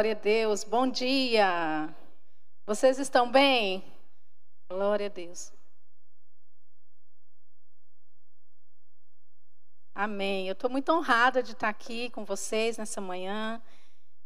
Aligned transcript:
Glória 0.00 0.12
a 0.12 0.24
Deus. 0.24 0.64
Bom 0.64 0.86
dia. 0.86 1.94
Vocês 2.64 2.98
estão 2.98 3.30
bem? 3.30 3.84
Glória 4.66 5.04
a 5.04 5.08
Deus. 5.10 5.52
Amém. 9.94 10.48
Eu 10.48 10.54
estou 10.54 10.70
muito 10.70 10.90
honrada 10.90 11.42
de 11.42 11.52
estar 11.52 11.68
aqui 11.68 12.08
com 12.08 12.24
vocês 12.24 12.78
nessa 12.78 12.98
manhã. 12.98 13.60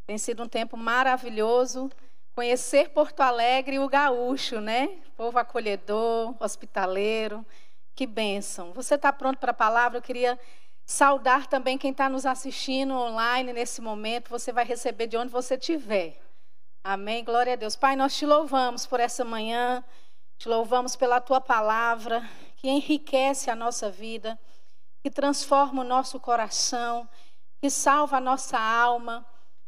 Tem 0.06 0.16
sido 0.16 0.44
um 0.44 0.48
tempo 0.48 0.76
maravilhoso 0.76 1.90
conhecer 2.36 2.90
Porto 2.90 3.20
Alegre 3.20 3.74
e 3.74 3.80
o 3.80 3.88
gaúcho, 3.88 4.60
né? 4.60 5.02
Povo 5.16 5.40
acolhedor, 5.40 6.36
hospitaleiro. 6.38 7.44
Que 7.96 8.06
bênção. 8.06 8.72
Você 8.74 8.94
está 8.94 9.12
pronto 9.12 9.40
para 9.40 9.50
a 9.50 9.54
palavra? 9.54 9.98
Eu 9.98 10.02
queria 10.02 10.38
Saudar 10.86 11.46
também 11.46 11.78
quem 11.78 11.92
está 11.92 12.08
nos 12.08 12.26
assistindo 12.26 12.94
online 12.94 13.52
nesse 13.52 13.80
momento. 13.80 14.28
Você 14.28 14.52
vai 14.52 14.64
receber 14.64 15.06
de 15.06 15.16
onde 15.16 15.32
você 15.32 15.54
estiver. 15.54 16.20
Amém. 16.82 17.24
Glória 17.24 17.54
a 17.54 17.56
Deus. 17.56 17.74
Pai, 17.74 17.96
nós 17.96 18.14
te 18.14 18.26
louvamos 18.26 18.84
por 18.86 19.00
essa 19.00 19.24
manhã. 19.24 19.82
Te 20.36 20.48
louvamos 20.48 20.94
pela 20.94 21.20
tua 21.20 21.40
palavra 21.40 22.28
que 22.56 22.68
enriquece 22.68 23.50
a 23.50 23.56
nossa 23.56 23.90
vida, 23.90 24.38
que 25.02 25.10
transforma 25.10 25.82
o 25.82 25.84
nosso 25.84 26.20
coração, 26.20 27.08
que 27.62 27.70
salva 27.70 28.18
a 28.18 28.20
nossa 28.20 28.58
alma. 28.58 29.24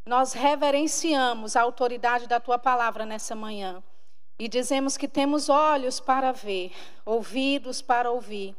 Nós 0.06 0.34
reverenciamos 0.34 1.56
a 1.56 1.62
autoridade 1.62 2.26
da 2.26 2.38
tua 2.38 2.58
palavra 2.58 3.06
nessa 3.06 3.34
manhã 3.34 3.82
e 4.38 4.48
dizemos 4.48 4.96
que 4.96 5.08
temos 5.08 5.48
olhos 5.48 5.98
para 5.98 6.30
ver, 6.30 6.72
ouvidos 7.06 7.80
para 7.80 8.10
ouvir 8.10 8.54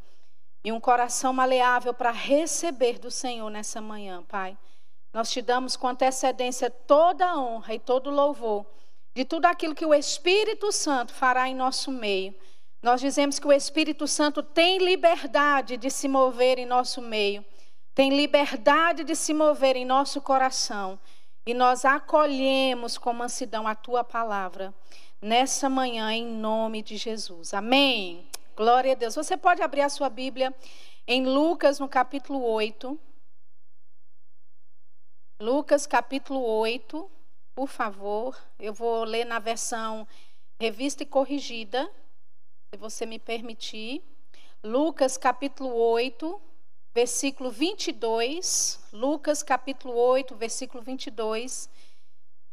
e 0.64 0.72
um 0.72 0.80
coração 0.80 1.32
maleável 1.34 1.94
para 1.94 2.12
receber 2.12 3.00
do 3.00 3.12
Senhor 3.12 3.50
nessa 3.50 3.82
manhã, 3.82 4.24
Pai. 4.24 4.58
Nós 5.14 5.32
te 5.32 5.42
damos 5.42 5.76
com 5.76 5.88
antecedência 5.88 6.70
toda 6.70 7.26
a 7.26 7.40
honra 7.40 7.74
e 7.74 7.80
todo 7.80 8.08
o 8.08 8.14
louvor 8.14 8.66
de 9.18 9.26
tudo 9.26 9.48
aquilo 9.48 9.74
que 9.74 9.84
o 9.84 9.96
Espírito 9.96 10.72
Santo 10.72 11.12
fará 11.12 11.50
em 11.50 11.56
nosso 11.56 11.92
meio. 11.92 12.36
Nós 12.84 13.02
dizemos 13.02 13.40
que 13.40 13.48
o 13.48 13.52
Espírito 13.52 14.08
Santo 14.08 14.44
tem 14.44 14.78
liberdade 14.78 15.76
de 15.76 15.90
se 15.90 16.08
mover 16.08 16.60
em 16.60 16.68
nosso 16.68 17.02
meio, 17.02 17.44
tem 17.96 18.16
liberdade 18.16 19.04
de 19.04 19.16
se 19.16 19.34
mover 19.34 19.76
em 19.76 19.86
nosso 19.86 20.22
coração. 20.22 21.00
E 21.48 21.54
nós 21.56 21.84
acolhemos 21.84 22.96
com 22.96 23.12
mansidão 23.12 23.68
a 23.68 23.74
tua 23.74 24.04
palavra 24.04 24.72
nessa 25.20 25.68
manhã, 25.68 26.14
em 26.14 26.24
nome 26.24 26.84
de 26.84 26.96
Jesus. 26.96 27.56
Amém. 27.56 28.28
Glória 28.58 28.94
a 28.94 28.96
Deus. 28.96 29.14
Você 29.14 29.38
pode 29.38 29.62
abrir 29.62 29.82
a 29.82 29.90
sua 29.90 30.10
Bíblia 30.10 30.52
em 31.06 31.28
Lucas, 31.28 31.78
no 31.78 31.88
capítulo 31.88 32.42
8. 32.42 33.00
Lucas, 35.40 35.86
capítulo 35.86 36.44
8, 36.44 37.08
por 37.54 37.68
favor. 37.68 38.36
Eu 38.58 38.74
vou 38.74 39.04
ler 39.04 39.26
na 39.26 39.38
versão 39.38 40.08
revista 40.60 41.04
e 41.04 41.06
corrigida, 41.06 41.88
se 42.74 42.80
você 42.80 43.06
me 43.06 43.20
permitir. 43.20 44.04
Lucas, 44.64 45.18
capítulo 45.18 45.72
8, 45.76 46.42
versículo 46.96 47.52
22. 47.52 48.80
Lucas, 48.92 49.44
capítulo 49.44 49.96
8, 49.96 50.36
versículo 50.36 50.82
22. 50.82 51.70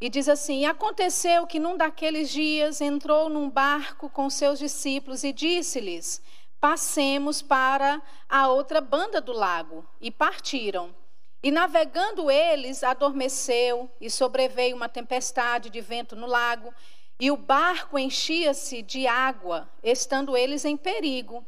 E 0.04 0.10
diz 0.10 0.28
assim: 0.28 0.66
Aconteceu 0.66 1.46
que 1.46 1.58
num 1.58 1.78
daqueles 1.78 2.28
dias 2.28 2.82
entrou 2.82 3.30
num 3.30 3.48
barco 3.48 4.10
com 4.10 4.28
seus 4.28 4.58
discípulos 4.58 5.24
e 5.24 5.32
disse-lhes: 5.32 6.20
Passemos 6.60 7.40
para 7.40 8.02
a 8.28 8.48
outra 8.48 8.82
banda 8.82 9.18
do 9.18 9.32
lago. 9.32 9.82
E 10.02 10.10
partiram. 10.10 10.94
E 11.42 11.50
navegando 11.50 12.30
eles, 12.30 12.84
adormeceu, 12.84 13.90
e 13.98 14.10
sobreveio 14.10 14.76
uma 14.76 14.90
tempestade 14.90 15.70
de 15.70 15.80
vento 15.80 16.14
no 16.14 16.26
lago, 16.26 16.70
e 17.18 17.30
o 17.30 17.36
barco 17.38 17.98
enchia-se 17.98 18.82
de 18.82 19.06
água, 19.06 19.66
estando 19.82 20.36
eles 20.36 20.66
em 20.66 20.76
perigo. 20.76 21.42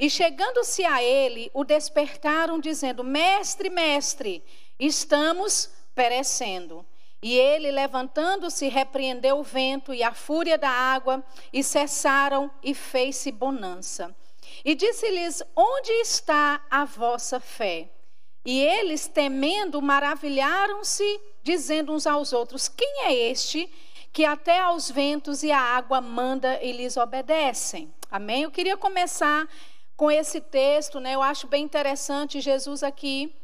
E 0.00 0.08
chegando-se 0.08 0.82
a 0.82 1.02
ele, 1.02 1.50
o 1.52 1.62
despertaram, 1.62 2.58
dizendo: 2.58 3.04
Mestre, 3.04 3.68
mestre, 3.68 4.42
estamos 4.78 5.70
perecendo. 5.94 6.86
E 7.20 7.36
ele, 7.36 7.70
levantando-se, 7.70 8.68
repreendeu 8.68 9.38
o 9.38 9.42
vento 9.42 9.92
e 9.92 10.02
a 10.02 10.12
fúria 10.12 10.56
da 10.56 10.70
água, 10.70 11.24
e 11.52 11.62
cessaram, 11.64 12.50
e 12.62 12.74
fez-se 12.74 13.32
bonança. 13.32 14.14
E 14.64 14.74
disse-lhes: 14.74 15.42
Onde 15.56 15.90
está 16.00 16.64
a 16.70 16.84
vossa 16.84 17.40
fé? 17.40 17.90
E 18.44 18.60
eles, 18.60 19.06
temendo, 19.08 19.82
maravilharam-se, 19.82 21.20
dizendo 21.42 21.92
uns 21.92 22.06
aos 22.06 22.32
outros: 22.32 22.68
Quem 22.68 23.04
é 23.04 23.12
este 23.12 23.70
que 24.12 24.24
até 24.24 24.60
aos 24.60 24.90
ventos 24.90 25.42
e 25.42 25.50
à 25.50 25.60
água 25.60 26.00
manda 26.00 26.62
e 26.62 26.72
lhes 26.72 26.96
obedecem? 26.96 27.92
Amém? 28.10 28.44
Eu 28.44 28.50
queria 28.50 28.76
começar 28.76 29.46
com 29.96 30.10
esse 30.10 30.40
texto, 30.40 31.00
né? 31.00 31.14
Eu 31.14 31.22
acho 31.22 31.46
bem 31.48 31.64
interessante 31.64 32.40
Jesus 32.40 32.82
aqui. 32.82 33.34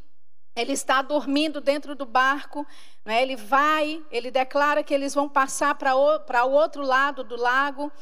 Ele 0.57 0.73
está 0.73 1.03
dormindo 1.03 1.61
dentro 1.61 1.97
do 1.97 2.07
barco, 2.07 2.65
né? 3.05 3.23
Ele 3.23 3.37
vai, 3.37 4.03
ele 4.11 4.31
declara 4.31 4.83
que 4.83 4.95
eles 4.95 5.15
vão 5.15 5.29
passar 5.29 5.75
para 5.75 5.95
o, 5.95 6.51
outro 6.51 6.83
lado 6.83 7.23
do 7.23 7.37
lago. 7.37 7.93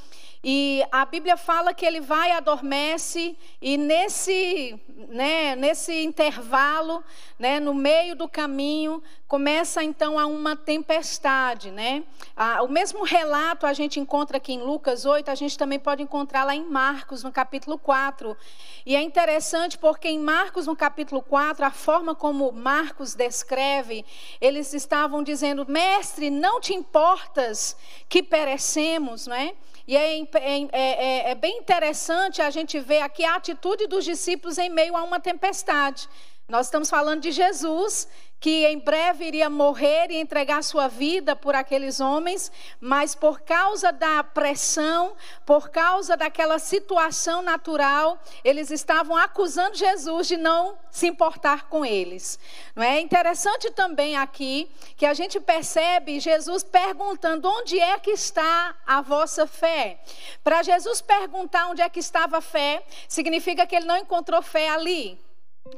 E 0.45 0.83
a 0.91 1.05
Bíblia 1.05 1.37
fala 1.37 1.73
que 1.73 1.87
ele 1.87 2.01
vai, 2.01 2.33
adormece, 2.33 3.39
e 3.61 3.77
nesse, 3.77 4.77
né, 5.09 5.55
nesse 5.55 6.03
intervalo, 6.03 7.05
né, 7.39 7.61
no 7.61 7.73
meio 7.73 8.17
do 8.17 8.29
caminho, 8.29 9.01
começa 9.29 9.85
então 9.85 10.19
a 10.19 10.27
uma 10.27 10.57
tempestade. 10.57 11.71
Né? 11.71 12.03
Ah, 12.37 12.61
o 12.65 12.69
mesmo 12.69 13.05
relato 13.05 13.67
a 13.67 13.73
gente 13.73 14.01
encontra 14.01 14.39
aqui 14.39 14.55
em 14.55 14.63
Lucas 14.63 15.05
8, 15.05 15.31
a 15.31 15.35
gente 15.37 15.57
também 15.57 15.79
pode 15.79 16.03
encontrar 16.03 16.43
lá 16.43 16.57
em 16.57 16.65
Marcos, 16.65 17.23
no 17.23 17.31
capítulo 17.31 17.79
4. 17.79 18.37
E 18.85 18.97
é 18.97 19.01
interessante 19.01 19.79
porque 19.79 20.09
em 20.09 20.19
Marcos, 20.19 20.67
no 20.67 20.75
capítulo 20.75 21.23
4, 21.23 21.65
a 21.65 21.71
forma 21.71 22.17
como 22.17 22.51
Marcos 22.51 23.15
descreve, 23.15 24.05
eles 24.41 24.75
estavam 24.93 25.23
dizendo: 25.23 25.65
Mestre, 25.67 26.29
não 26.29 26.61
te 26.61 26.75
importas 26.75 27.75
que 28.09 28.23
perecemos, 28.23 29.27
não 29.27 29.35
é? 29.35 29.55
E 29.89 29.97
é, 29.97 30.21
é, 30.21 30.25
é, 30.39 30.71
é, 30.73 31.31
é 31.31 31.35
bem 31.35 31.59
interessante 31.59 32.43
a 32.43 32.51
gente 32.51 32.79
ver 32.79 33.01
aqui 33.01 33.25
a 33.25 33.37
atitude 33.37 33.87
dos 33.87 34.05
discípulos 34.05 34.59
em 34.59 34.69
meio 34.69 34.97
a 34.97 35.03
uma 35.03 35.19
tempestade. 35.19 36.09
Nós 36.53 36.67
estamos 36.67 36.91
falando 36.91 37.23
de 37.23 37.33
Jesus, 37.33 38.07
que 38.39 38.67
em 38.67 38.79
breve 38.79 39.25
iria 39.25 39.49
morrer 39.49 40.11
e 40.11 40.19
entregar 40.19 40.63
sua 40.63 40.87
vida 40.87 41.35
por 41.35 41.55
aqueles 41.55 41.99
homens, 41.99 42.53
mas 42.79 43.15
por 43.15 43.41
causa 43.41 43.91
da 43.91 44.23
pressão, 44.23 45.17
por 45.47 45.71
causa 45.71 46.15
daquela 46.15 46.59
situação 46.59 47.41
natural, 47.41 48.23
eles 48.45 48.71
estavam 48.71 49.17
acusando 49.17 49.79
Jesus 49.79 50.29
de 50.29 50.37
não 50.37 50.77
se 50.91 51.07
importar 51.07 51.71
com 51.71 51.87
eles. 51.87 52.39
Não 52.77 52.83
é 52.83 53.01
interessante 53.01 53.71
também 53.71 54.19
aqui 54.19 54.71
que 54.99 55.07
a 55.07 55.15
gente 55.15 55.41
percebe 55.41 56.21
Jesus 56.21 56.63
perguntando 56.63 57.49
onde 57.49 57.81
é 57.81 57.99
que 57.99 58.11
está 58.11 58.77
a 58.87 59.01
vossa 59.01 59.47
fé. 59.47 60.03
Para 60.45 60.63
Jesus 60.63 61.01
perguntar 61.01 61.71
onde 61.71 61.81
é 61.81 61.89
que 61.89 62.01
estava 62.01 62.37
a 62.37 62.43
fé, 62.43 62.85
significa 63.09 63.67
que 63.67 63.75
ele 63.75 63.87
não 63.87 63.97
encontrou 63.97 64.43
fé 64.43 64.69
ali. 64.69 65.19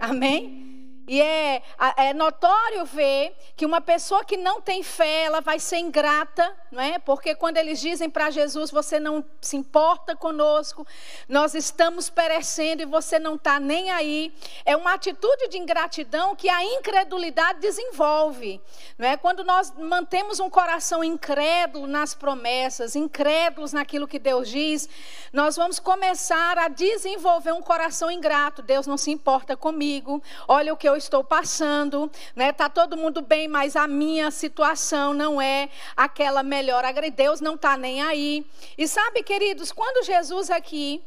Amém? 0.00 0.73
E 1.06 1.20
é, 1.20 1.62
é, 1.98 2.14
notório 2.14 2.84
ver 2.86 3.36
que 3.56 3.66
uma 3.66 3.80
pessoa 3.80 4.24
que 4.24 4.36
não 4.38 4.60
tem 4.60 4.82
fé, 4.82 5.24
ela 5.24 5.40
vai 5.40 5.58
ser 5.58 5.76
ingrata, 5.76 6.50
não 6.72 6.82
é? 6.82 6.98
Porque 6.98 7.34
quando 7.34 7.58
eles 7.58 7.78
dizem 7.78 8.08
para 8.08 8.30
Jesus, 8.30 8.70
você 8.70 8.98
não 8.98 9.22
se 9.40 9.56
importa 9.56 10.16
conosco, 10.16 10.86
nós 11.28 11.54
estamos 11.54 12.08
perecendo 12.08 12.82
e 12.82 12.86
você 12.86 13.18
não 13.18 13.34
está 13.34 13.60
nem 13.60 13.90
aí. 13.90 14.34
É 14.64 14.74
uma 14.74 14.94
atitude 14.94 15.48
de 15.48 15.58
ingratidão 15.58 16.34
que 16.34 16.48
a 16.48 16.64
incredulidade 16.64 17.60
desenvolve, 17.60 18.60
não 18.96 19.06
é? 19.06 19.16
Quando 19.16 19.44
nós 19.44 19.72
mantemos 19.76 20.40
um 20.40 20.48
coração 20.48 21.04
incrédulo 21.04 21.86
nas 21.86 22.14
promessas, 22.14 22.96
incrédulos 22.96 23.74
naquilo 23.74 24.08
que 24.08 24.18
Deus 24.18 24.48
diz, 24.48 24.88
nós 25.32 25.56
vamos 25.56 25.78
começar 25.78 26.58
a 26.58 26.68
desenvolver 26.68 27.52
um 27.52 27.62
coração 27.62 28.10
ingrato. 28.10 28.62
Deus 28.62 28.86
não 28.86 28.96
se 28.96 29.10
importa 29.10 29.54
comigo. 29.54 30.22
Olha 30.48 30.72
o 30.72 30.76
que 30.76 30.88
eu 30.88 30.93
eu 30.94 30.98
estou 30.98 31.22
passando, 31.22 32.10
né? 32.34 32.52
Tá 32.52 32.68
todo 32.68 32.96
mundo 32.96 33.20
bem, 33.20 33.48
mas 33.48 33.76
a 33.76 33.86
minha 33.86 34.30
situação 34.30 35.12
não 35.12 35.40
é 35.40 35.68
aquela 35.96 36.42
melhor. 36.42 36.84
Deus 37.14 37.40
não 37.40 37.54
está 37.54 37.76
nem 37.76 38.02
aí. 38.02 38.46
E 38.78 38.86
sabe, 38.86 39.22
queridos, 39.22 39.72
quando 39.72 40.04
Jesus 40.04 40.50
aqui 40.50 41.04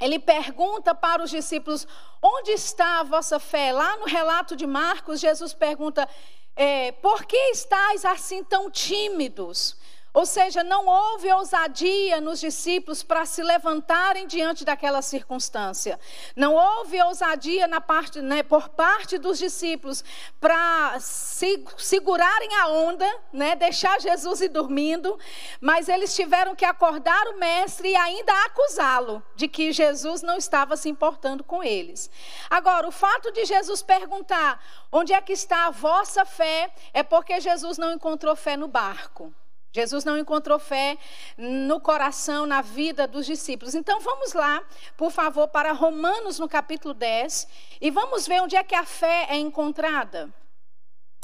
ele 0.00 0.18
pergunta 0.18 0.94
para 0.94 1.22
os 1.22 1.30
discípulos: 1.30 1.86
onde 2.22 2.52
está 2.52 3.00
a 3.00 3.04
vossa 3.04 3.40
fé? 3.40 3.72
Lá 3.72 3.96
no 3.96 4.06
relato 4.06 4.54
de 4.54 4.66
Marcos, 4.66 5.20
Jesus 5.20 5.54
pergunta: 5.54 6.08
é, 6.54 6.92
por 6.92 7.24
que 7.24 7.36
estáis 7.50 8.04
assim 8.04 8.44
tão 8.44 8.70
tímidos? 8.70 9.76
Ou 10.14 10.24
seja, 10.24 10.62
não 10.62 10.86
houve 10.86 11.30
ousadia 11.32 12.20
nos 12.20 12.38
discípulos 12.38 13.02
para 13.02 13.26
se 13.26 13.42
levantarem 13.42 14.28
diante 14.28 14.64
daquela 14.64 15.02
circunstância. 15.02 15.98
Não 16.36 16.54
houve 16.54 17.02
ousadia 17.02 17.66
na 17.66 17.80
parte, 17.80 18.22
né, 18.22 18.44
por 18.44 18.68
parte 18.68 19.18
dos 19.18 19.36
discípulos 19.40 20.04
para 20.40 21.00
se, 21.00 21.64
segurarem 21.76 22.54
a 22.54 22.68
onda, 22.68 23.12
né, 23.32 23.56
deixar 23.56 24.00
Jesus 24.00 24.40
ir 24.40 24.50
dormindo, 24.50 25.18
mas 25.60 25.88
eles 25.88 26.14
tiveram 26.14 26.54
que 26.54 26.64
acordar 26.64 27.26
o 27.26 27.36
mestre 27.36 27.88
e 27.88 27.96
ainda 27.96 28.32
acusá-lo 28.44 29.20
de 29.34 29.48
que 29.48 29.72
Jesus 29.72 30.22
não 30.22 30.36
estava 30.36 30.76
se 30.76 30.88
importando 30.88 31.42
com 31.42 31.60
eles. 31.60 32.08
Agora, 32.48 32.86
o 32.86 32.92
fato 32.92 33.32
de 33.32 33.44
Jesus 33.44 33.82
perguntar 33.82 34.64
onde 34.92 35.12
é 35.12 35.20
que 35.20 35.32
está 35.32 35.66
a 35.66 35.70
vossa 35.70 36.24
fé 36.24 36.72
é 36.92 37.02
porque 37.02 37.40
Jesus 37.40 37.76
não 37.78 37.90
encontrou 37.90 38.36
fé 38.36 38.56
no 38.56 38.68
barco. 38.68 39.34
Jesus 39.74 40.04
não 40.04 40.16
encontrou 40.16 40.56
fé 40.56 40.96
no 41.36 41.80
coração, 41.80 42.46
na 42.46 42.62
vida 42.62 43.08
dos 43.08 43.26
discípulos. 43.26 43.74
Então 43.74 43.98
vamos 43.98 44.32
lá, 44.32 44.62
por 44.96 45.10
favor, 45.10 45.48
para 45.48 45.72
Romanos 45.72 46.38
no 46.38 46.48
capítulo 46.48 46.94
10 46.94 47.48
e 47.80 47.90
vamos 47.90 48.24
ver 48.24 48.40
onde 48.40 48.54
é 48.54 48.62
que 48.62 48.76
a 48.76 48.84
fé 48.84 49.26
é 49.30 49.36
encontrada. 49.36 50.32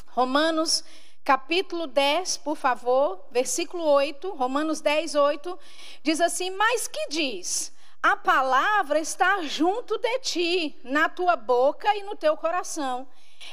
Romanos 0.08 0.84
capítulo 1.24 1.86
10, 1.86 2.38
por 2.38 2.56
favor, 2.56 3.24
versículo 3.30 3.84
8, 3.84 4.34
Romanos 4.34 4.80
10, 4.80 5.14
8, 5.14 5.58
diz 6.02 6.20
assim: 6.20 6.50
Mas 6.50 6.88
que 6.88 7.06
diz? 7.08 7.72
A 8.02 8.16
palavra 8.16 8.98
está 8.98 9.42
junto 9.42 9.96
de 9.96 10.18
ti, 10.20 10.80
na 10.82 11.08
tua 11.08 11.36
boca 11.36 11.94
e 11.94 12.02
no 12.02 12.16
teu 12.16 12.36
coração. 12.36 13.06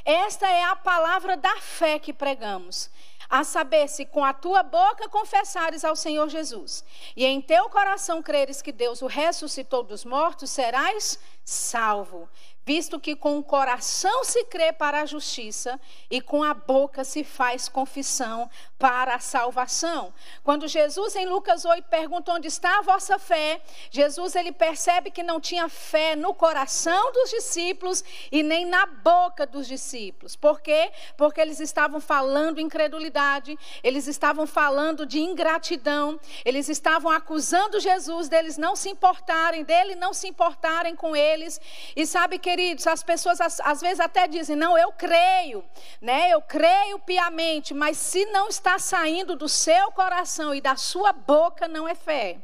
Esta 0.03 0.49
é 0.49 0.63
a 0.63 0.75
palavra 0.75 1.37
da 1.37 1.57
fé 1.57 1.99
que 1.99 2.11
pregamos 2.11 2.89
a 3.29 3.43
saber, 3.43 3.87
se 3.87 4.05
com 4.05 4.23
a 4.23 4.33
tua 4.33 4.63
boca 4.63 5.09
confessares 5.09 5.83
ao 5.83 5.95
Senhor 5.95 6.29
Jesus 6.29 6.83
e 7.15 7.25
em 7.25 7.41
teu 7.41 7.69
coração 7.69 8.21
creres 8.21 8.61
que 8.61 8.71
Deus 8.71 9.01
o 9.01 9.07
ressuscitou 9.07 9.83
dos 9.83 10.05
mortos, 10.05 10.49
serás 10.49 11.19
salvo 11.49 12.27
visto 12.67 12.99
que 12.99 13.15
com 13.15 13.37
o 13.37 13.43
coração 13.43 14.25
se 14.25 14.43
crê 14.43 14.73
para 14.73 14.99
a 14.99 15.05
justiça 15.05 15.79
e 16.11 16.19
com 16.19 16.43
a 16.43 16.53
boca 16.53 17.05
se 17.05 17.23
faz 17.23 17.69
confissão 17.69 18.49
para 18.77 19.15
a 19.15 19.19
salvação. 19.19 20.13
Quando 20.43 20.67
Jesus 20.67 21.15
em 21.15 21.25
Lucas 21.25 21.63
8 21.63 21.87
pergunta 21.87 22.33
onde 22.33 22.49
está 22.49 22.79
a 22.79 22.81
vossa 22.81 23.17
fé, 23.17 23.61
Jesus 23.89 24.35
ele 24.35 24.51
percebe 24.51 25.09
que 25.09 25.23
não 25.23 25.39
tinha 25.39 25.69
fé 25.69 26.13
no 26.13 26.33
coração 26.33 27.13
dos 27.13 27.29
discípulos 27.29 28.03
e 28.29 28.43
nem 28.43 28.65
na 28.65 28.85
boca 28.85 29.47
dos 29.47 29.65
discípulos. 29.65 30.35
Por 30.35 30.59
quê? 30.59 30.91
Porque 31.15 31.39
eles 31.39 31.61
estavam 31.61 32.01
falando 32.01 32.59
incredulidade, 32.59 33.57
eles 33.81 34.07
estavam 34.07 34.45
falando 34.45 35.05
de 35.05 35.21
ingratidão, 35.21 36.19
eles 36.43 36.67
estavam 36.67 37.09
acusando 37.09 37.79
Jesus 37.79 38.27
deles 38.27 38.57
não 38.57 38.75
se 38.75 38.89
importarem, 38.89 39.63
dele 39.63 39.95
não 39.95 40.13
se 40.13 40.27
importarem 40.27 40.97
com 40.97 41.15
eles. 41.37 41.61
E 41.95 42.05
sabe 42.05 42.39
que 42.39 42.47
queridos, 42.47 42.87
as 42.87 43.03
pessoas 43.03 43.41
às, 43.41 43.59
às, 43.59 43.81
vezes 43.81 43.99
até 43.99 44.25
dizem, 44.25 44.55
não, 44.55 44.77
eu 44.77 44.89
creio, 44.93 45.63
né? 46.01 46.29
Eu 46.29 46.41
creio 46.41 46.97
piamente, 46.99 47.73
mas 47.73 47.97
se 47.97 48.25
não 48.27 48.47
está 48.47 48.79
saindo 48.79 49.35
do 49.35 49.49
seu 49.49 49.91
coração 49.91 50.55
e 50.55 50.61
da 50.61 50.77
sua 50.77 51.11
boca, 51.11 51.67
não 51.67 51.87
é 51.87 51.93
fé. 51.93 52.37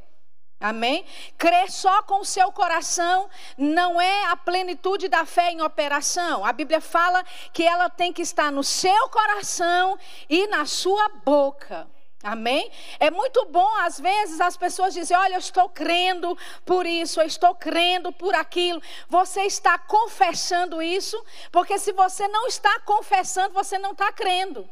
Amém? 0.60 1.06
Crer 1.38 1.72
só 1.72 2.04
com 2.04 2.22
o 2.22 2.26
seu 2.26 2.52
coração 2.52 3.30
não 3.58 4.00
é 4.00 4.26
a 4.28 4.36
plenitude 4.38 5.08
da 5.08 5.26
fé 5.26 5.52
em 5.52 5.62
operação. 5.62 6.46
A 6.46 6.54
Bíblia 6.54 6.80
fala 6.80 7.24
que 7.52 7.64
ela 7.64 7.90
tem 7.90 8.14
que 8.14 8.22
estar 8.22 8.52
no 8.52 8.64
seu 8.64 9.10
coração 9.10 9.98
e 10.30 10.48
na 10.48 10.66
sua 10.66 11.10
boca. 11.26 11.88
Amém? 12.24 12.72
É 13.02 13.12
muito 13.12 13.46
bom, 13.48 13.68
às 13.80 14.00
vezes, 14.00 14.40
as 14.40 14.56
pessoas 14.56 14.94
dizem: 14.94 15.16
Olha, 15.18 15.34
eu 15.34 15.40
estou 15.40 15.68
crendo 15.68 16.38
por 16.66 16.86
isso, 16.86 17.20
eu 17.20 17.28
estou 17.28 17.54
crendo 17.54 18.14
por 18.14 18.34
aquilo. 18.34 18.82
Você 19.10 19.42
está 19.42 19.78
confessando 19.78 20.82
isso, 20.82 21.22
porque 21.52 21.78
se 21.78 21.92
você 21.92 22.26
não 22.30 22.48
está 22.48 22.80
confessando, 22.80 23.54
você 23.54 23.78
não 23.78 23.92
está 23.92 24.10
crendo. 24.14 24.68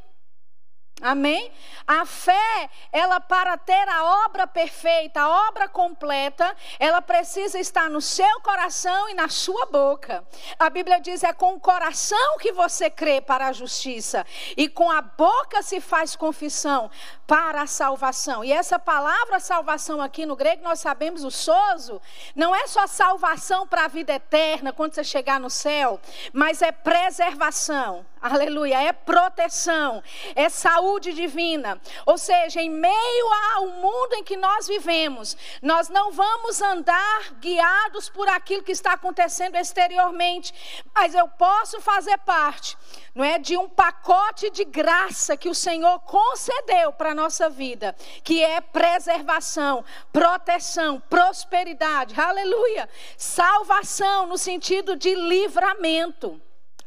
Amém? 1.02 1.52
A 1.88 2.06
fé, 2.06 2.70
ela 2.92 3.20
para 3.20 3.58
ter 3.58 3.90
a 3.90 4.26
obra 4.26 4.46
perfeita, 4.46 5.22
a 5.22 5.48
obra 5.48 5.68
completa, 5.68 6.56
ela 6.80 7.02
precisa 7.02 7.58
estar 7.60 7.90
no 7.90 8.00
seu 8.00 8.40
coração 8.42 9.10
e 9.10 9.16
na 9.16 9.28
sua 9.28 9.66
boca. 9.66 10.24
A 10.60 10.70
Bíblia 10.70 11.00
diz: 11.00 11.24
é 11.24 11.34
com 11.34 11.56
o 11.56 11.60
coração 11.60 12.38
que 12.38 12.52
você 12.52 12.88
crê 12.90 13.20
para 13.20 13.48
a 13.48 13.52
justiça, 13.52 14.26
e 14.56 14.70
com 14.70 14.92
a 14.92 15.02
boca 15.02 15.64
se 15.64 15.82
faz 15.82 16.16
confissão 16.16 16.92
para 17.26 17.64
a 17.64 17.68
salvação. 17.68 18.44
E 18.44 18.52
essa 18.52 18.78
palavra 18.78 19.40
salvação 19.40 20.02
aqui 20.02 20.26
no 20.26 20.36
grego, 20.36 20.64
nós 20.64 20.80
sabemos, 20.80 21.24
o 21.24 21.32
sozo, 21.32 22.00
não 22.36 22.56
é 22.56 22.68
só 22.68 22.86
salvação 22.86 23.66
para 23.68 23.86
a 23.86 23.88
vida 23.88 24.14
eterna, 24.14 24.72
quando 24.72 24.94
você 24.94 25.04
chegar 25.04 25.40
no 25.40 25.50
céu, 25.50 26.00
mas 26.32 26.62
é 26.62 26.72
preservação. 26.72 28.06
Aleluia, 28.22 28.80
é 28.80 28.94
proteção, 28.94 30.04
é 30.36 30.48
saúde 30.48 31.12
divina. 31.12 31.82
Ou 32.06 32.20
seja, 32.20 32.62
em 32.62 32.70
meio 32.70 33.34
ao 33.56 33.68
mundo 33.70 34.14
em 34.14 34.24
que 34.24 34.38
nós 34.38 34.68
vivemos, 34.68 35.36
nós 35.60 35.90
não 35.90 36.12
vamos 36.12 36.62
andar 36.62 37.34
guiados 37.40 38.10
por 38.10 38.30
aquilo 38.30 38.62
que 38.62 38.72
está 38.72 38.94
acontecendo 38.94 39.56
exteriormente, 39.56 40.54
mas 40.94 41.16
eu 41.16 41.28
posso 41.30 41.82
fazer 41.82 42.16
parte, 42.20 42.78
não 43.16 43.26
é, 43.26 43.40
de 43.40 43.58
um 43.58 43.68
pacote 43.68 44.52
de 44.52 44.66
graça 44.66 45.36
que 45.36 45.50
o 45.50 45.56
Senhor 45.56 46.00
concedeu 46.02 46.94
para 46.94 47.12
a 47.12 47.16
nossa 47.16 47.50
vida, 47.50 47.96
que 48.24 48.44
é 48.44 48.62
preservação, 48.62 49.84
proteção, 50.14 51.00
prosperidade. 51.10 52.20
Aleluia. 52.22 52.88
Salvação 53.18 54.28
no 54.28 54.38
sentido 54.38 54.96
de 54.96 55.16
livramento. 55.16 56.40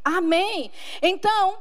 Amém. 0.04 0.70
Então, 1.00 1.58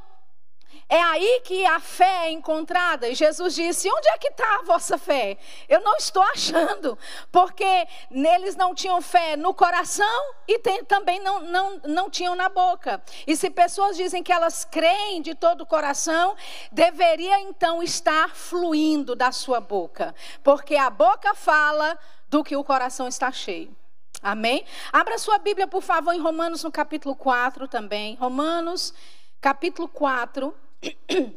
é 0.89 1.01
aí 1.01 1.41
que 1.43 1.65
a 1.65 1.79
fé 1.79 2.27
é 2.27 2.31
encontrada. 2.31 3.07
E 3.07 3.15
Jesus 3.15 3.55
disse: 3.55 3.89
Onde 3.89 4.09
é 4.09 4.17
que 4.17 4.27
está 4.27 4.59
a 4.59 4.63
vossa 4.63 4.97
fé? 4.97 5.37
Eu 5.69 5.81
não 5.81 5.95
estou 5.95 6.21
achando, 6.21 6.97
porque 7.31 7.87
neles 8.09 8.55
não 8.55 8.75
tinham 8.75 9.01
fé 9.01 9.35
no 9.35 9.53
coração 9.53 10.33
e 10.47 10.59
tem, 10.59 10.83
também 10.83 11.19
não, 11.19 11.41
não, 11.41 11.81
não 11.85 12.09
tinham 12.09 12.35
na 12.35 12.49
boca. 12.49 13.01
E 13.25 13.35
se 13.35 13.49
pessoas 13.49 13.95
dizem 13.95 14.21
que 14.21 14.31
elas 14.31 14.65
creem 14.65 15.21
de 15.21 15.33
todo 15.35 15.61
o 15.61 15.65
coração, 15.65 16.35
deveria 16.71 17.39
então 17.41 17.81
estar 17.81 18.35
fluindo 18.35 19.15
da 19.15 19.31
sua 19.31 19.59
boca, 19.59 20.13
porque 20.43 20.75
a 20.75 20.89
boca 20.89 21.33
fala 21.33 21.97
do 22.29 22.43
que 22.43 22.55
o 22.55 22.63
coração 22.63 23.07
está 23.07 23.31
cheio. 23.31 23.75
Amém? 24.23 24.63
Abra 24.93 25.17
sua 25.17 25.37
Bíblia, 25.37 25.67
por 25.67 25.81
favor, 25.81 26.13
em 26.13 26.21
Romanos, 26.21 26.63
no 26.63 26.71
capítulo 26.71 27.13
4 27.13 27.67
também. 27.67 28.15
Romanos, 28.15 28.93
capítulo 29.41 29.89
4. 29.89 30.55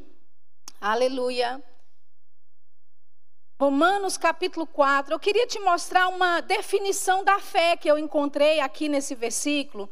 Aleluia. 0.81 1.61
Romanos 3.59 4.17
capítulo 4.17 4.69
4. 4.69 5.13
Eu 5.13 5.19
queria 5.19 5.49
te 5.49 5.59
mostrar 5.59 6.07
uma 6.07 6.41
definição 6.41 7.25
da 7.25 7.41
fé 7.41 7.77
que 7.77 7.91
eu 7.91 7.99
encontrei 7.99 8.61
aqui 8.61 8.89
nesse 8.89 9.17
versículo, 9.17 9.91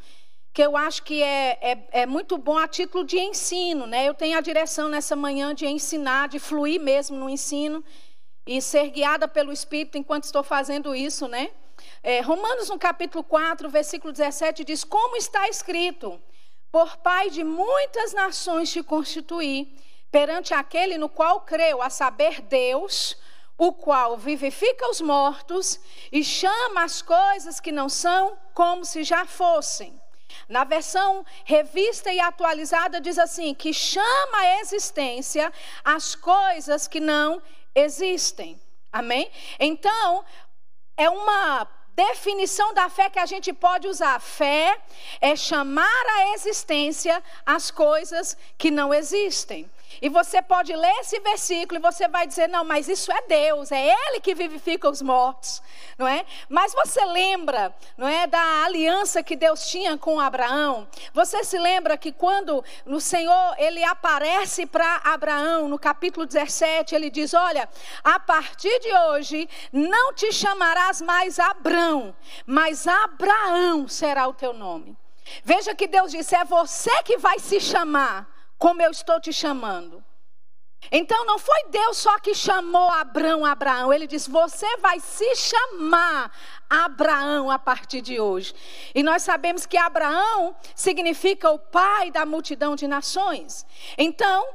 que 0.53 0.63
eu 0.63 0.77
acho 0.77 1.03
que 1.03 1.21
é, 1.21 1.59
é, 1.61 1.89
é, 2.03 2.07
muito 2.07 2.39
bom 2.39 2.57
a 2.57 2.69
título 2.69 3.03
de 3.03 3.19
ensino, 3.19 3.89
né? 3.89 4.09
Eu 4.09 4.15
tenho 4.15 4.39
a 4.39 4.41
direção 4.41 4.89
nessa 4.89 5.17
manhã 5.17 5.53
de 5.53 5.67
ensinar, 5.67 6.29
de 6.29 6.39
fluir 6.39 6.81
mesmo 6.81 7.17
no 7.17 7.29
ensino 7.29 7.83
e 8.47 8.63
ser 8.63 8.91
guiada 8.91 9.27
pelo 9.27 9.51
Espírito 9.51 9.99
enquanto 9.99 10.25
estou 10.25 10.45
fazendo 10.45 10.95
isso, 10.95 11.27
né? 11.27 11.51
É, 12.07 12.21
Romanos, 12.21 12.69
no 12.69 12.79
capítulo 12.79 13.25
4, 13.25 13.67
versículo 13.71 14.13
17, 14.13 14.63
diz: 14.63 14.85
Como 14.85 15.17
está 15.17 15.49
escrito, 15.49 16.21
por 16.71 16.99
pai 16.99 17.31
de 17.31 17.43
muitas 17.43 18.13
nações 18.13 18.71
te 18.71 18.83
constituí, 18.83 19.75
perante 20.13 20.53
aquele 20.53 20.99
no 20.99 21.09
qual 21.09 21.41
creu, 21.41 21.81
a 21.81 21.89
saber, 21.89 22.43
Deus, 22.43 23.17
o 23.57 23.73
qual 23.73 24.19
vivifica 24.19 24.87
os 24.91 25.01
mortos 25.01 25.81
e 26.13 26.23
chama 26.23 26.85
as 26.85 27.01
coisas 27.01 27.59
que 27.59 27.73
não 27.73 27.89
são 27.89 28.37
como 28.53 28.85
se 28.85 29.03
já 29.03 29.25
fossem. 29.25 29.99
Na 30.47 30.65
versão 30.65 31.25
revista 31.47 32.13
e 32.13 32.21
atualizada 32.21 33.01
diz 33.01 33.19
assim: 33.19 33.55
que 33.55 33.73
chama 33.73 34.37
a 34.41 34.61
existência 34.61 35.51
as 35.83 36.15
coisas 36.15 36.87
que 36.87 37.01
não 37.01 37.41
existem. 37.75 38.61
Amém? 38.93 39.31
Então, 39.59 40.23
é 40.99 41.09
uma 41.09 41.67
definição 41.95 42.75
da 42.75 42.89
fé 42.89 43.09
que 43.09 43.19
a 43.19 43.27
gente 43.27 43.53
pode 43.53 43.87
usar. 43.87 44.21
Fé 44.21 44.79
é 45.21 45.37
chamar 45.37 46.07
à 46.19 46.35
existência 46.35 47.23
as 47.47 47.71
coisas 47.71 48.37
que 48.59 48.71
não 48.71 48.93
existem. 48.93 49.71
E 50.01 50.09
você 50.09 50.43
pode 50.43 50.75
ler 50.75 50.95
esse 51.01 51.19
versículo 51.21 51.79
e 51.79 51.83
você 51.83 52.09
vai 52.09 52.27
dizer: 52.27 52.49
não, 52.49 52.65
mas 52.65 52.89
isso 52.89 53.13
é 53.13 53.23
Deus, 53.23 53.73
é 53.73 53.87
Ele 53.87 54.21
que 54.21 54.35
vivifica 54.35 54.89
os 54.89 55.03
mortos, 55.03 55.63
não 55.99 56.07
é? 56.07 56.25
Mas 56.49 56.73
você 56.73 57.05
lembra, 57.05 57.75
não 57.97 58.09
é, 58.09 58.27
da 58.27 58.65
aliança 58.65 59.23
que 59.23 59.37
Deus 59.37 59.69
tinha 59.69 59.97
com 59.97 60.21
Abraão? 60.21 60.87
Você 61.13 61.45
se 61.45 61.59
lembra 61.59 61.97
que 61.97 62.13
quando 62.13 62.65
o 62.87 63.01
Senhor 63.01 63.55
ele 63.59 63.83
aparece 63.85 64.67
para 64.67 65.01
Abraão 65.05 65.69
no 65.69 65.79
capítulo 65.79 66.27
17, 66.27 66.95
ele 66.95 67.11
diz: 67.11 67.35
olha, 67.35 67.69
a 68.03 68.19
partir 68.19 68.79
de 68.81 68.93
hoje 68.93 69.49
não 69.73 70.13
te 70.13 70.33
chamarás 70.33 71.01
mais 71.01 71.39
Abrão, 71.39 72.15
mas 72.47 72.87
Abraão 72.87 73.89
será 73.89 74.27
o 74.27 74.35
teu 74.35 74.53
nome. 74.53 74.97
Veja 75.43 75.75
que 75.75 75.87
Deus 75.87 76.13
disse: 76.13 76.35
é 76.35 76.45
você 76.45 77.03
que 77.03 77.17
vai 77.19 77.39
se 77.39 77.61
chamar 77.61 78.34
como 78.65 78.81
eu 78.81 78.91
estou 78.91 79.21
te 79.21 79.31
chamando. 79.31 80.03
Então 80.91 81.27
não 81.27 81.39
foi 81.39 81.65
Deus 81.69 81.99
só 81.99 82.19
que 82.19 82.35
chamou 82.35 82.91
Abraão, 82.91 83.45
Abraão. 83.45 83.93
Ele 83.93 84.07
disse: 84.07 84.31
Você 84.31 84.79
vai 84.79 85.01
se 85.01 85.37
chamar 85.37 86.33
Abraão 86.71 87.51
a 87.51 87.59
partir 87.59 88.01
de 88.01 88.19
hoje. 88.19 88.55
E 88.95 89.03
nós 89.03 89.23
sabemos 89.23 89.67
que 89.67 89.77
Abraão 89.77 90.57
significa 90.75 91.51
o 91.51 91.59
pai 91.59 92.11
da 92.11 92.25
multidão 92.25 92.75
de 92.75 92.89
nações. 92.89 93.67
Então, 93.99 94.49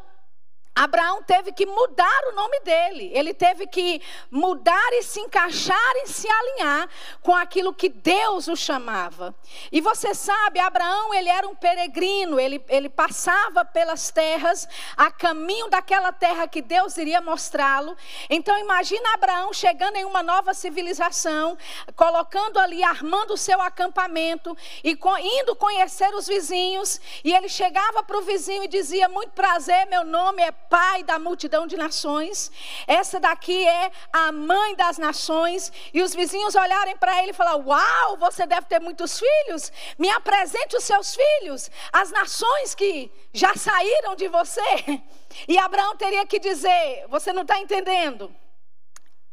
Abraão 0.79 1.21
teve 1.21 1.51
que 1.51 1.65
mudar 1.65 2.21
o 2.31 2.35
nome 2.35 2.57
dele, 2.61 3.11
ele 3.13 3.33
teve 3.33 3.67
que 3.67 4.01
mudar 4.31 4.93
e 4.93 5.03
se 5.03 5.19
encaixar 5.19 5.93
e 5.97 6.07
se 6.07 6.25
alinhar 6.25 6.87
com 7.21 7.35
aquilo 7.35 7.73
que 7.73 7.89
Deus 7.89 8.47
o 8.47 8.55
chamava. 8.55 9.35
E 9.73 9.81
você 9.81 10.15
sabe, 10.15 10.57
Abraão, 10.57 11.13
ele 11.13 11.27
era 11.27 11.45
um 11.45 11.53
peregrino, 11.53 12.39
ele, 12.39 12.63
ele 12.69 12.87
passava 12.87 13.65
pelas 13.65 14.09
terras, 14.09 14.69
a 14.95 15.11
caminho 15.11 15.69
daquela 15.69 16.13
terra 16.13 16.47
que 16.47 16.61
Deus 16.61 16.95
iria 16.95 17.19
mostrá-lo. 17.19 17.97
Então, 18.29 18.57
imagina 18.57 19.15
Abraão 19.15 19.51
chegando 19.51 19.97
em 19.97 20.05
uma 20.05 20.23
nova 20.23 20.53
civilização, 20.53 21.57
colocando 21.93 22.57
ali, 22.57 22.81
armando 22.83 23.33
o 23.33 23.37
seu 23.37 23.61
acampamento 23.61 24.55
e 24.81 24.97
indo 25.41 25.55
conhecer 25.57 26.15
os 26.15 26.25
vizinhos. 26.25 27.01
E 27.21 27.33
ele 27.33 27.49
chegava 27.49 28.01
para 28.01 28.17
o 28.17 28.21
vizinho 28.21 28.63
e 28.63 28.67
dizia: 28.69 29.09
Muito 29.09 29.31
prazer, 29.31 29.85
meu 29.87 30.05
nome 30.05 30.41
é 30.41 30.53
pai 30.69 31.03
da 31.03 31.17
multidão 31.17 31.65
de 31.65 31.75
nações. 31.75 32.51
Essa 32.87 33.19
daqui 33.19 33.67
é 33.67 33.91
a 34.13 34.31
mãe 34.31 34.75
das 34.75 34.97
nações. 34.97 35.71
E 35.93 36.01
os 36.01 36.13
vizinhos 36.13 36.55
olharem 36.55 36.95
para 36.95 37.21
ele 37.21 37.31
e 37.31 37.33
falar: 37.33 37.55
Uau, 37.55 38.17
você 38.17 38.45
deve 38.45 38.67
ter 38.67 38.79
muitos 38.79 39.19
filhos. 39.19 39.71
Me 39.97 40.09
apresente 40.09 40.77
os 40.77 40.83
seus 40.83 41.15
filhos, 41.15 41.69
as 41.91 42.11
nações 42.11 42.75
que 42.75 43.11
já 43.33 43.55
saíram 43.55 44.15
de 44.15 44.27
você. 44.27 45.01
E 45.47 45.57
Abraão 45.57 45.95
teria 45.97 46.25
que 46.25 46.39
dizer: 46.39 47.05
Você 47.09 47.33
não 47.33 47.41
está 47.41 47.59
entendendo. 47.59 48.33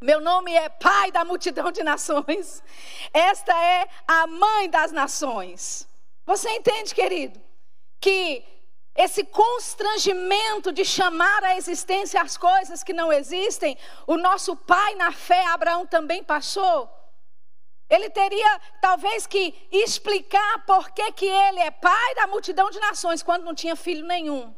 Meu 0.00 0.20
nome 0.20 0.52
é 0.52 0.68
Pai 0.68 1.10
da 1.10 1.24
multidão 1.24 1.72
de 1.72 1.82
nações. 1.82 2.62
Esta 3.12 3.52
é 3.52 3.88
a 4.06 4.26
mãe 4.26 4.68
das 4.68 4.92
nações. 4.92 5.88
Você 6.26 6.50
entende, 6.50 6.94
querido? 6.94 7.40
Que 7.98 8.44
esse 8.96 9.24
constrangimento 9.24 10.72
de 10.72 10.84
chamar 10.84 11.44
à 11.44 11.56
existência 11.56 12.20
as 12.20 12.36
coisas 12.36 12.82
que 12.82 12.92
não 12.92 13.12
existem, 13.12 13.76
o 14.06 14.16
nosso 14.16 14.56
pai 14.56 14.94
na 14.94 15.12
fé, 15.12 15.44
Abraão, 15.46 15.86
também 15.86 16.24
passou. 16.24 16.90
Ele 17.88 18.10
teria 18.10 18.60
talvez 18.80 19.26
que 19.26 19.54
explicar 19.70 20.64
por 20.66 20.90
que, 20.90 21.12
que 21.12 21.26
ele 21.26 21.60
é 21.60 21.70
pai 21.70 22.14
da 22.16 22.26
multidão 22.26 22.68
de 22.70 22.80
nações 22.80 23.22
quando 23.22 23.44
não 23.44 23.54
tinha 23.54 23.76
filho 23.76 24.06
nenhum. 24.06 24.54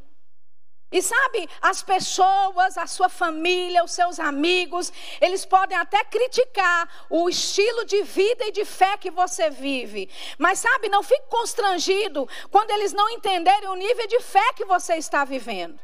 E 0.91 1.03
sabe, 1.03 1.49
as 1.61 1.83
pessoas, 1.83 2.79
a 2.79 2.87
sua 2.87 3.11
família, 3.11 3.85
os 3.85 3.93
seus 3.93 4.19
amigos, 4.19 4.91
eles 5.21 5.45
podem 5.45 5.77
até 5.77 6.03
criticar 6.05 7.07
o 7.11 7.29
estilo 7.29 7.85
de 7.85 8.03
vida 8.03 8.47
e 8.47 8.53
de 8.53 8.65
fé 8.65 8.97
que 8.97 9.11
você 9.11 9.51
vive. 9.51 10.09
Mas 10.39 10.61
sabe, 10.61 10.89
não 10.89 11.03
fique 11.03 11.27
constrangido 11.29 12.27
quando 12.51 12.71
eles 12.71 12.95
não 12.95 13.09
entenderem 13.11 13.69
o 13.69 13.75
nível 13.75 14.07
de 14.07 14.21
fé 14.21 14.53
que 14.55 14.65
você 14.65 14.95
está 14.95 15.27
vivendo. 15.27 15.79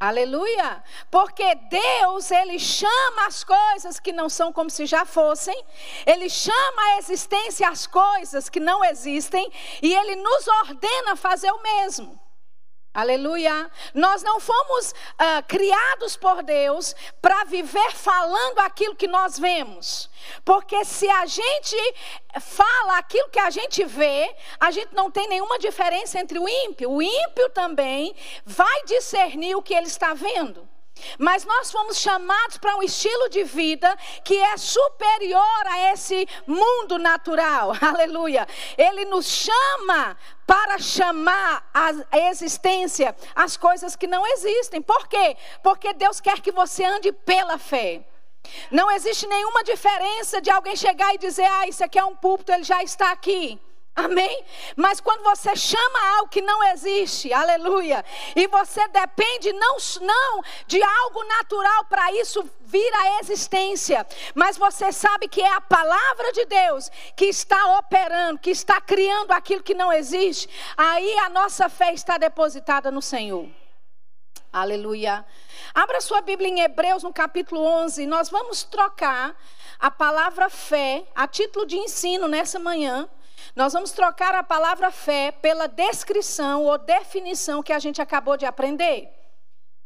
Aleluia! 0.00 0.82
Porque 1.12 1.54
Deus, 1.54 2.32
Ele 2.32 2.58
chama 2.58 3.28
as 3.28 3.44
coisas 3.44 4.00
que 4.00 4.10
não 4.10 4.28
são 4.28 4.52
como 4.52 4.68
se 4.68 4.84
já 4.84 5.04
fossem, 5.04 5.56
Ele 6.04 6.28
chama 6.28 6.82
a 6.82 6.98
existência 6.98 7.68
as 7.68 7.86
coisas 7.86 8.48
que 8.48 8.58
não 8.58 8.84
existem, 8.84 9.48
e 9.80 9.94
Ele 9.94 10.16
nos 10.16 10.48
ordena 10.48 11.14
fazer 11.14 11.52
o 11.52 11.62
mesmo. 11.62 12.21
Aleluia. 12.94 13.70
Nós 13.94 14.22
não 14.22 14.38
fomos 14.38 14.90
uh, 14.90 15.42
criados 15.48 16.14
por 16.14 16.42
Deus 16.42 16.94
para 17.22 17.44
viver 17.44 17.92
falando 17.92 18.58
aquilo 18.58 18.94
que 18.94 19.06
nós 19.06 19.38
vemos. 19.38 20.10
Porque 20.44 20.84
se 20.84 21.08
a 21.08 21.24
gente 21.24 21.76
fala 22.38 22.98
aquilo 22.98 23.30
que 23.30 23.38
a 23.38 23.48
gente 23.48 23.82
vê, 23.84 24.34
a 24.60 24.70
gente 24.70 24.94
não 24.94 25.10
tem 25.10 25.26
nenhuma 25.26 25.58
diferença 25.58 26.20
entre 26.20 26.38
o 26.38 26.46
ímpio. 26.46 26.90
O 26.90 27.00
ímpio 27.00 27.48
também 27.50 28.14
vai 28.44 28.84
discernir 28.84 29.54
o 29.54 29.62
que 29.62 29.72
ele 29.74 29.86
está 29.86 30.12
vendo. 30.12 30.68
Mas 31.18 31.44
nós 31.44 31.70
fomos 31.70 31.98
chamados 31.98 32.58
para 32.58 32.76
um 32.76 32.82
estilo 32.82 33.28
de 33.28 33.44
vida 33.44 33.96
que 34.24 34.36
é 34.36 34.56
superior 34.56 35.66
a 35.66 35.92
esse 35.92 36.26
mundo 36.46 36.98
natural. 36.98 37.72
Aleluia. 37.80 38.46
Ele 38.76 39.04
nos 39.06 39.26
chama 39.26 40.16
para 40.46 40.78
chamar 40.78 41.70
a 41.72 42.18
existência 42.30 43.14
as 43.34 43.56
coisas 43.56 43.96
que 43.96 44.06
não 44.06 44.26
existem. 44.26 44.80
Por 44.80 45.06
quê? 45.08 45.36
Porque 45.62 45.92
Deus 45.92 46.20
quer 46.20 46.40
que 46.40 46.52
você 46.52 46.84
ande 46.84 47.12
pela 47.12 47.58
fé. 47.58 48.04
Não 48.70 48.90
existe 48.90 49.26
nenhuma 49.26 49.62
diferença 49.62 50.40
de 50.40 50.50
alguém 50.50 50.76
chegar 50.76 51.14
e 51.14 51.18
dizer: 51.18 51.44
"Ah, 51.44 51.68
isso 51.68 51.84
aqui 51.84 51.98
é 51.98 52.04
um 52.04 52.16
púlpito, 52.16 52.52
ele 52.52 52.64
já 52.64 52.82
está 52.82 53.12
aqui". 53.12 53.60
Amém? 53.94 54.42
Mas 54.74 55.00
quando 55.00 55.22
você 55.22 55.54
chama 55.54 56.16
algo 56.16 56.30
que 56.30 56.40
não 56.40 56.62
existe, 56.72 57.30
aleluia, 57.30 58.02
e 58.34 58.46
você 58.46 58.88
depende 58.88 59.52
não, 59.52 59.76
não 60.00 60.42
de 60.66 60.82
algo 60.82 61.22
natural 61.24 61.84
para 61.84 62.10
isso 62.12 62.42
vir 62.62 62.90
à 62.94 63.20
existência, 63.20 64.06
mas 64.34 64.56
você 64.56 64.90
sabe 64.90 65.28
que 65.28 65.42
é 65.42 65.52
a 65.52 65.60
palavra 65.60 66.32
de 66.32 66.46
Deus 66.46 66.90
que 67.14 67.26
está 67.26 67.78
operando, 67.78 68.38
que 68.38 68.50
está 68.50 68.80
criando 68.80 69.30
aquilo 69.32 69.62
que 69.62 69.74
não 69.74 69.92
existe, 69.92 70.48
aí 70.74 71.18
a 71.18 71.28
nossa 71.28 71.68
fé 71.68 71.92
está 71.92 72.16
depositada 72.16 72.90
no 72.90 73.02
Senhor. 73.02 73.46
Aleluia. 74.50 75.24
Abra 75.74 76.00
sua 76.00 76.22
Bíblia 76.22 76.48
em 76.48 76.60
Hebreus 76.60 77.02
no 77.02 77.12
capítulo 77.12 77.62
11. 77.62 78.06
Nós 78.06 78.30
vamos 78.30 78.62
trocar 78.64 79.34
a 79.78 79.90
palavra 79.90 80.48
fé 80.48 81.04
a 81.14 81.26
título 81.26 81.66
de 81.66 81.76
ensino 81.76 82.28
nessa 82.28 82.58
manhã. 82.58 83.08
Nós 83.54 83.72
vamos 83.74 83.92
trocar 83.92 84.34
a 84.34 84.42
palavra 84.42 84.90
fé 84.90 85.30
pela 85.30 85.66
descrição 85.66 86.64
ou 86.64 86.78
definição 86.78 87.62
que 87.62 87.72
a 87.72 87.78
gente 87.78 88.00
acabou 88.00 88.36
de 88.36 88.46
aprender. 88.46 89.10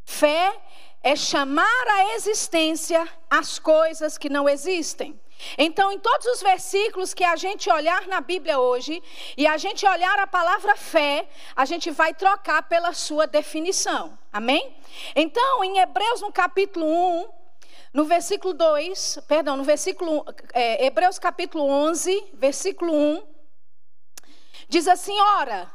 Fé 0.05 0.57
é 1.03 1.17
chamar 1.17 1.89
à 1.89 2.15
existência 2.15 3.07
as 3.29 3.59
coisas 3.59 4.17
que 4.17 4.29
não 4.29 4.49
existem. 4.49 5.21
Então, 5.59 5.93
em 5.93 5.99
todos 5.99 6.27
os 6.27 6.41
versículos 6.41 7.13
que 7.13 7.25
a 7.25 7.37
gente 7.37 7.69
olhar 7.71 8.07
na 8.07 8.21
Bíblia 8.21 8.59
hoje 8.59 9.03
e 9.37 9.47
a 9.47 9.57
gente 9.57 9.87
olhar 9.87 10.19
a 10.19 10.27
palavra 10.27 10.77
fé, 10.77 11.29
a 11.55 11.65
gente 11.65 11.91
vai 11.91 12.15
trocar 12.15 12.63
pela 12.63 12.93
sua 12.95 13.27
definição. 13.27 14.17
Amém? 14.33 14.77
Então, 15.15 15.63
em 15.63 15.79
Hebreus, 15.79 16.21
no 16.21 16.33
capítulo 16.33 16.87
1, 16.87 17.29
no 17.93 18.05
versículo 18.05 18.55
2, 18.55 19.19
perdão, 19.29 19.57
no 19.57 19.65
versículo, 19.65 20.25
é, 20.53 20.87
Hebreus 20.87 21.19
capítulo 21.19 21.65
11, 21.65 22.31
versículo 22.35 22.95
1, 22.95 23.36
Diz 24.69 24.89
assim: 24.89 25.19
ora, 25.21 25.71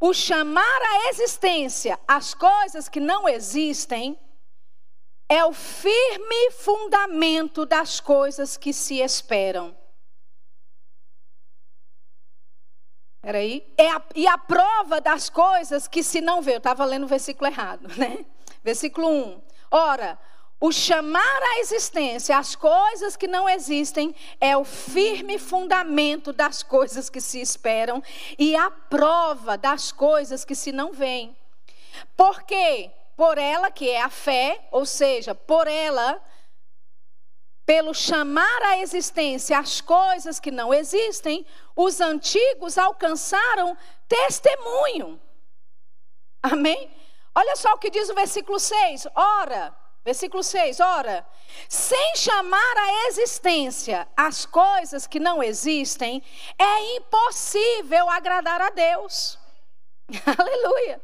o 0.00 0.12
chamar 0.12 0.82
à 0.82 1.08
existência 1.08 1.98
as 2.06 2.34
coisas 2.34 2.88
que 2.88 3.00
não 3.00 3.28
existem 3.28 4.18
é 5.28 5.44
o 5.44 5.52
firme 5.52 6.50
fundamento 6.52 7.64
das 7.64 8.00
coisas 8.00 8.56
que 8.56 8.72
se 8.72 9.00
esperam. 9.00 9.76
Peraí. 13.24 13.72
É 13.78 13.90
a, 13.90 14.02
e 14.14 14.26
a 14.26 14.36
prova 14.36 15.00
das 15.00 15.30
coisas 15.30 15.88
que 15.88 16.02
se 16.02 16.20
não 16.20 16.42
vê. 16.42 16.52
Eu 16.52 16.58
estava 16.58 16.84
lendo 16.84 17.04
o 17.04 17.08
versículo 17.08 17.50
errado, 17.50 17.88
né? 17.96 18.26
Versículo 18.62 19.08
1. 19.08 19.42
Ora, 19.70 20.18
o 20.64 20.72
chamar 20.72 21.42
à 21.42 21.58
existência 21.58 22.38
as 22.38 22.56
coisas 22.56 23.18
que 23.18 23.28
não 23.28 23.46
existem 23.46 24.14
é 24.40 24.56
o 24.56 24.64
firme 24.64 25.38
fundamento 25.38 26.32
das 26.32 26.62
coisas 26.62 27.10
que 27.10 27.20
se 27.20 27.38
esperam 27.38 28.02
e 28.38 28.56
a 28.56 28.70
prova 28.70 29.58
das 29.58 29.92
coisas 29.92 30.42
que 30.42 30.54
se 30.54 30.72
não 30.72 30.90
veem. 30.90 31.36
Porque 32.16 32.90
por 33.14 33.36
ela 33.36 33.70
que 33.70 33.90
é 33.90 34.00
a 34.00 34.08
fé, 34.08 34.66
ou 34.70 34.86
seja, 34.86 35.34
por 35.34 35.66
ela 35.66 36.18
pelo 37.66 37.92
chamar 37.92 38.62
à 38.62 38.78
existência 38.78 39.58
as 39.58 39.82
coisas 39.82 40.40
que 40.40 40.50
não 40.50 40.72
existem, 40.72 41.44
os 41.76 42.00
antigos 42.00 42.78
alcançaram 42.78 43.76
testemunho. 44.08 45.20
Amém? 46.42 46.90
Olha 47.34 47.54
só 47.54 47.74
o 47.74 47.78
que 47.78 47.90
diz 47.90 48.08
o 48.08 48.14
versículo 48.14 48.58
6. 48.58 49.08
Ora, 49.14 49.83
versículo 50.04 50.42
6, 50.42 50.80
ora, 50.80 51.26
sem 51.68 52.16
chamar 52.16 52.76
a 52.76 53.08
existência 53.08 54.06
as 54.16 54.44
coisas 54.44 55.06
que 55.06 55.18
não 55.18 55.42
existem, 55.42 56.22
é 56.58 56.96
impossível 56.96 58.08
agradar 58.10 58.60
a 58.60 58.70
Deus. 58.70 59.38
Aleluia. 60.38 61.00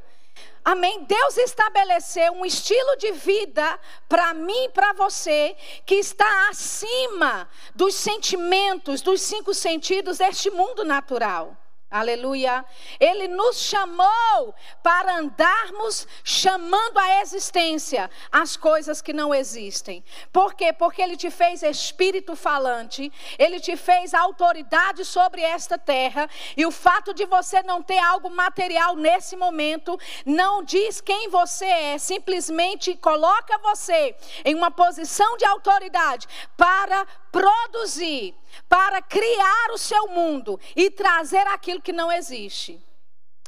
Amém? 0.63 1.05
Deus 1.05 1.39
estabeleceu 1.39 2.33
um 2.35 2.45
estilo 2.45 2.97
de 2.97 3.13
vida 3.13 3.81
para 4.07 4.35
mim 4.35 4.65
e 4.65 4.69
para 4.69 4.93
você 4.93 5.57
que 5.87 5.95
está 5.95 6.51
acima 6.51 7.49
dos 7.75 7.95
sentimentos, 7.95 9.01
dos 9.01 9.23
cinco 9.23 9.55
sentidos 9.55 10.19
deste 10.19 10.51
mundo 10.51 10.85
natural. 10.85 11.57
Aleluia. 11.91 12.65
Ele 13.01 13.27
nos 13.27 13.59
chamou 13.59 14.55
para 14.81 15.17
andarmos 15.17 16.07
chamando 16.23 16.97
à 16.97 17.21
existência 17.21 18.09
as 18.31 18.57
coisas 18.57 19.03
que 19.03 19.13
não 19.13 19.35
existem. 19.35 20.05
Por 20.33 20.55
quê? 20.55 20.73
Porque 20.73 21.03
ele 21.03 21.17
te 21.17 21.33
fez 21.33 21.65
espírito 21.65 22.37
falante, 22.37 23.13
ele 23.37 23.59
te 23.59 23.77
fez 23.77 24.15
autoridade 24.15 25.05
sobre 25.05 25.43
esta 25.43 25.77
terra, 25.77 26.31
e 26.57 26.65
o 26.65 26.71
fato 26.71 27.13
de 27.13 27.27
você 27.27 27.61
não 27.65 27.83
ter 27.83 27.99
algo 27.99 28.31
material 28.31 28.95
nesse 28.95 29.35
momento 29.35 29.99
não 30.25 30.63
diz 30.63 31.01
quem 31.01 31.29
você 31.29 31.65
é, 31.65 31.99
simplesmente 31.99 32.95
coloca 32.95 33.59
você 33.59 34.15
em 34.45 34.55
uma 34.55 34.71
posição 34.71 35.37
de 35.37 35.45
autoridade 35.45 36.29
para 36.57 37.05
produzir, 37.31 38.35
para 38.69 39.01
criar 39.03 39.71
o 39.73 39.79
seu 39.79 40.09
mundo 40.09 40.59
e 40.75 40.91
trazer 40.91 41.47
aquilo 41.49 41.81
que 41.81 41.93
não 41.93 42.11
existe. 42.11 42.85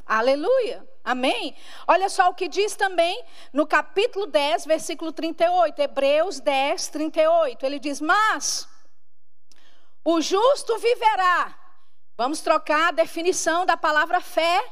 Aleluia. 0.07 0.87
Amém? 1.05 1.57
Olha 1.87 2.09
só 2.09 2.29
o 2.29 2.35
que 2.35 2.49
diz 2.49 2.77
também 2.77 3.25
no 3.53 3.67
capítulo 3.67 4.27
10, 4.27 4.67
versículo 4.67 5.12
38, 5.12 5.81
Hebreus 5.81 6.39
10, 6.39 6.89
38. 6.89 7.67
Ele 7.67 7.79
diz: 7.79 8.01
Mas 8.01 8.69
o 10.05 10.21
justo 10.21 10.79
viverá. 10.79 11.59
Vamos 12.17 12.41
trocar 12.41 12.89
a 12.89 12.93
definição 12.93 13.67
da 13.67 13.77
palavra 13.77 14.21
fé. 14.21 14.65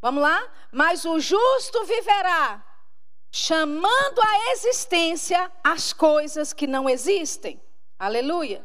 Vamos 0.00 0.22
lá? 0.22 0.48
Mas 0.70 1.04
o 1.04 1.18
justo 1.18 1.84
viverá, 1.84 2.64
chamando 3.30 4.20
à 4.22 4.52
existência 4.52 5.50
as 5.64 5.92
coisas 5.92 6.52
que 6.52 6.66
não 6.66 6.88
existem. 6.88 7.60
Aleluia. 8.00 8.62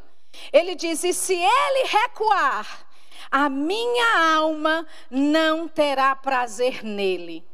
Ele 0.53 0.75
diz: 0.75 1.03
e 1.03 1.13
se 1.13 1.33
ele 1.33 1.87
recuar, 1.89 2.87
a 3.29 3.49
minha 3.49 4.37
alma 4.37 4.87
não 5.11 5.67
terá 5.67 6.15
prazer 6.15 6.81
nele. 6.81 7.45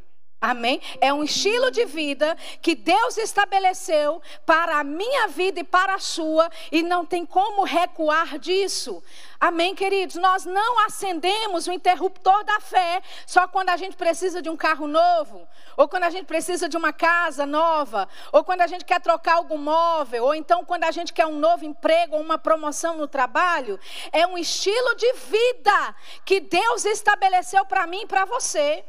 Amém? 0.42 0.82
É 1.00 1.14
um 1.14 1.24
estilo 1.24 1.70
de 1.70 1.86
vida 1.86 2.36
que 2.64 2.74
Deus 2.74 3.16
estabeleceu 3.18 4.20
para 4.44 4.80
a 4.80 4.84
minha 4.84 5.28
vida 5.28 5.60
e 5.60 5.64
para 5.64 5.94
a 5.94 6.00
sua, 6.00 6.50
e 6.72 6.82
não 6.82 7.06
tem 7.06 7.28
como 7.28 7.64
recuar 7.64 8.40
disso. 8.40 9.04
Amém, 9.40 9.76
queridos? 9.76 10.16
Nós 10.16 10.44
não 10.44 10.84
acendemos 10.88 11.68
o 11.68 11.72
interruptor 11.72 12.44
da 12.44 12.60
fé 12.60 13.04
só 13.28 13.48
quando 13.48 13.70
a 13.70 13.78
gente 13.78 13.96
precisa 13.96 14.42
de 14.42 14.50
um 14.50 14.58
carro 14.58 14.88
novo, 14.88 15.48
ou 15.78 15.88
quando 15.88 16.06
a 16.06 16.10
gente 16.10 16.26
precisa 16.26 16.68
de 16.68 16.76
uma 16.76 16.92
casa 16.92 17.46
nova, 17.46 18.10
ou 18.32 18.44
quando 18.44 18.62
a 18.62 18.68
gente 18.68 18.84
quer 18.84 19.00
trocar 19.00 19.36
algum 19.36 19.60
móvel, 19.60 20.24
ou 20.24 20.34
então 20.34 20.66
quando 20.66 20.86
a 20.86 20.92
gente 20.92 21.14
quer 21.14 21.28
um 21.28 21.38
novo 21.38 21.66
emprego 21.66 22.16
ou 22.16 22.22
uma 22.22 22.40
promoção 22.40 22.98
no 22.98 23.08
trabalho. 23.08 23.80
É 24.12 24.26
um 24.26 24.40
estilo 24.40 24.96
de 24.96 25.14
vida 25.14 25.96
que 26.26 26.40
Deus 26.40 26.84
estabeleceu 26.84 27.64
para 27.64 27.86
mim 27.86 28.02
e 28.02 28.08
para 28.08 28.26
você. 28.26 28.84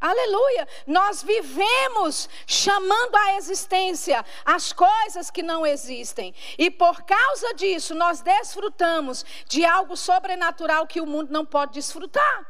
Aleluia! 0.00 0.66
Nós 0.86 1.22
vivemos 1.22 2.26
chamando 2.46 3.14
à 3.16 3.36
existência 3.36 4.24
as 4.46 4.72
coisas 4.72 5.30
que 5.30 5.42
não 5.42 5.66
existem. 5.66 6.34
E 6.56 6.70
por 6.70 7.02
causa 7.02 7.52
disso, 7.52 7.94
nós 7.94 8.22
desfrutamos 8.22 9.24
de 9.46 9.62
algo 9.62 9.96
sobrenatural 9.98 10.86
que 10.86 11.02
o 11.02 11.06
mundo 11.06 11.30
não 11.30 11.44
pode 11.44 11.74
desfrutar. 11.74 12.46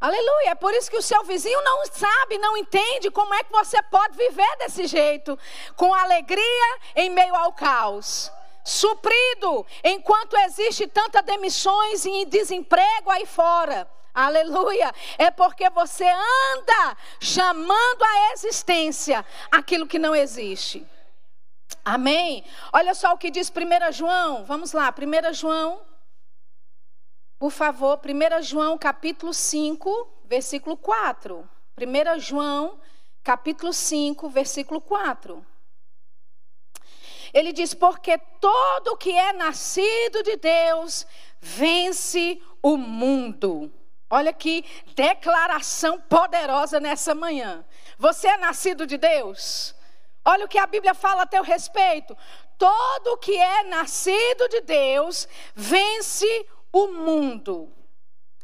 Aleluia! 0.00 0.50
É 0.50 0.54
por 0.54 0.72
isso 0.74 0.88
que 0.88 0.96
o 0.96 1.02
seu 1.02 1.24
vizinho 1.24 1.60
não 1.62 1.86
sabe, 1.86 2.38
não 2.38 2.56
entende 2.56 3.10
como 3.10 3.34
é 3.34 3.42
que 3.42 3.50
você 3.50 3.82
pode 3.82 4.16
viver 4.16 4.56
desse 4.58 4.86
jeito, 4.86 5.36
com 5.74 5.92
alegria 5.92 6.78
em 6.94 7.10
meio 7.10 7.34
ao 7.34 7.52
caos. 7.52 8.30
Suprido, 8.64 9.66
enquanto 9.82 10.36
existe 10.36 10.86
tanta 10.86 11.20
demissões 11.20 12.04
e 12.04 12.24
desemprego 12.26 13.10
aí 13.10 13.26
fora. 13.26 13.88
Aleluia. 14.14 14.94
É 15.18 15.30
porque 15.30 15.68
você 15.70 16.06
anda 16.06 16.96
chamando 17.20 18.02
à 18.02 18.32
existência 18.32 19.26
aquilo 19.50 19.88
que 19.88 19.98
não 19.98 20.14
existe. 20.14 20.86
Amém? 21.84 22.44
Olha 22.72 22.94
só 22.94 23.12
o 23.12 23.18
que 23.18 23.30
diz 23.30 23.50
1 23.50 23.92
João. 23.92 24.44
Vamos 24.44 24.72
lá, 24.72 24.94
1 24.96 25.32
João. 25.34 25.82
Por 27.38 27.50
favor, 27.50 27.98
1 27.98 28.42
João 28.42 28.78
capítulo 28.78 29.34
5, 29.34 30.22
versículo 30.24 30.76
4. 30.76 31.48
1 31.76 32.20
João 32.20 32.78
capítulo 33.24 33.72
5, 33.72 34.28
versículo 34.28 34.80
4. 34.80 35.44
Ele 37.32 37.52
diz: 37.52 37.74
Porque 37.74 38.16
todo 38.40 38.96
que 38.96 39.10
é 39.10 39.32
nascido 39.32 40.22
de 40.22 40.36
Deus 40.36 41.04
vence 41.40 42.40
o 42.62 42.76
mundo. 42.76 43.72
Olha 44.08 44.32
que 44.32 44.64
declaração 44.94 46.00
poderosa 46.00 46.78
nessa 46.78 47.14
manhã. 47.14 47.64
Você 47.98 48.28
é 48.28 48.36
nascido 48.36 48.86
de 48.86 48.96
Deus? 48.96 49.74
Olha 50.24 50.44
o 50.44 50.48
que 50.48 50.58
a 50.58 50.66
Bíblia 50.66 50.94
fala 50.94 51.22
a 51.22 51.26
teu 51.26 51.42
respeito. 51.42 52.16
Todo 52.56 53.18
que 53.18 53.36
é 53.36 53.64
nascido 53.64 54.48
de 54.48 54.60
Deus 54.62 55.28
vence 55.54 56.46
o 56.72 56.88
mundo. 56.88 57.72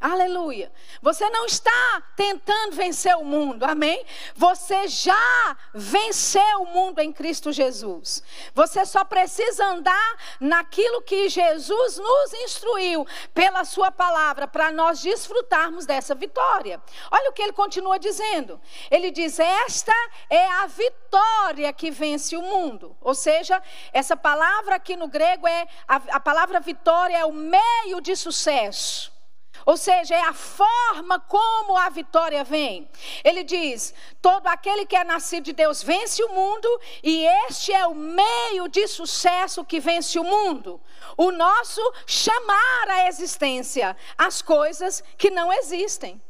Aleluia. 0.01 0.73
Você 1.03 1.29
não 1.29 1.45
está 1.45 2.03
tentando 2.17 2.75
vencer 2.75 3.15
o 3.19 3.25
mundo, 3.25 3.65
amém? 3.65 4.03
Você 4.35 4.89
já 4.89 5.57
venceu 5.75 6.63
o 6.63 6.67
mundo 6.67 7.01
em 7.01 7.13
Cristo 7.13 7.53
Jesus. 7.53 8.23
Você 8.55 8.87
só 8.87 9.05
precisa 9.05 9.63
andar 9.67 10.17
naquilo 10.41 11.03
que 11.03 11.29
Jesus 11.29 11.99
nos 11.99 12.33
instruiu 12.33 13.07
pela 13.35 13.63
Sua 13.67 13.93
palavra, 13.93 14.49
para 14.49 14.73
nós 14.73 15.03
desfrutarmos 15.03 15.85
dessa 15.85 16.15
vitória. 16.15 16.81
Olha 17.11 17.29
o 17.29 17.35
que 17.35 17.43
ele 17.43 17.53
continua 17.53 17.99
dizendo. 17.99 18.59
Ele 18.91 19.11
diz: 19.11 19.39
Esta 19.39 19.93
é 20.31 20.47
a 20.47 20.67
vitória 20.67 21.71
que 21.75 21.91
vence 21.91 22.35
o 22.39 22.43
mundo. 22.43 22.97
Ou 23.03 23.15
seja, 23.15 23.63
essa 23.93 24.17
palavra 24.17 24.77
aqui 24.77 24.97
no 24.97 25.09
grego 25.09 25.47
é 25.47 25.69
a, 25.87 25.97
a 25.97 26.21
palavra 26.21 26.59
vitória 26.59 27.19
é 27.19 27.25
o 27.27 27.33
meio 27.33 28.01
de 28.01 28.17
sucesso. 28.17 29.19
Ou 29.66 29.77
seja, 29.77 30.14
é 30.14 30.20
a 30.20 30.33
forma 30.33 31.20
como 31.20 31.77
a 31.77 31.88
vitória 31.88 32.42
vem. 32.44 32.90
Ele 33.25 33.42
diz: 33.42 33.94
todo 34.20 34.46
aquele 34.46 34.87
que 34.87 34.96
é 34.96 35.05
nascido 35.05 35.44
de 35.44 35.53
Deus 35.53 35.83
vence 35.83 36.23
o 36.25 36.29
mundo, 36.29 36.81
e 37.03 37.25
este 37.49 37.73
é 37.73 37.87
o 37.87 37.94
meio 37.94 38.68
de 38.68 38.87
sucesso 38.87 39.64
que 39.64 39.81
vence 39.81 40.18
o 40.18 40.25
mundo. 40.25 40.81
O 41.16 41.31
nosso 41.31 41.81
chamar 42.07 42.88
à 42.88 43.09
existência 43.09 43.96
as 44.16 44.42
coisas 44.42 45.03
que 45.16 45.31
não 45.31 45.53
existem. 45.53 46.20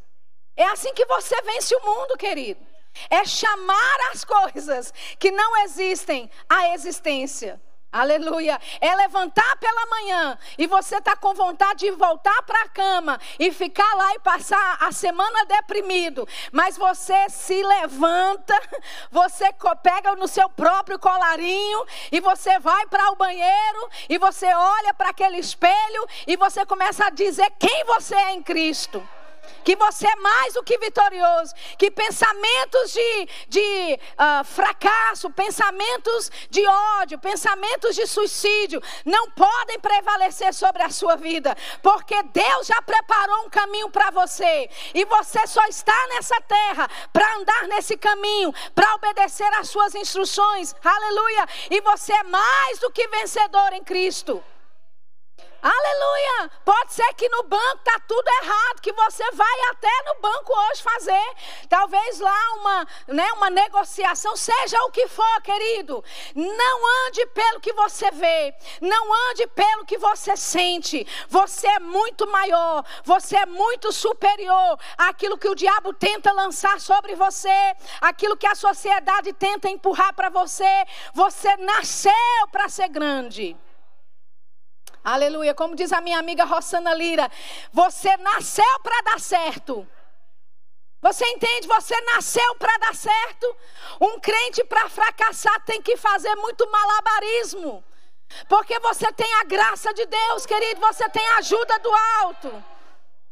É 0.57 0.65
assim 0.65 0.93
que 0.93 1.07
você 1.07 1.41
vence 1.43 1.75
o 1.75 1.85
mundo, 1.85 2.17
querido. 2.17 2.61
É 3.09 3.25
chamar 3.25 3.99
as 4.13 4.25
coisas 4.25 4.93
que 5.19 5.31
não 5.31 5.57
existem 5.65 6.31
à 6.49 6.75
existência. 6.75 7.61
Aleluia. 7.93 8.61
É 8.81 8.95
levantar 8.95 9.57
pela 9.57 9.87
manhã 9.87 10.39
e 10.57 10.67
você 10.69 10.97
está 10.99 11.17
com 11.17 11.35
vontade 11.35 11.81
de 11.81 11.91
voltar 11.91 12.41
para 12.43 12.63
a 12.63 12.69
cama 12.69 13.21
e 13.39 13.51
ficar 13.51 13.95
lá 13.97 14.15
e 14.15 14.21
passar 14.21 14.79
a 14.81 14.93
semana 14.93 15.45
deprimido. 15.47 16.27
Mas 16.53 16.77
você 16.77 17.29
se 17.29 17.61
levanta, 17.63 18.55
você 19.11 19.53
pega 19.83 20.15
no 20.15 20.29
seu 20.29 20.49
próprio 20.49 20.99
colarinho 20.99 21.85
e 22.13 22.21
você 22.21 22.61
vai 22.61 22.87
para 22.87 23.11
o 23.11 23.17
banheiro 23.17 23.91
e 24.09 24.19
você 24.19 24.47
olha 24.47 24.95
para 24.95 25.11
aquele 25.11 25.39
espelho 25.39 26.07
e 26.27 26.37
você 26.37 26.65
começa 26.65 27.07
a 27.07 27.11
dizer 27.11 27.51
quem 27.59 27.85
você 27.87 28.15
é 28.15 28.33
em 28.33 28.43
Cristo 28.43 29.03
que 29.65 29.77
você 29.77 30.07
é 30.07 30.17
mais 30.17 30.55
do 30.55 30.63
que 30.63 30.79
vitorioso, 30.79 31.55
que 31.79 31.91
pensamentos 31.91 32.93
de, 32.93 33.29
de 33.49 33.99
uh, 34.19 34.45
fracasso, 34.45 35.31
pensamentos 35.31 36.31
de 36.49 36.67
ódio, 36.67 37.19
pensamentos 37.19 37.95
de 37.95 38.07
suicídio 38.07 38.83
não 39.05 39.31
podem 39.31 39.79
prevalecer 39.79 40.53
sobre 40.55 40.83
a 40.83 40.91
sua 40.91 41.17
vida, 41.17 41.57
porque 41.83 42.23
Deus 42.25 42.67
já 42.67 42.81
preparou 42.83 43.47
um 43.47 43.51
caminho 43.51 43.91
para 43.91 44.11
você. 44.11 44.69
E 44.95 45.05
você 45.05 45.47
só 45.47 45.65
está 45.67 46.07
nessa 46.09 46.41
terra 46.43 46.89
para 47.13 47.37
andar 47.37 47.69
nesse 47.69 47.97
caminho, 47.97 48.53
para 48.75 48.95
obedecer 48.95 49.53
às 49.55 49.69
suas 49.69 49.95
instruções, 49.95 50.75
aleluia, 50.85 51.47
e 51.71 51.81
você 51.81 52.13
é 52.13 52.23
mais 52.25 52.79
do 52.79 52.91
que 52.91 53.07
vencedor 53.09 53.73
em 53.73 53.85
Cristo. 53.85 54.43
Aleluia! 55.63 56.51
Pode 56.65 56.95
ser 56.95 57.13
que 57.15 57.29
no 57.29 57.43
banco 57.43 57.79
está 57.79 58.01
tudo 58.09 58.27
errado, 58.43 58.81
que 58.81 58.93
você 58.93 59.31
vai 59.33 59.61
até 59.71 59.91
no 60.07 60.21
banco 60.21 60.53
hoje 60.53 60.83
fazer. 60.83 61.35
talvez 61.69 62.19
lá 62.19 62.53
uma, 62.55 62.87
né, 63.09 63.33
uma 63.35 63.51
negociação, 63.51 64.35
seja 64.37 64.83
o 64.85 64.91
que 64.91 65.07
for, 65.07 65.43
querido. 65.43 66.03
Não 66.35 67.07
ande 67.07 67.27
pelo 67.27 67.61
que 67.61 67.73
você 67.75 68.11
vê, 68.11 68.55
não 68.81 69.31
ande 69.31 69.47
pelo 69.49 69.85
que 69.85 69.99
você 69.99 70.35
sente. 70.35 71.07
Você 71.29 71.67
é 71.67 71.79
muito 71.79 72.27
maior, 72.27 72.83
você 73.05 73.37
é 73.37 73.47
muito 73.47 73.93
superior 73.93 74.79
àquilo 74.97 75.37
que 75.37 75.49
o 75.49 75.55
diabo 75.55 75.93
tenta 75.93 76.33
lançar 76.33 76.81
sobre 76.81 77.15
você, 77.15 77.77
aquilo 78.01 78.37
que 78.37 78.47
a 78.47 78.55
sociedade 78.55 79.33
tenta 79.35 79.69
empurrar 79.69 80.15
para 80.15 80.31
você. 80.31 80.87
Você 81.13 81.55
nasceu 81.59 82.13
para 82.51 82.69
ser 82.69 82.89
grande. 82.89 83.57
Aleluia. 85.05 85.55
Como 85.55 85.75
diz 85.75 85.93
a 85.93 86.01
minha 86.01 86.19
amiga 86.19 86.45
Rossana 86.45 86.95
Lira, 86.95 87.31
você 87.73 88.17
nasceu 88.19 88.81
para 88.83 89.01
dar 89.03 89.21
certo. 89.21 89.87
Você 91.03 91.25
entende? 91.27 91.67
Você 91.67 91.99
nasceu 92.03 92.55
para 92.57 92.77
dar 92.79 92.95
certo. 92.95 93.57
Um 94.01 94.21
crente 94.21 94.63
para 94.65 94.89
fracassar 94.89 95.65
tem 95.65 95.81
que 95.81 95.97
fazer 95.97 96.35
muito 96.37 96.71
malabarismo. 96.71 97.83
Porque 98.49 98.79
você 98.81 99.11
tem 99.13 99.33
a 99.37 99.45
graça 99.45 99.93
de 99.95 100.05
Deus, 100.05 100.45
querido. 100.45 100.81
Você 100.81 101.09
tem 101.09 101.27
a 101.31 101.39
ajuda 101.39 101.79
do 101.79 101.91
alto. 102.23 102.65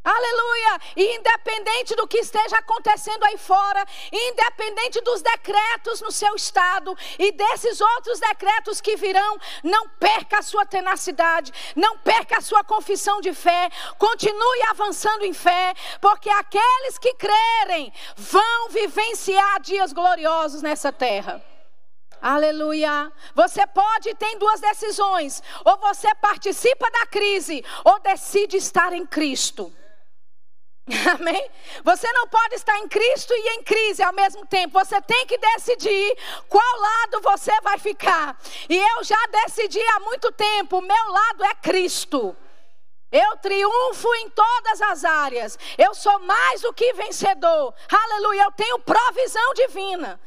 Aleluia! 0.04 0.80
E 0.96 1.16
independente 1.16 1.94
do 1.94 2.06
que 2.06 2.18
esteja 2.18 2.56
acontecendo 2.56 3.24
aí 3.24 3.36
fora, 3.36 3.84
independente 4.10 5.00
dos 5.02 5.20
decretos 5.20 6.00
no 6.00 6.10
seu 6.10 6.34
estado 6.34 6.96
e 7.18 7.32
desses 7.32 7.80
outros 7.80 8.18
decretos 8.18 8.80
que 8.80 8.96
virão, 8.96 9.38
não 9.62 9.88
perca 9.88 10.38
a 10.38 10.42
sua 10.42 10.64
tenacidade, 10.64 11.52
não 11.76 11.98
perca 11.98 12.38
a 12.38 12.40
sua 12.40 12.64
confissão 12.64 13.20
de 13.20 13.34
fé, 13.34 13.68
continue 13.98 14.62
avançando 14.70 15.24
em 15.24 15.34
fé, 15.34 15.74
porque 16.00 16.30
aqueles 16.30 16.96
que 16.98 17.14
crerem 17.14 17.92
vão 18.16 18.68
vivenciar 18.70 19.60
dias 19.60 19.92
gloriosos 19.92 20.62
nessa 20.62 20.92
terra. 20.92 21.44
Aleluia. 22.20 23.12
Você 23.34 23.66
pode 23.66 24.14
tem 24.14 24.38
duas 24.38 24.60
decisões: 24.60 25.42
ou 25.64 25.76
você 25.78 26.12
participa 26.16 26.90
da 26.90 27.06
crise, 27.06 27.64
ou 27.84 28.00
decide 28.00 28.56
estar 28.56 28.92
em 28.92 29.06
Cristo. 29.06 29.72
Amém? 31.18 31.50
Você 31.84 32.10
não 32.12 32.26
pode 32.28 32.54
estar 32.54 32.78
em 32.78 32.88
Cristo 32.88 33.32
e 33.32 33.48
em 33.56 33.62
crise 33.62 34.02
ao 34.02 34.12
mesmo 34.12 34.46
tempo. 34.46 34.78
Você 34.78 35.00
tem 35.02 35.26
que 35.26 35.38
decidir 35.38 36.16
qual 36.48 36.80
lado 36.80 37.20
você 37.22 37.52
vai 37.62 37.78
ficar. 37.78 38.38
E 38.68 38.76
eu 38.76 39.04
já 39.04 39.18
decidi 39.44 39.80
há 39.80 40.00
muito 40.00 40.32
tempo: 40.32 40.78
o 40.78 40.82
meu 40.82 41.10
lado 41.10 41.44
é 41.44 41.54
Cristo. 41.56 42.36
Eu 43.10 43.36
triunfo 43.38 44.14
em 44.16 44.28
todas 44.30 44.82
as 44.82 45.04
áreas. 45.04 45.58
Eu 45.78 45.94
sou 45.94 46.18
mais 46.20 46.60
do 46.60 46.72
que 46.74 46.92
vencedor. 46.92 47.74
Aleluia. 47.90 48.42
Eu 48.42 48.52
tenho 48.52 48.78
provisão 48.80 49.54
divina. 49.54 50.20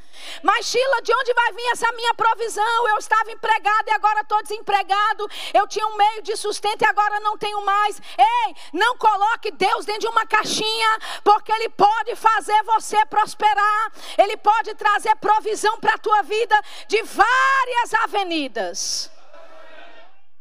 Mas, 0.43 0.65
Sheila, 0.65 1.01
de 1.01 1.13
onde 1.13 1.33
vai 1.33 1.53
vir 1.53 1.71
essa 1.71 1.91
minha 1.93 2.13
provisão? 2.13 2.87
Eu 2.89 2.97
estava 2.97 3.31
empregado 3.31 3.87
e 3.87 3.91
agora 3.91 4.21
estou 4.21 4.41
desempregado. 4.41 5.29
Eu 5.53 5.67
tinha 5.67 5.85
um 5.87 5.95
meio 5.95 6.21
de 6.21 6.35
sustento 6.35 6.81
e 6.81 6.85
agora 6.85 7.19
não 7.19 7.37
tenho 7.37 7.61
mais. 7.61 8.01
Ei, 8.17 8.55
não 8.73 8.97
coloque 8.97 9.51
Deus 9.51 9.85
dentro 9.85 10.01
de 10.01 10.07
uma 10.07 10.25
caixinha, 10.25 10.99
porque 11.23 11.51
Ele 11.51 11.69
pode 11.69 12.15
fazer 12.15 12.61
você 12.63 13.05
prosperar. 13.05 13.91
Ele 14.17 14.37
pode 14.37 14.73
trazer 14.75 15.15
provisão 15.17 15.79
para 15.79 15.95
a 15.95 15.99
tua 15.99 16.21
vida 16.23 16.59
de 16.87 17.01
várias 17.03 17.93
avenidas. 17.93 19.11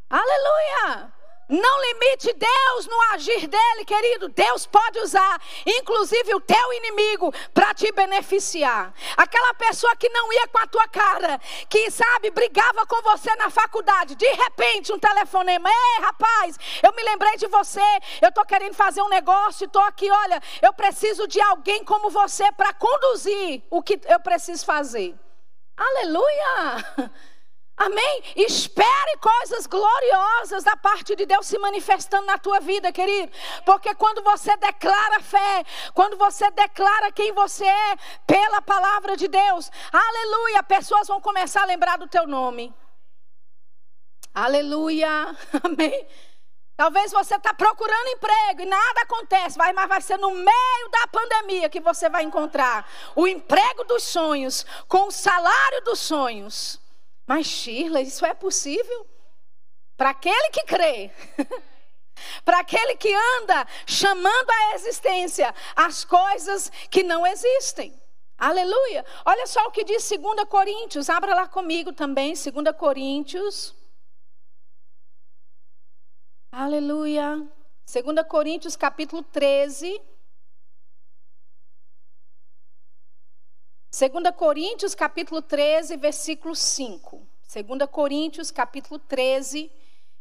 Aleluia. 0.09 1.20
Não 1.51 1.83
limite 1.83 2.33
Deus 2.33 2.87
no 2.87 3.01
agir 3.13 3.49
dele, 3.49 3.85
querido. 3.85 4.29
Deus 4.29 4.67
pode 4.67 5.01
usar, 5.01 5.41
inclusive, 5.67 6.35
o 6.35 6.41
teu 6.41 6.73
inimigo 6.75 7.33
para 7.53 7.75
te 7.75 7.91
beneficiar. 7.91 8.95
Aquela 9.17 9.53
pessoa 9.55 9.97
que 9.97 10.09
não 10.11 10.33
ia 10.33 10.47
com 10.49 10.59
a 10.59 10.67
tua 10.67 10.87
cara, 10.89 11.41
que, 11.69 11.91
sabe, 11.91 12.31
brigava 12.31 12.87
com 12.87 13.03
você 13.03 13.35
na 13.37 13.51
faculdade. 13.51 14.15
De 14.15 14.29
repente, 14.29 14.93
um 14.93 14.99
telefonema: 14.99 15.69
Ei, 15.69 16.03
rapaz, 16.03 16.57
eu 16.83 16.93
me 16.93 17.03
lembrei 17.03 17.37
de 17.37 17.47
você. 17.49 17.81
Eu 18.23 18.29
estou 18.29 18.45
querendo 18.45 18.75
fazer 18.75 19.03
um 19.03 19.09
negócio 19.09 19.67
estou 19.71 19.83
aqui. 19.83 20.11
Olha, 20.11 20.43
eu 20.61 20.73
preciso 20.73 21.27
de 21.27 21.41
alguém 21.41 21.85
como 21.85 22.11
você 22.11 22.51
para 22.53 22.73
conduzir 22.75 23.63
o 23.71 23.83
que 23.83 24.01
eu 24.07 24.21
preciso 24.21 24.65
fazer. 24.65 25.15
Aleluia! 25.77 27.11
Amém? 27.81 28.23
Espere 28.37 29.17
coisas 29.23 29.67
gloriosas 29.67 30.63
da 30.63 30.77
parte 30.77 31.17
de 31.17 31.25
Deus 31.25 31.47
se 31.47 31.57
manifestando 31.59 32.27
na 32.27 32.37
tua 32.37 32.61
vida, 32.61 32.93
querido. 32.93 33.33
Porque 33.65 33.95
quando 33.95 34.23
você 34.23 34.55
declara 34.59 35.19
fé, 35.21 35.65
quando 35.95 36.19
você 36.19 36.51
declara 36.51 37.11
quem 37.11 37.33
você 37.33 37.65
é 37.65 37.97
pela 38.27 38.61
palavra 38.61 39.17
de 39.17 39.27
Deus, 39.27 39.71
aleluia, 39.91 40.63
pessoas 40.63 41.09
vão 41.09 41.23
começar 41.23 41.63
a 41.63 41.65
lembrar 41.65 41.97
do 41.97 42.07
teu 42.07 42.27
nome. 42.27 42.71
Aleluia, 44.35 45.35
amém. 45.65 46.07
Talvez 46.77 47.11
você 47.13 47.37
está 47.37 47.55
procurando 47.55 48.09
emprego 48.09 48.61
e 48.61 48.67
nada 48.67 49.01
acontece, 49.05 49.57
vai, 49.57 49.73
mas 49.73 49.89
vai 49.89 50.03
ser 50.03 50.19
no 50.19 50.33
meio 50.33 50.89
da 50.91 51.07
pandemia 51.07 51.71
que 51.71 51.81
você 51.81 52.11
vai 52.11 52.25
encontrar 52.25 52.87
o 53.17 53.27
emprego 53.27 53.85
dos 53.85 54.03
sonhos 54.03 54.67
com 54.87 55.07
o 55.07 55.11
salário 55.11 55.83
dos 55.83 55.99
sonhos. 55.99 56.79
Mas, 57.31 57.47
Shirley, 57.47 58.09
isso 58.09 58.27
é 58.27 58.35
possível? 58.35 59.07
Para 59.97 60.11
aquele 60.11 60.51
que 60.51 60.65
crê. 60.65 61.13
Para 62.45 62.59
aquele 62.59 62.97
que 62.97 63.15
anda 63.15 63.65
chamando 63.87 64.51
à 64.51 64.75
existência 64.75 65.55
as 65.77 66.05
coisas 66.05 66.73
que 66.91 67.05
não 67.05 67.25
existem. 67.25 67.95
Aleluia. 68.37 69.07
Olha 69.25 69.47
só 69.47 69.65
o 69.69 69.71
que 69.71 69.85
diz 69.85 70.11
2 70.11 70.43
Coríntios. 70.49 71.09
Abra 71.09 71.33
lá 71.33 71.47
comigo 71.47 71.93
também, 71.93 72.35
2 72.35 72.77
Coríntios. 72.77 73.77
Aleluia. 76.51 77.49
2 77.87 78.27
Coríntios 78.27 78.75
capítulo 78.75 79.23
13. 79.23 80.03
2 83.91 84.13
Coríntios 84.37 84.95
capítulo 84.95 85.43
13, 85.43 85.97
versículo 85.97 86.55
5. 86.55 87.27
2 87.53 87.91
Coríntios 87.91 88.53
capítulo 88.53 89.01
13, 89.01 89.69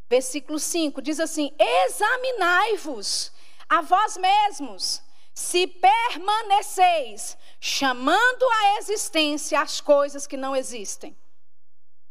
versículo 0.10 0.58
5. 0.58 1.00
Diz 1.04 1.20
assim: 1.20 1.54
Examinai-vos 1.60 3.32
a 3.70 3.82
vós 3.82 4.18
mesmos, 4.18 5.04
se 5.36 5.68
permaneceis, 5.68 7.38
chamando 7.60 8.44
à 8.44 8.80
existência 8.80 9.62
as 9.62 9.80
coisas 9.80 10.26
que 10.26 10.36
não 10.36 10.56
existem. 10.56 11.16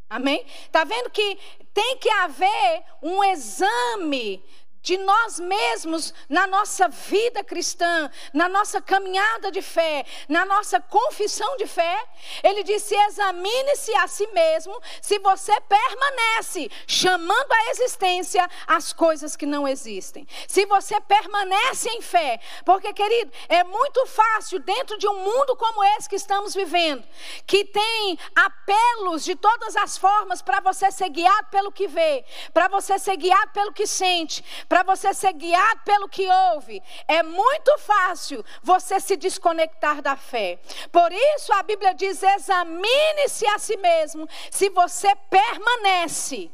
Amém? 0.08 0.46
Está 0.64 0.84
vendo 0.84 1.10
que 1.10 1.38
tem 1.74 1.98
que 1.98 2.08
haver 2.08 2.84
um 3.02 3.22
exame 3.24 4.44
de 4.82 4.96
nós 4.98 5.38
mesmos 5.38 6.14
na 6.28 6.46
nossa 6.46 6.88
vida 6.88 7.42
cristã, 7.44 8.10
na 8.32 8.48
nossa 8.48 8.80
caminhada 8.80 9.50
de 9.50 9.62
fé, 9.62 10.04
na 10.28 10.44
nossa 10.44 10.80
confissão 10.80 11.56
de 11.56 11.66
fé. 11.66 12.04
Ele 12.42 12.62
disse: 12.62 12.94
examine-se 12.94 13.94
a 13.96 14.06
si 14.06 14.26
mesmo 14.28 14.80
se 15.00 15.18
você 15.18 15.58
permanece 15.62 16.70
chamando 16.86 17.52
à 17.52 17.70
existência 17.70 18.48
as 18.66 18.92
coisas 18.92 19.36
que 19.36 19.46
não 19.46 19.66
existem. 19.66 20.26
Se 20.46 20.64
você 20.66 21.00
permanece 21.00 21.88
em 21.90 22.02
fé, 22.02 22.40
porque, 22.64 22.92
querido, 22.92 23.32
é 23.48 23.64
muito 23.64 24.06
fácil 24.06 24.58
dentro 24.60 24.98
de 24.98 25.08
um 25.08 25.14
mundo 25.14 25.56
como 25.56 25.84
esse 25.84 26.08
que 26.08 26.16
estamos 26.16 26.54
vivendo, 26.54 27.04
que 27.46 27.64
tem 27.64 28.18
apelos 28.34 29.24
de 29.24 29.34
todas 29.34 29.76
as 29.76 29.96
formas 29.96 30.42
para 30.42 30.60
você 30.60 30.90
ser 30.90 31.08
guiado 31.08 31.48
pelo 31.50 31.72
que 31.72 31.86
vê, 31.86 32.24
para 32.52 32.68
você 32.68 32.98
ser 32.98 33.16
guiado 33.16 33.52
pelo 33.52 33.72
que 33.72 33.86
sente, 33.86 34.44
para 34.68 34.82
você 34.82 35.14
ser 35.14 35.32
guiado 35.32 35.80
pelo 35.84 36.08
que 36.08 36.28
ouve, 36.52 36.82
é 37.06 37.22
muito 37.22 37.78
fácil 37.78 38.44
você 38.62 39.00
se 39.00 39.16
desconectar 39.16 40.02
da 40.02 40.16
fé. 40.16 40.60
Por 40.92 41.10
isso 41.12 41.52
a 41.54 41.62
Bíblia 41.62 41.94
diz: 41.94 42.22
examine-se 42.22 43.46
a 43.46 43.58
si 43.58 43.76
mesmo, 43.76 44.28
se 44.50 44.68
você 44.70 45.14
permanece 45.30 46.50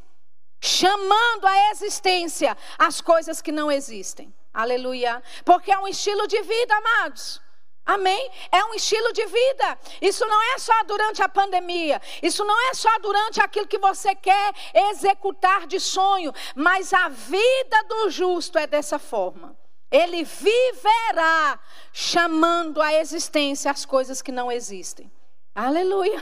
chamando 0.60 1.46
à 1.46 1.70
existência 1.72 2.56
as 2.78 3.00
coisas 3.00 3.42
que 3.42 3.52
não 3.52 3.70
existem. 3.70 4.34
Aleluia. 4.52 5.22
Porque 5.44 5.70
é 5.70 5.78
um 5.78 5.86
estilo 5.86 6.26
de 6.26 6.40
vida, 6.40 6.74
amados. 6.76 7.43
Amém? 7.86 8.30
É 8.50 8.64
um 8.64 8.74
estilo 8.74 9.12
de 9.12 9.26
vida. 9.26 9.78
Isso 10.00 10.26
não 10.26 10.54
é 10.54 10.58
só 10.58 10.72
durante 10.84 11.22
a 11.22 11.28
pandemia. 11.28 12.00
Isso 12.22 12.44
não 12.44 12.70
é 12.70 12.74
só 12.74 12.98
durante 13.00 13.40
aquilo 13.40 13.66
que 13.66 13.78
você 13.78 14.14
quer 14.14 14.54
executar 14.90 15.66
de 15.66 15.78
sonho. 15.78 16.32
Mas 16.54 16.94
a 16.94 17.08
vida 17.08 17.82
do 17.88 18.10
justo 18.10 18.58
é 18.58 18.66
dessa 18.66 18.98
forma. 18.98 19.56
Ele 19.90 20.24
viverá 20.24 21.60
chamando 21.92 22.80
à 22.80 22.94
existência 22.94 23.70
as 23.70 23.84
coisas 23.84 24.22
que 24.22 24.32
não 24.32 24.50
existem. 24.50 25.12
Aleluia. 25.54 26.20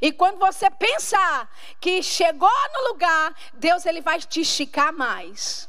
E 0.00 0.12
quando 0.12 0.38
você 0.38 0.70
pensar 0.70 1.50
que 1.80 2.00
chegou 2.00 2.48
no 2.74 2.92
lugar, 2.92 3.34
Deus 3.54 3.84
ele 3.84 4.00
vai 4.00 4.20
te 4.20 4.42
esticar 4.42 4.92
mais. 4.92 5.67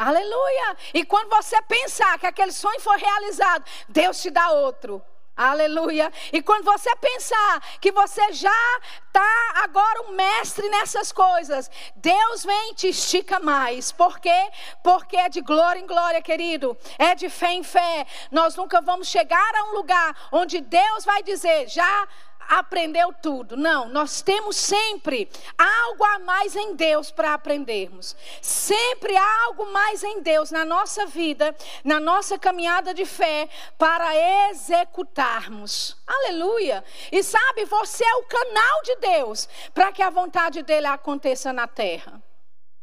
Aleluia. 0.00 0.78
E 0.94 1.04
quando 1.04 1.28
você 1.28 1.60
pensar 1.60 2.18
que 2.18 2.26
aquele 2.26 2.52
sonho 2.52 2.80
foi 2.80 2.96
realizado, 2.96 3.66
Deus 3.86 4.18
te 4.22 4.30
dá 4.30 4.50
outro. 4.50 5.02
Aleluia. 5.36 6.10
E 6.32 6.40
quando 6.40 6.64
você 6.64 6.94
pensar 6.96 7.60
que 7.82 7.92
você 7.92 8.32
já 8.32 8.80
está 9.06 9.52
agora 9.56 10.02
um 10.08 10.12
mestre 10.12 10.66
nessas 10.70 11.12
coisas, 11.12 11.70
Deus 11.96 12.44
vem 12.44 12.70
e 12.70 12.74
te 12.74 12.88
estica 12.88 13.40
mais. 13.40 13.92
Por 13.92 14.18
quê? 14.20 14.50
Porque 14.82 15.18
é 15.18 15.28
de 15.28 15.42
glória 15.42 15.80
em 15.80 15.86
glória, 15.86 16.22
querido. 16.22 16.74
É 16.98 17.14
de 17.14 17.28
fé 17.28 17.52
em 17.52 17.62
fé. 17.62 18.06
Nós 18.30 18.56
nunca 18.56 18.80
vamos 18.80 19.06
chegar 19.06 19.54
a 19.54 19.64
um 19.64 19.74
lugar 19.74 20.16
onde 20.32 20.62
Deus 20.62 21.04
vai 21.04 21.22
dizer, 21.22 21.68
já 21.68 22.08
aprendeu 22.50 23.12
tudo. 23.12 23.56
Não, 23.56 23.88
nós 23.88 24.20
temos 24.22 24.56
sempre 24.56 25.30
algo 25.56 26.04
a 26.04 26.18
mais 26.18 26.56
em 26.56 26.74
Deus 26.74 27.12
para 27.12 27.32
aprendermos. 27.32 28.16
Sempre 28.42 29.16
algo 29.16 29.66
mais 29.66 30.02
em 30.02 30.20
Deus 30.20 30.50
na 30.50 30.64
nossa 30.64 31.06
vida, 31.06 31.54
na 31.84 32.00
nossa 32.00 32.36
caminhada 32.36 32.92
de 32.92 33.04
fé, 33.04 33.48
para 33.78 34.50
executarmos. 34.50 35.96
Aleluia! 36.04 36.82
E 37.12 37.22
sabe, 37.22 37.64
você 37.66 38.04
é 38.04 38.14
o 38.16 38.24
canal 38.24 38.82
de 38.82 38.96
Deus 38.96 39.48
para 39.72 39.92
que 39.92 40.02
a 40.02 40.10
vontade 40.10 40.62
dele 40.62 40.88
aconteça 40.88 41.52
na 41.52 41.68
terra. 41.68 42.20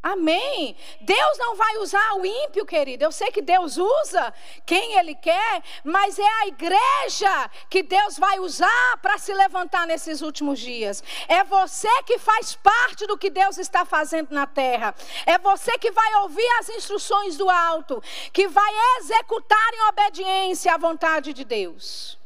Amém. 0.01 0.75
Deus 1.01 1.37
não 1.37 1.55
vai 1.55 1.77
usar 1.77 2.13
o 2.13 2.25
ímpio, 2.25 2.65
querido. 2.65 3.03
Eu 3.03 3.11
sei 3.11 3.31
que 3.31 3.41
Deus 3.41 3.77
usa 3.77 4.33
quem 4.65 4.93
Ele 4.97 5.15
quer, 5.15 5.63
mas 5.83 6.17
é 6.19 6.29
a 6.43 6.47
igreja 6.47 7.49
que 7.69 7.81
Deus 7.81 8.17
vai 8.17 8.39
usar 8.39 8.97
para 9.01 9.17
se 9.17 9.33
levantar 9.33 9.87
nesses 9.87 10.21
últimos 10.21 10.59
dias. 10.59 11.03
É 11.27 11.43
você 11.43 11.89
que 12.03 12.17
faz 12.19 12.55
parte 12.55 13.05
do 13.07 13.17
que 13.17 13.29
Deus 13.29 13.57
está 13.57 13.83
fazendo 13.85 14.31
na 14.31 14.45
terra. 14.45 14.93
É 15.25 15.37
você 15.37 15.77
que 15.77 15.91
vai 15.91 16.15
ouvir 16.21 16.47
as 16.59 16.69
instruções 16.69 17.35
do 17.35 17.49
alto, 17.49 18.01
que 18.31 18.47
vai 18.47 18.73
executar 18.99 19.73
em 19.73 19.89
obediência 19.89 20.73
a 20.73 20.77
vontade 20.77 21.33
de 21.33 21.43
Deus. 21.43 22.17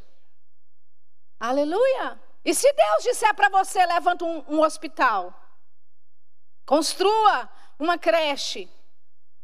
Aleluia. 1.39 2.19
E 2.43 2.53
se 2.53 2.71
Deus 2.73 3.03
disser 3.03 3.33
para 3.33 3.49
você, 3.49 3.83
levanta 3.85 4.25
um, 4.25 4.43
um 4.47 4.61
hospital, 4.61 5.33
construa 6.65 7.49
uma 7.81 7.97
creche, 7.97 8.69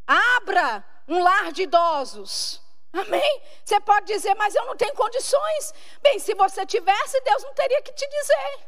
abra 0.06 0.86
um 1.08 1.21
lar 1.21 1.52
de 1.52 1.63
idosos. 1.63 2.62
Amém? 2.93 3.41
Você 3.65 3.80
pode 3.80 4.06
dizer, 4.06 4.36
mas 4.36 4.54
eu 4.54 4.63
não 4.65 4.78
tenho 4.78 4.93
condições. 4.93 5.73
Bem, 6.02 6.19
se 6.19 6.36
você 6.36 6.65
tivesse, 6.65 7.19
Deus 7.21 7.43
não 7.43 7.54
teria 7.54 7.82
que 7.82 7.91
te 7.91 8.08
dizer. 8.08 8.67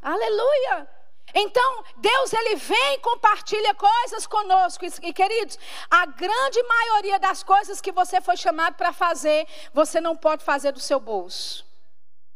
Aleluia. 0.00 0.88
Então, 1.34 1.84
Deus 1.98 2.32
ele 2.32 2.56
vem 2.56 2.94
e 2.94 2.98
compartilha 2.98 3.74
coisas 3.74 4.26
conosco. 4.26 4.86
E 5.02 5.12
queridos, 5.12 5.58
a 5.90 6.06
grande 6.06 6.62
maioria 6.62 7.18
das 7.18 7.42
coisas 7.42 7.80
que 7.80 7.92
você 7.92 8.20
foi 8.22 8.36
chamado 8.36 8.74
para 8.74 8.92
fazer, 8.92 9.46
você 9.74 10.00
não 10.00 10.16
pode 10.16 10.42
fazer 10.42 10.72
do 10.72 10.80
seu 10.80 10.98
bolso. 10.98 11.66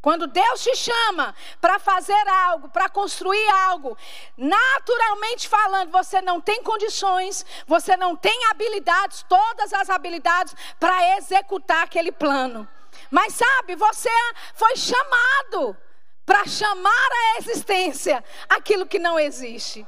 Quando 0.02 0.26
Deus 0.26 0.62
te 0.62 0.74
chama 0.76 1.34
para 1.60 1.78
fazer 1.78 2.28
algo, 2.28 2.70
para 2.70 2.88
construir 2.88 3.48
algo, 3.66 3.96
naturalmente 4.36 5.46
falando, 5.46 5.90
você 5.90 6.22
não 6.22 6.40
tem 6.40 6.62
condições, 6.62 7.44
você 7.66 7.96
não 7.96 8.16
tem 8.16 8.46
habilidades, 8.46 9.24
todas 9.28 9.72
as 9.74 9.90
habilidades 9.90 10.54
para 10.78 11.18
executar 11.18 11.84
aquele 11.84 12.10
plano. 12.10 12.66
Mas 13.10 13.34
sabe, 13.34 13.76
você 13.76 14.10
foi 14.54 14.74
chamado 14.76 15.76
para 16.24 16.46
chamar 16.46 17.08
à 17.12 17.38
existência 17.38 18.24
aquilo 18.48 18.86
que 18.86 18.98
não 18.98 19.18
existe. 19.18 19.86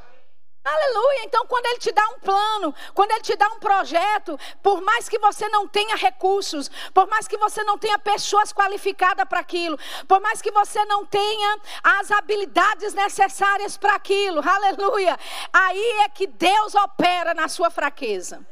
Aleluia. 0.65 1.25
Então, 1.25 1.45
quando 1.47 1.67
Ele 1.67 1.79
te 1.79 1.91
dá 1.91 2.07
um 2.11 2.21
plano, 2.21 2.75
quando 2.95 3.11
Ele 3.11 3.21
te 3.21 3.35
dá 3.35 3.49
um 3.49 3.59
projeto, 3.59 4.39
por 4.63 4.81
mais 4.81 5.09
que 5.09 5.19
você 5.19 5.49
não 5.49 5.67
tenha 5.67 5.97
recursos, 5.97 6.71
por 6.95 7.09
mais 7.09 7.27
que 7.27 7.37
você 7.37 7.65
não 7.65 7.77
tenha 7.77 7.99
pessoas 7.99 8.53
qualificadas 8.53 9.27
para 9.29 9.41
aquilo, 9.41 9.77
por 10.07 10.21
mais 10.21 10.41
que 10.41 10.53
você 10.53 10.85
não 10.85 11.05
tenha 11.05 11.59
as 11.83 12.13
habilidades 12.13 12.95
necessárias 12.95 13.77
para 13.77 13.97
aquilo, 13.97 14.41
aleluia. 14.49 15.19
Aí 15.53 16.01
é 16.05 16.09
que 16.09 16.29
Deus 16.29 16.75
opera 16.77 17.35
na 17.35 17.49
sua 17.49 17.69
fraqueza. 17.69 18.47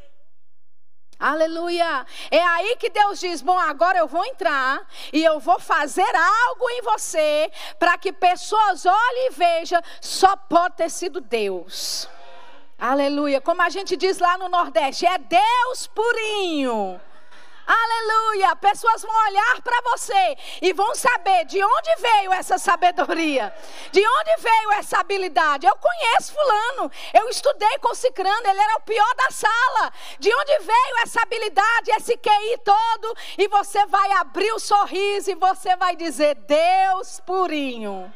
Aleluia. 1.21 2.07
É 2.31 2.43
aí 2.43 2.77
que 2.77 2.89
Deus 2.89 3.21
diz: 3.21 3.43
Bom, 3.43 3.59
agora 3.59 3.99
eu 3.99 4.09
vou 4.09 4.25
entrar 4.25 4.81
e 5.13 5.23
eu 5.23 5.39
vou 5.39 5.61
fazer 5.61 6.11
algo 6.17 6.71
em 6.71 6.81
você 6.81 7.53
para 7.79 7.99
que 7.99 8.11
pessoas 8.11 8.87
olhem 8.87 9.27
e 9.27 9.31
vejam, 9.31 9.83
só 10.01 10.35
pode 10.35 10.77
ter 10.77 10.91
sido 10.91 11.21
Deus. 11.21 12.09
Aleluia. 12.79 13.39
Como 13.43 13.61
a 13.61 13.69
gente 13.69 13.99
diz 13.99 14.19
lá 14.19 14.39
no 14.39 14.49
Nordeste, 14.49 15.05
é 15.05 15.19
Deus 15.19 15.87
purinho. 15.89 16.99
Aleluia! 17.73 18.57
Pessoas 18.57 19.01
vão 19.03 19.27
olhar 19.29 19.63
para 19.63 19.81
você 19.93 20.37
e 20.61 20.73
vão 20.73 20.93
saber 20.93 21.45
de 21.45 21.63
onde 21.63 21.97
veio 22.01 22.33
essa 22.33 22.59
sabedoria, 22.59 23.55
de 23.93 24.05
onde 24.05 24.37
veio 24.39 24.73
essa 24.73 24.99
habilidade. 24.99 25.69
Eu 25.69 25.77
conheço 25.77 26.33
Fulano, 26.33 26.91
eu 27.15 27.29
estudei 27.29 27.79
com 27.79 27.95
Cicrano, 27.95 28.49
ele 28.49 28.61
era 28.61 28.77
o 28.77 28.81
pior 28.81 29.15
da 29.15 29.31
sala. 29.31 29.93
De 30.19 30.35
onde 30.35 30.59
veio 30.59 30.99
essa 31.05 31.23
habilidade, 31.23 31.93
esse 31.93 32.17
QI 32.17 32.59
todo? 32.65 33.17
E 33.39 33.47
você 33.47 33.87
vai 33.87 34.11
abrir 34.15 34.51
o 34.53 34.59
sorriso 34.59 35.31
e 35.31 35.37
você 35.37 35.77
vai 35.77 35.95
dizer: 35.95 36.35
Deus 36.35 37.21
purinho. 37.21 38.13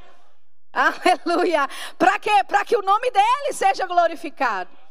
Aleluia! 0.72 1.68
Para 1.96 2.18
quê? 2.18 2.42
Para 2.48 2.64
que 2.64 2.76
o 2.76 2.82
nome 2.82 3.08
dele 3.12 3.52
seja 3.52 3.86
glorificado. 3.86 4.83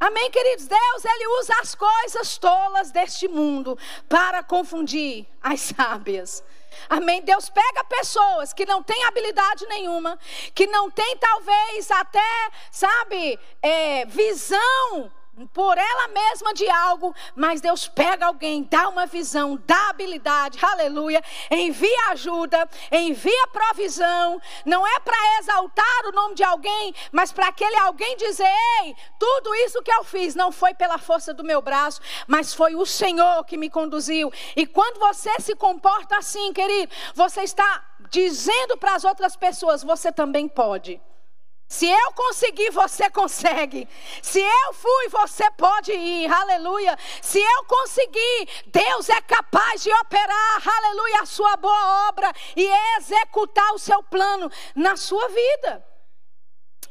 Amém, 0.00 0.30
queridos? 0.30 0.66
Deus, 0.66 1.04
Ele 1.04 1.26
usa 1.40 1.52
as 1.60 1.74
coisas 1.74 2.38
tolas 2.38 2.90
deste 2.90 3.28
mundo 3.28 3.78
para 4.08 4.42
confundir 4.42 5.26
as 5.42 5.60
sábias. 5.60 6.42
Amém? 6.88 7.20
Deus 7.20 7.50
pega 7.50 7.84
pessoas 7.84 8.54
que 8.54 8.64
não 8.64 8.82
têm 8.82 9.04
habilidade 9.04 9.66
nenhuma, 9.66 10.18
que 10.54 10.66
não 10.66 10.90
têm 10.90 11.18
talvez 11.18 11.90
até, 11.90 12.50
sabe, 12.70 13.38
é, 13.60 14.06
visão 14.06 15.12
por 15.48 15.76
ela 15.76 16.08
mesma 16.08 16.52
de 16.52 16.68
algo, 16.68 17.14
mas 17.34 17.60
Deus 17.60 17.88
pega 17.88 18.26
alguém, 18.26 18.62
dá 18.64 18.88
uma 18.88 19.06
visão, 19.06 19.60
dá 19.66 19.90
habilidade, 19.90 20.58
aleluia, 20.62 21.22
envia 21.50 22.08
ajuda, 22.10 22.68
envia 22.90 23.46
provisão, 23.48 24.40
não 24.64 24.86
é 24.86 25.00
para 25.00 25.38
exaltar 25.38 26.06
o 26.06 26.12
nome 26.12 26.34
de 26.34 26.44
alguém, 26.44 26.94
mas 27.12 27.32
para 27.32 27.48
aquele 27.48 27.76
alguém 27.76 28.16
dizer: 28.16 28.50
ei, 28.82 28.94
tudo 29.18 29.54
isso 29.56 29.82
que 29.82 29.92
eu 29.92 30.04
fiz 30.04 30.34
não 30.34 30.52
foi 30.52 30.74
pela 30.74 30.98
força 30.98 31.32
do 31.32 31.44
meu 31.44 31.62
braço, 31.62 32.00
mas 32.26 32.54
foi 32.54 32.74
o 32.74 32.84
Senhor 32.84 33.44
que 33.44 33.56
me 33.56 33.70
conduziu. 33.70 34.32
E 34.56 34.66
quando 34.66 34.98
você 34.98 35.30
se 35.40 35.54
comporta 35.54 36.18
assim, 36.18 36.52
querido, 36.52 36.92
você 37.14 37.42
está 37.42 37.84
dizendo 38.10 38.76
para 38.76 38.94
as 38.94 39.04
outras 39.04 39.36
pessoas: 39.36 39.82
você 39.82 40.12
também 40.12 40.48
pode. 40.48 41.00
Se 41.70 41.88
eu 41.88 42.12
conseguir, 42.14 42.70
você 42.70 43.08
consegue. 43.08 43.88
Se 44.20 44.40
eu 44.40 44.74
fui, 44.74 45.08
você 45.08 45.48
pode 45.52 45.92
ir. 45.92 46.28
Aleluia. 46.28 46.98
Se 47.22 47.38
eu 47.38 47.64
conseguir, 47.64 48.48
Deus 48.66 49.08
é 49.08 49.20
capaz 49.20 49.80
de 49.80 49.92
operar, 49.94 50.68
aleluia, 50.68 51.22
a 51.22 51.26
sua 51.26 51.56
boa 51.58 52.08
obra 52.08 52.32
e 52.56 52.68
executar 52.98 53.72
o 53.72 53.78
seu 53.78 54.02
plano 54.02 54.50
na 54.74 54.96
sua 54.96 55.28
vida. 55.28 55.86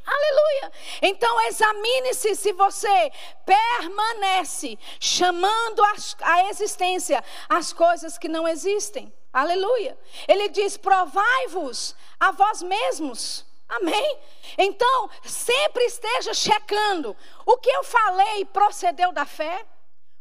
Aleluia. 0.05 0.71
Então 1.01 1.41
examine-se 1.47 2.35
se 2.35 2.53
você 2.53 3.11
permanece 3.45 4.79
chamando 4.97 5.83
a 6.21 6.49
existência 6.49 7.21
as 7.49 7.73
coisas 7.73 8.17
que 8.17 8.29
não 8.29 8.47
existem. 8.47 9.13
Aleluia. 9.33 9.99
Ele 10.25 10.47
diz: 10.47 10.77
provai-vos 10.77 11.97
a 12.17 12.31
vós 12.31 12.63
mesmos. 12.63 13.48
Amém? 13.69 14.19
Então, 14.57 15.09
sempre 15.23 15.83
esteja 15.85 16.33
checando. 16.33 17.15
O 17.45 17.57
que 17.57 17.69
eu 17.69 17.83
falei 17.83 18.43
procedeu 18.45 19.11
da 19.11 19.25
fé? 19.25 19.63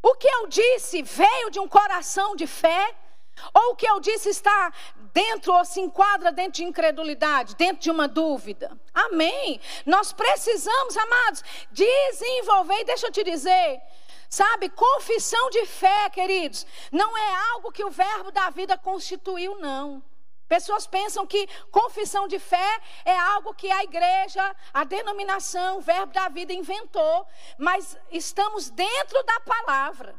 O 0.03 0.15
que 0.15 0.29
eu 0.29 0.47
disse 0.47 1.03
veio 1.03 1.51
de 1.51 1.59
um 1.59 1.67
coração 1.67 2.37
de 2.37 2.47
fé? 2.47 2.95
Ou 3.55 3.73
o 3.73 3.77
que 3.77 3.89
eu 3.89 4.01
disse 4.01 4.29
está 4.29 4.73
dentro 5.15 5.55
ou 5.55 5.65
se 5.65 5.81
enquadra 5.81 6.31
dentro 6.31 6.53
de 6.55 6.65
incredulidade, 6.65 7.55
dentro 7.57 7.83
de 7.83 7.91
uma 7.91 8.07
dúvida? 8.07 8.79
Amém? 8.93 9.61
Nós 9.87 10.13
precisamos, 10.13 10.97
amados, 10.97 11.43
desenvolver, 11.71 12.81
e 12.81 12.85
deixa 12.85 13.07
eu 13.07 13.13
te 13.13 13.23
dizer, 13.23 13.81
sabe, 14.29 14.69
confissão 14.69 15.51
de 15.51 15.65
fé, 15.67 16.11
queridos, 16.11 16.67
não 16.93 17.17
é 17.17 17.35
algo 17.53 17.73
que 17.73 17.85
o 17.85 17.91
verbo 17.91 18.31
da 18.31 18.51
vida 18.51 18.77
constituiu, 18.77 19.59
não. 19.59 20.03
Pessoas 20.49 20.87
pensam 20.87 21.27
que 21.27 21.47
confissão 21.71 22.27
de 22.27 22.39
fé 22.39 22.81
é 23.05 23.17
algo 23.17 23.55
que 23.55 23.71
a 23.71 23.85
igreja, 23.85 24.57
a 24.73 24.83
denominação, 24.83 25.79
o 25.79 25.83
verbo 25.83 26.13
da 26.13 26.29
vida 26.31 26.55
inventou, 26.55 27.27
mas 27.59 27.99
estamos 28.11 28.71
dentro 28.71 29.23
da 29.25 29.41
palavra. 29.41 30.19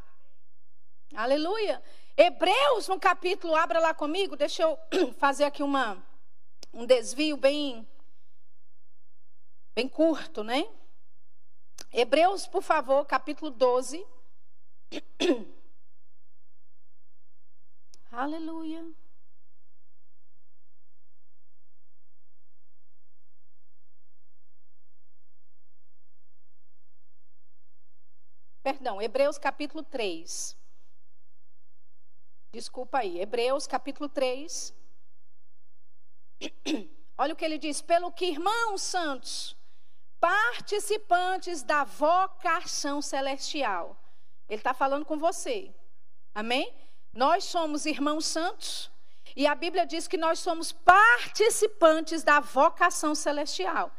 Aleluia. 1.15 1.81
Hebreus, 2.15 2.87
no 2.87 2.99
capítulo, 2.99 3.55
abra 3.55 3.79
lá 3.79 3.93
comigo, 3.93 4.35
deixa 4.35 4.61
eu 4.61 4.77
fazer 5.17 5.45
aqui 5.45 5.63
uma, 5.63 5.97
um 6.71 6.85
desvio 6.85 7.35
bem, 7.35 7.87
bem 9.73 9.87
curto, 9.87 10.43
né? 10.43 10.69
Hebreus, 11.91 12.45
por 12.45 12.61
favor, 12.61 13.03
capítulo 13.05 13.49
12. 13.49 14.05
Aleluia. 18.11 18.85
Perdão, 28.63 29.01
Hebreus 29.01 29.37
capítulo 29.37 29.83
3. 29.83 30.57
Desculpa 32.51 32.99
aí, 32.99 33.19
Hebreus 33.19 33.67
capítulo 33.67 34.09
3. 34.09 34.73
Olha 37.17 37.33
o 37.33 37.35
que 37.35 37.45
ele 37.45 37.57
diz: 37.57 37.81
pelo 37.81 38.11
que 38.11 38.25
irmãos 38.25 38.81
santos, 38.81 39.55
participantes 40.19 41.63
da 41.63 41.83
vocação 41.83 43.01
celestial. 43.01 43.97
Ele 44.47 44.59
está 44.59 44.73
falando 44.73 45.05
com 45.05 45.17
você. 45.17 45.73
Amém? 46.33 46.73
Nós 47.13 47.43
somos 47.43 47.85
irmãos 47.85 48.25
santos 48.25 48.91
e 49.35 49.47
a 49.47 49.55
Bíblia 49.55 49.85
diz 49.85 50.07
que 50.07 50.17
nós 50.17 50.39
somos 50.39 50.71
participantes 50.71 52.23
da 52.23 52.39
vocação 52.39 53.13
celestial. 53.13 53.91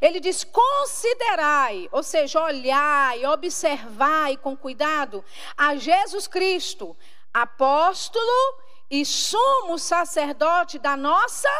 Ele 0.00 0.20
diz: 0.20 0.44
considerai, 0.44 1.88
ou 1.92 2.02
seja, 2.02 2.42
olhai, 2.42 3.24
observai 3.26 4.36
com 4.36 4.56
cuidado 4.56 5.24
a 5.56 5.76
Jesus 5.76 6.26
Cristo, 6.26 6.96
apóstolo 7.32 8.58
e 8.90 9.04
sumo 9.04 9.78
sacerdote 9.78 10.78
da 10.78 10.96
nossa 10.96 11.50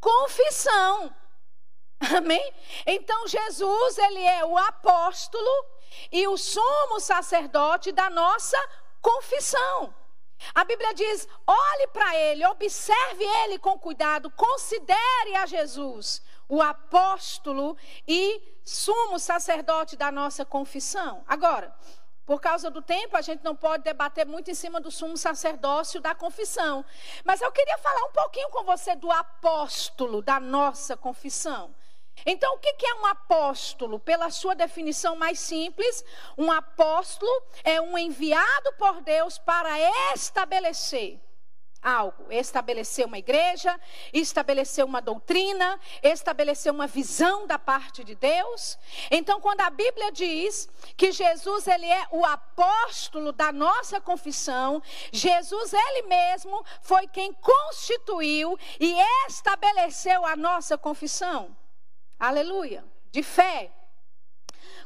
confissão. 0.00 1.14
Amém? 2.16 2.52
Então 2.86 3.28
Jesus, 3.28 3.98
ele 3.98 4.24
é 4.24 4.44
o 4.44 4.56
apóstolo 4.56 5.66
e 6.10 6.26
o 6.26 6.36
sumo 6.36 6.98
sacerdote 6.98 7.92
da 7.92 8.08
nossa 8.08 8.58
confissão. 9.00 9.94
A 10.54 10.64
Bíblia 10.64 10.94
diz: 10.94 11.28
olhe 11.46 11.86
para 11.88 12.16
ele, 12.16 12.46
observe 12.46 13.24
ele 13.24 13.58
com 13.58 13.78
cuidado, 13.78 14.30
considere 14.30 15.36
a 15.36 15.46
Jesus, 15.46 16.22
o 16.48 16.60
apóstolo 16.60 17.76
e 18.06 18.42
sumo 18.64 19.18
sacerdote 19.18 19.96
da 19.96 20.10
nossa 20.10 20.44
confissão. 20.44 21.24
Agora, 21.26 21.74
por 22.30 22.40
causa 22.40 22.70
do 22.70 22.80
tempo, 22.80 23.16
a 23.16 23.20
gente 23.20 23.42
não 23.42 23.56
pode 23.56 23.82
debater 23.82 24.24
muito 24.24 24.50
em 24.50 24.54
cima 24.54 24.80
do 24.80 24.88
sumo 24.88 25.16
sacerdócio 25.16 26.00
da 26.00 26.14
confissão. 26.14 26.84
Mas 27.24 27.40
eu 27.40 27.50
queria 27.50 27.76
falar 27.78 28.04
um 28.04 28.12
pouquinho 28.12 28.48
com 28.50 28.62
você 28.62 28.94
do 28.94 29.10
apóstolo 29.10 30.22
da 30.22 30.38
nossa 30.38 30.96
confissão. 30.96 31.74
Então, 32.24 32.54
o 32.54 32.58
que 32.58 32.86
é 32.86 32.94
um 32.94 33.06
apóstolo? 33.06 33.98
Pela 33.98 34.30
sua 34.30 34.54
definição 34.54 35.16
mais 35.16 35.38
simples, 35.38 36.04
um 36.36 36.50
apóstolo 36.50 37.30
é 37.64 37.80
um 37.80 37.96
enviado 37.96 38.72
por 38.78 39.00
Deus 39.00 39.38
para 39.38 39.70
estabelecer 40.14 41.20
algo, 41.82 42.30
estabelecer 42.30 43.06
uma 43.06 43.18
igreja, 43.18 43.78
estabelecer 44.12 44.84
uma 44.84 45.00
doutrina, 45.00 45.80
estabelecer 46.02 46.70
uma 46.70 46.86
visão 46.86 47.46
da 47.46 47.58
parte 47.58 48.04
de 48.04 48.14
Deus. 48.14 48.78
Então, 49.10 49.40
quando 49.40 49.62
a 49.62 49.70
Bíblia 49.70 50.12
diz 50.12 50.68
que 50.96 51.10
Jesus 51.10 51.66
ele 51.66 51.86
é 51.86 52.06
o 52.10 52.24
apóstolo 52.24 53.32
da 53.32 53.50
nossa 53.50 54.00
confissão, 54.00 54.82
Jesus 55.12 55.72
ele 55.72 56.02
mesmo 56.02 56.64
foi 56.82 57.06
quem 57.06 57.32
constituiu 57.32 58.58
e 58.78 58.94
estabeleceu 59.26 60.26
a 60.26 60.36
nossa 60.36 60.76
confissão. 60.76 61.56
Aleluia. 62.20 62.84
De 63.10 63.22
fé. 63.22 63.72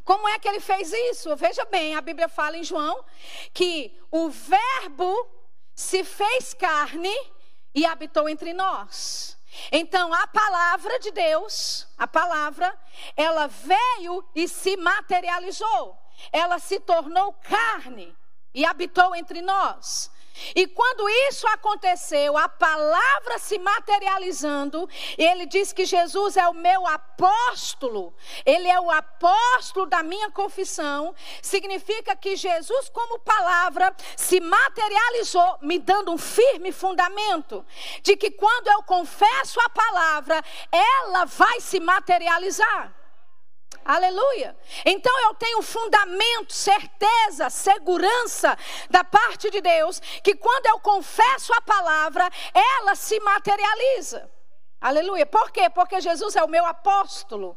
Como 0.04 0.28
é 0.28 0.38
que 0.38 0.48
ele 0.48 0.60
fez 0.60 0.92
isso? 0.92 1.34
Veja 1.34 1.64
bem, 1.64 1.96
a 1.96 2.00
Bíblia 2.00 2.28
fala 2.28 2.56
em 2.56 2.62
João 2.62 3.04
que 3.52 3.98
o 4.10 4.30
Verbo 4.30 5.12
se 5.74 6.04
fez 6.04 6.54
carne 6.54 7.14
e 7.74 7.84
habitou 7.84 8.28
entre 8.28 8.52
nós. 8.52 9.36
Então, 9.72 10.12
a 10.12 10.26
palavra 10.26 10.98
de 11.00 11.10
Deus, 11.10 11.88
a 11.98 12.06
palavra, 12.06 12.72
ela 13.16 13.48
veio 13.48 14.24
e 14.34 14.46
se 14.46 14.76
materializou. 14.76 15.98
Ela 16.30 16.58
se 16.58 16.78
tornou 16.80 17.32
carne 17.32 18.16
e 18.52 18.64
habitou 18.64 19.14
entre 19.14 19.42
nós. 19.42 20.10
E 20.54 20.66
quando 20.66 21.08
isso 21.28 21.46
aconteceu, 21.48 22.36
a 22.36 22.48
palavra 22.48 23.38
se 23.38 23.58
materializando, 23.58 24.88
ele 25.16 25.46
diz 25.46 25.72
que 25.72 25.84
Jesus 25.84 26.36
é 26.36 26.48
o 26.48 26.54
meu 26.54 26.86
apóstolo, 26.86 28.14
ele 28.44 28.68
é 28.68 28.80
o 28.80 28.90
apóstolo 28.90 29.86
da 29.86 30.02
minha 30.02 30.30
confissão, 30.30 31.14
significa 31.40 32.16
que 32.16 32.36
Jesus, 32.36 32.88
como 32.88 33.20
palavra, 33.20 33.94
se 34.16 34.40
materializou, 34.40 35.58
me 35.62 35.78
dando 35.78 36.12
um 36.12 36.18
firme 36.18 36.72
fundamento 36.72 37.64
de 38.02 38.16
que 38.16 38.30
quando 38.30 38.68
eu 38.68 38.82
confesso 38.82 39.60
a 39.60 39.68
palavra, 39.68 40.42
ela 40.72 41.24
vai 41.24 41.60
se 41.60 41.78
materializar. 41.78 43.03
Aleluia. 43.84 44.56
Então 44.84 45.12
eu 45.24 45.34
tenho 45.34 45.60
fundamento, 45.60 46.52
certeza, 46.52 47.50
segurança 47.50 48.56
da 48.88 49.04
parte 49.04 49.50
de 49.50 49.60
Deus 49.60 50.00
que 50.22 50.34
quando 50.34 50.66
eu 50.66 50.80
confesso 50.80 51.52
a 51.52 51.60
palavra, 51.60 52.30
ela 52.54 52.94
se 52.94 53.20
materializa. 53.20 54.30
Aleluia. 54.80 55.26
Por 55.26 55.50
quê? 55.50 55.68
Porque 55.68 56.00
Jesus 56.00 56.34
é 56.34 56.42
o 56.42 56.48
meu 56.48 56.64
apóstolo. 56.64 57.56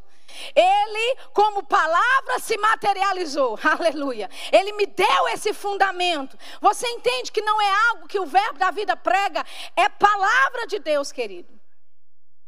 Ele, 0.53 1.17
como 1.33 1.63
palavra, 1.63 2.39
se 2.39 2.57
materializou. 2.57 3.57
Aleluia. 3.63 4.29
Ele 4.51 4.73
me 4.73 4.85
deu 4.85 5.27
esse 5.29 5.53
fundamento. 5.53 6.37
Você 6.59 6.87
entende 6.87 7.31
que 7.31 7.41
não 7.41 7.61
é 7.61 7.89
algo 7.89 8.07
que 8.07 8.19
o 8.19 8.25
verbo 8.25 8.59
da 8.59 8.71
vida 8.71 8.95
prega, 8.97 9.45
é 9.75 9.87
palavra 9.87 10.67
de 10.67 10.79
Deus, 10.79 11.11
querido. 11.11 11.57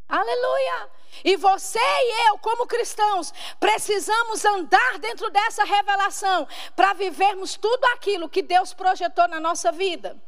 Aleluia. 0.08 0.90
E 1.24 1.36
você 1.36 1.78
e 1.78 2.28
eu, 2.28 2.38
como 2.38 2.66
cristãos, 2.66 3.32
precisamos 3.58 4.44
andar 4.44 4.98
dentro 4.98 5.30
dessa 5.30 5.64
revelação 5.64 6.46
para 6.74 6.92
vivermos 6.92 7.56
tudo 7.56 7.84
aquilo 7.86 8.28
que 8.28 8.42
Deus 8.42 8.72
projetou 8.72 9.28
na 9.28 9.40
nossa 9.40 9.70
vida. 9.72 10.20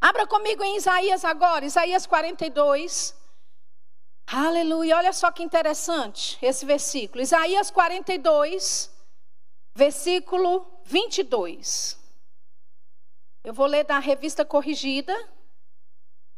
Abra 0.00 0.26
comigo 0.26 0.62
em 0.64 0.76
Isaías 0.76 1.24
agora, 1.24 1.64
Isaías 1.64 2.06
42. 2.06 3.16
Aleluia. 4.26 4.96
Olha 4.96 5.12
só 5.12 5.30
que 5.32 5.42
interessante 5.42 6.38
esse 6.42 6.64
versículo. 6.66 7.22
Isaías 7.22 7.70
42, 7.70 8.90
versículo 9.74 10.66
22. 10.84 11.98
Eu 13.42 13.54
vou 13.54 13.66
ler 13.66 13.84
da 13.84 13.98
revista 13.98 14.44
corrigida, 14.44 15.16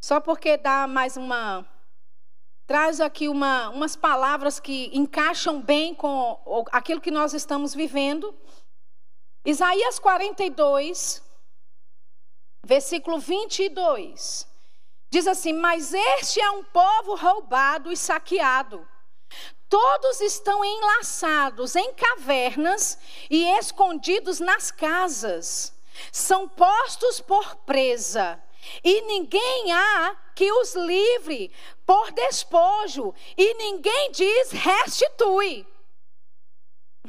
só 0.01 0.21
porque 0.21 0.57
dá 0.57 0.87
mais 0.87 1.17
uma 1.17 1.67
traz 2.71 3.01
aqui 3.01 3.29
uma, 3.29 3.69
umas 3.71 3.97
palavras 3.97 4.61
que 4.61 4.97
encaixam 4.97 5.61
bem 5.61 5.93
com 5.93 6.41
aquilo 6.71 7.01
que 7.01 7.11
nós 7.11 7.35
estamos 7.35 7.75
vivendo. 7.75 8.33
Isaías 9.45 9.99
42, 9.99 11.21
versículo 12.65 13.19
22. 13.19 14.47
Diz 15.11 15.27
assim: 15.27 15.53
Mas 15.53 15.93
este 15.93 16.41
é 16.41 16.49
um 16.53 16.63
povo 16.63 17.17
roubado 17.17 17.91
e 17.91 17.97
saqueado. 17.97 18.87
Todos 19.69 20.21
estão 20.21 20.65
enlaçados 20.65 21.75
em 21.75 21.93
cavernas 21.95 22.97
e 23.29 23.47
escondidos 23.59 24.39
nas 24.39 24.71
casas. 24.71 25.75
São 26.13 26.49
postos 26.49 27.21
por 27.21 27.57
presa 27.67 28.41
e 28.85 29.03
ninguém 29.03 29.73
há 29.73 30.17
que 30.35 30.51
os 30.53 30.75
livre 30.75 31.51
por 31.91 32.13
despojo, 32.13 33.13
e 33.37 33.55
ninguém 33.55 34.13
diz 34.13 34.53
restitui. 34.53 35.67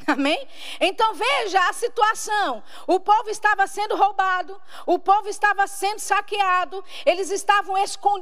Amém? 0.07 0.47
Então 0.79 1.13
veja 1.13 1.69
a 1.69 1.73
situação. 1.73 2.63
O 2.87 2.99
povo 2.99 3.29
estava 3.29 3.67
sendo 3.67 3.95
roubado, 3.95 4.59
o 4.87 4.97
povo 4.97 5.29
estava 5.29 5.67
sendo 5.67 5.99
saqueado, 5.99 6.83
eles 7.05 7.29
estavam 7.29 7.75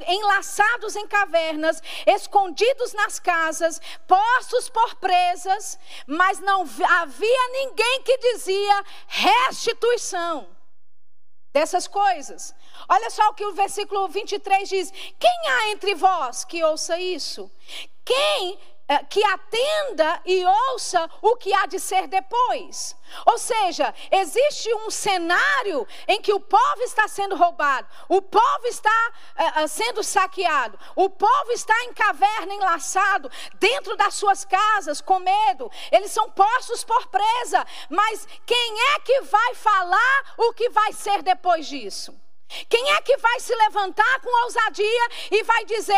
enlaçados 0.05 0.97
em 0.97 1.07
cavernas, 1.07 1.81
escondidos 2.05 2.91
nas 2.91 3.21
casas, 3.21 3.79
postos 4.05 4.69
por 4.69 4.95
presas, 4.95 5.79
mas 6.05 6.41
não 6.41 6.63
havia 6.63 7.47
ninguém 7.53 8.03
que 8.03 8.17
dizia 8.17 8.83
restituição 9.07 10.45
dessas 11.53 11.87
coisas. 11.87 12.53
Olha 12.87 13.09
só 13.09 13.27
o 13.29 13.33
que 13.33 13.45
o 13.45 13.53
versículo 13.53 14.07
23 14.07 14.69
diz: 14.69 14.91
Quem 15.19 15.47
há 15.47 15.69
entre 15.69 15.95
vós 15.95 16.45
que 16.45 16.63
ouça 16.63 16.97
isso? 16.99 17.51
Quem 18.05 18.57
eh, 18.91 19.03
que 19.03 19.23
atenda 19.23 20.19
e 20.25 20.43
ouça 20.43 21.07
o 21.21 21.35
que 21.35 21.53
há 21.53 21.67
de 21.67 21.79
ser 21.79 22.07
depois. 22.07 22.95
Ou 23.23 23.37
seja, 23.37 23.93
existe 24.09 24.73
um 24.73 24.89
cenário 24.89 25.87
em 26.07 26.19
que 26.19 26.33
o 26.33 26.39
povo 26.39 26.81
está 26.81 27.07
sendo 27.07 27.35
roubado, 27.35 27.87
o 28.07 28.19
povo 28.19 28.65
está 28.65 29.11
uh, 29.61 29.67
sendo 29.67 30.01
saqueado, 30.01 30.79
o 30.95 31.07
povo 31.07 31.51
está 31.51 31.83
em 31.83 31.93
caverna, 31.93 32.51
enlaçado, 32.51 33.29
dentro 33.59 33.95
das 33.95 34.15
suas 34.15 34.43
casas, 34.43 35.01
com 35.01 35.19
medo, 35.19 35.69
eles 35.91 36.11
são 36.11 36.27
postos 36.31 36.83
por 36.83 37.05
presa. 37.09 37.63
Mas 37.91 38.27
quem 38.43 38.81
é 38.95 38.99
que 39.01 39.21
vai 39.21 39.53
falar 39.53 40.33
o 40.35 40.51
que 40.51 40.67
vai 40.71 40.93
ser 40.93 41.21
depois 41.21 41.67
disso? 41.67 42.19
Quem 42.67 42.91
é 42.91 43.01
que 43.01 43.15
vai 43.17 43.39
se 43.39 43.53
levantar 43.55 44.19
com 44.21 44.43
ousadia 44.43 45.09
e 45.31 45.43
vai 45.43 45.65
dizer: 45.65 45.93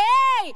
Ei, 0.45 0.53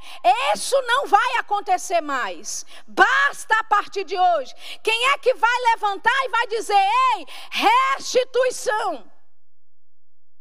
isso 0.54 0.80
não 0.82 1.06
vai 1.06 1.36
acontecer 1.38 2.00
mais, 2.00 2.66
basta 2.86 3.54
a 3.58 3.64
partir 3.64 4.04
de 4.04 4.18
hoje? 4.18 4.54
Quem 4.82 5.08
é 5.08 5.18
que 5.18 5.34
vai 5.34 5.60
levantar 5.72 6.24
e 6.24 6.28
vai 6.28 6.46
dizer: 6.48 6.88
Ei, 7.16 7.26
restituição? 7.50 9.15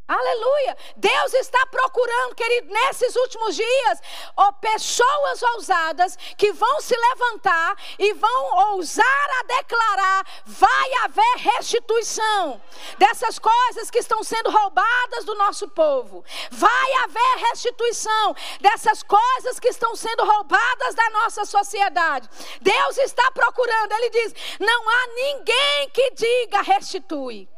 Aleluia! 0.08 0.78
Deus 0.96 1.34
está 1.34 1.66
procurando, 1.66 2.36
querido, 2.36 2.72
nesses 2.72 3.16
últimos 3.16 3.56
dias, 3.56 4.02
ó, 4.38 4.52
pessoas 4.52 5.42
ousadas 5.56 6.16
que 6.38 6.54
vão 6.54 6.80
se 6.80 6.96
levantar 6.96 7.76
e 7.98 8.14
vão 8.14 8.70
ousar 8.70 9.30
a 9.40 9.44
declarar: 9.44 10.28
vai 10.46 10.94
haver 11.02 11.38
restituição 11.38 12.62
dessas 13.00 13.40
coisas 13.40 13.90
que 13.90 13.98
estão 13.98 14.24
sendo 14.24 14.52
roubadas 14.52 15.26
do 15.26 15.34
nosso 15.34 15.68
povo. 15.70 16.24
Vai 16.52 16.94
haver 17.04 17.38
restituição 17.50 18.36
dessas 18.62 19.02
coisas 19.02 19.60
que 19.60 19.70
estão 19.70 19.96
sendo 19.96 20.24
roubadas 20.24 20.94
da 20.94 21.10
nossa 21.10 21.46
sociedade. 21.46 22.30
Deus 22.62 22.98
está 23.00 23.32
procurando, 23.32 23.92
Ele 23.94 24.10
diz: 24.12 24.36
não 24.60 24.88
há 24.88 25.08
ninguém 25.08 25.90
que 25.90 26.12
diga 26.12 26.62
restitui. 26.62 27.55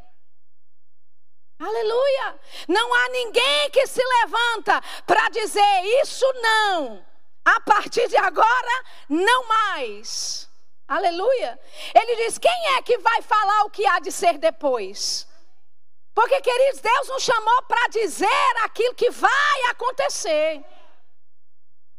Aleluia! 1.58 2.38
Não 2.68 2.94
há 2.94 3.08
ninguém 3.08 3.70
que 3.70 3.86
se 3.86 4.00
levanta 4.20 4.80
para 5.06 5.28
dizer 5.30 5.84
isso 6.02 6.24
não. 6.34 7.04
A 7.44 7.60
partir 7.60 8.06
de 8.08 8.16
agora, 8.16 8.84
não 9.08 9.46
mais. 9.48 10.48
Aleluia! 10.86 11.58
Ele 11.94 12.16
diz: 12.16 12.38
quem 12.38 12.76
é 12.76 12.82
que 12.82 12.98
vai 12.98 13.22
falar 13.22 13.64
o 13.64 13.70
que 13.70 13.84
há 13.86 13.98
de 13.98 14.12
ser 14.12 14.38
depois? 14.38 15.26
Porque, 16.14 16.40
queridos, 16.40 16.80
Deus 16.80 17.08
nos 17.08 17.22
chamou 17.22 17.62
para 17.62 17.88
dizer 17.88 18.56
aquilo 18.64 18.94
que 18.94 19.10
vai 19.10 19.62
acontecer. 19.70 20.64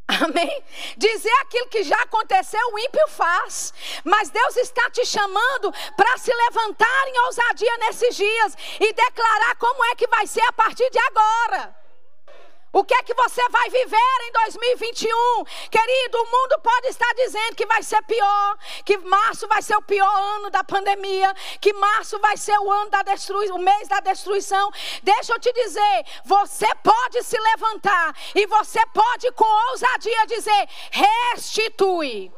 Amém? 0.10 0.64
Dizer 0.98 1.34
aquilo 1.42 1.68
que 1.68 1.84
já 1.84 1.98
aconteceu, 2.02 2.60
o 2.74 2.80
ímpio 2.80 3.08
faz. 3.10 3.74
Mas 4.04 4.30
Deus 4.32 4.58
está 4.58 4.90
te 4.90 5.06
chamando 5.06 5.72
para 5.96 6.18
se 6.18 6.34
levantar 6.34 7.08
em 7.08 7.20
ousadia 7.26 7.78
nesses 7.78 8.16
dias 8.16 8.58
e 8.80 8.92
declarar 8.92 9.56
como 9.58 9.86
é 9.86 9.96
que 9.96 10.08
vai 10.08 10.26
ser 10.26 10.42
a 10.48 10.54
partir 10.54 10.90
de 10.90 11.00
agora. 11.00 11.79
O 12.72 12.84
que 12.84 12.94
é 12.94 13.02
que 13.02 13.16
você 13.16 13.42
vai 13.50 13.68
viver 13.70 13.98
em 14.28 14.32
2021? 14.32 15.44
Querido, 15.72 16.22
o 16.22 16.26
mundo 16.26 16.60
pode 16.62 16.88
estar 16.88 17.12
dizendo 17.16 17.56
que 17.56 17.66
vai 17.66 17.82
ser 17.82 18.02
pior, 18.04 18.58
que 18.86 18.96
março 19.00 19.48
vai 19.48 19.62
ser 19.62 19.76
o 19.76 19.82
pior 19.82 20.08
ano 20.36 20.52
da 20.52 20.64
pandemia, 20.64 21.34
que 21.60 21.74
março 21.74 22.20
vai 22.20 22.38
ser 22.38 22.58
o 22.60 22.72
ano 22.72 22.92
da 22.92 23.02
destruição, 23.02 23.56
o 23.56 23.60
mês 23.60 23.88
da 23.88 24.00
destruição. 24.00 24.72
Deixa 25.02 25.34
eu 25.34 25.40
te 25.40 25.52
dizer, 25.52 26.06
você 26.24 26.68
pode 26.84 27.24
se 27.24 27.40
levantar 27.40 28.16
e 28.36 28.46
você 28.46 28.86
pode 28.94 29.32
com 29.32 29.72
ousadia 29.72 30.28
dizer: 30.28 30.70
restitui. 30.92 32.32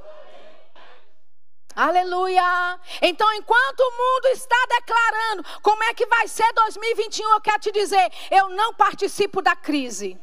Aleluia! 1.76 2.80
Então, 3.02 3.32
enquanto 3.34 3.80
o 3.80 3.92
mundo 3.92 4.26
está 4.28 4.56
declarando 4.70 5.44
como 5.62 5.84
é 5.84 5.94
que 5.94 6.06
vai 6.06 6.28
ser 6.28 6.52
2021, 6.54 7.30
eu 7.32 7.42
quero 7.42 7.60
te 7.60 7.72
dizer: 7.72 8.12
eu 8.30 8.50
não 8.50 8.74
participo 8.74 9.42
da 9.42 9.56
crise. 9.56 10.18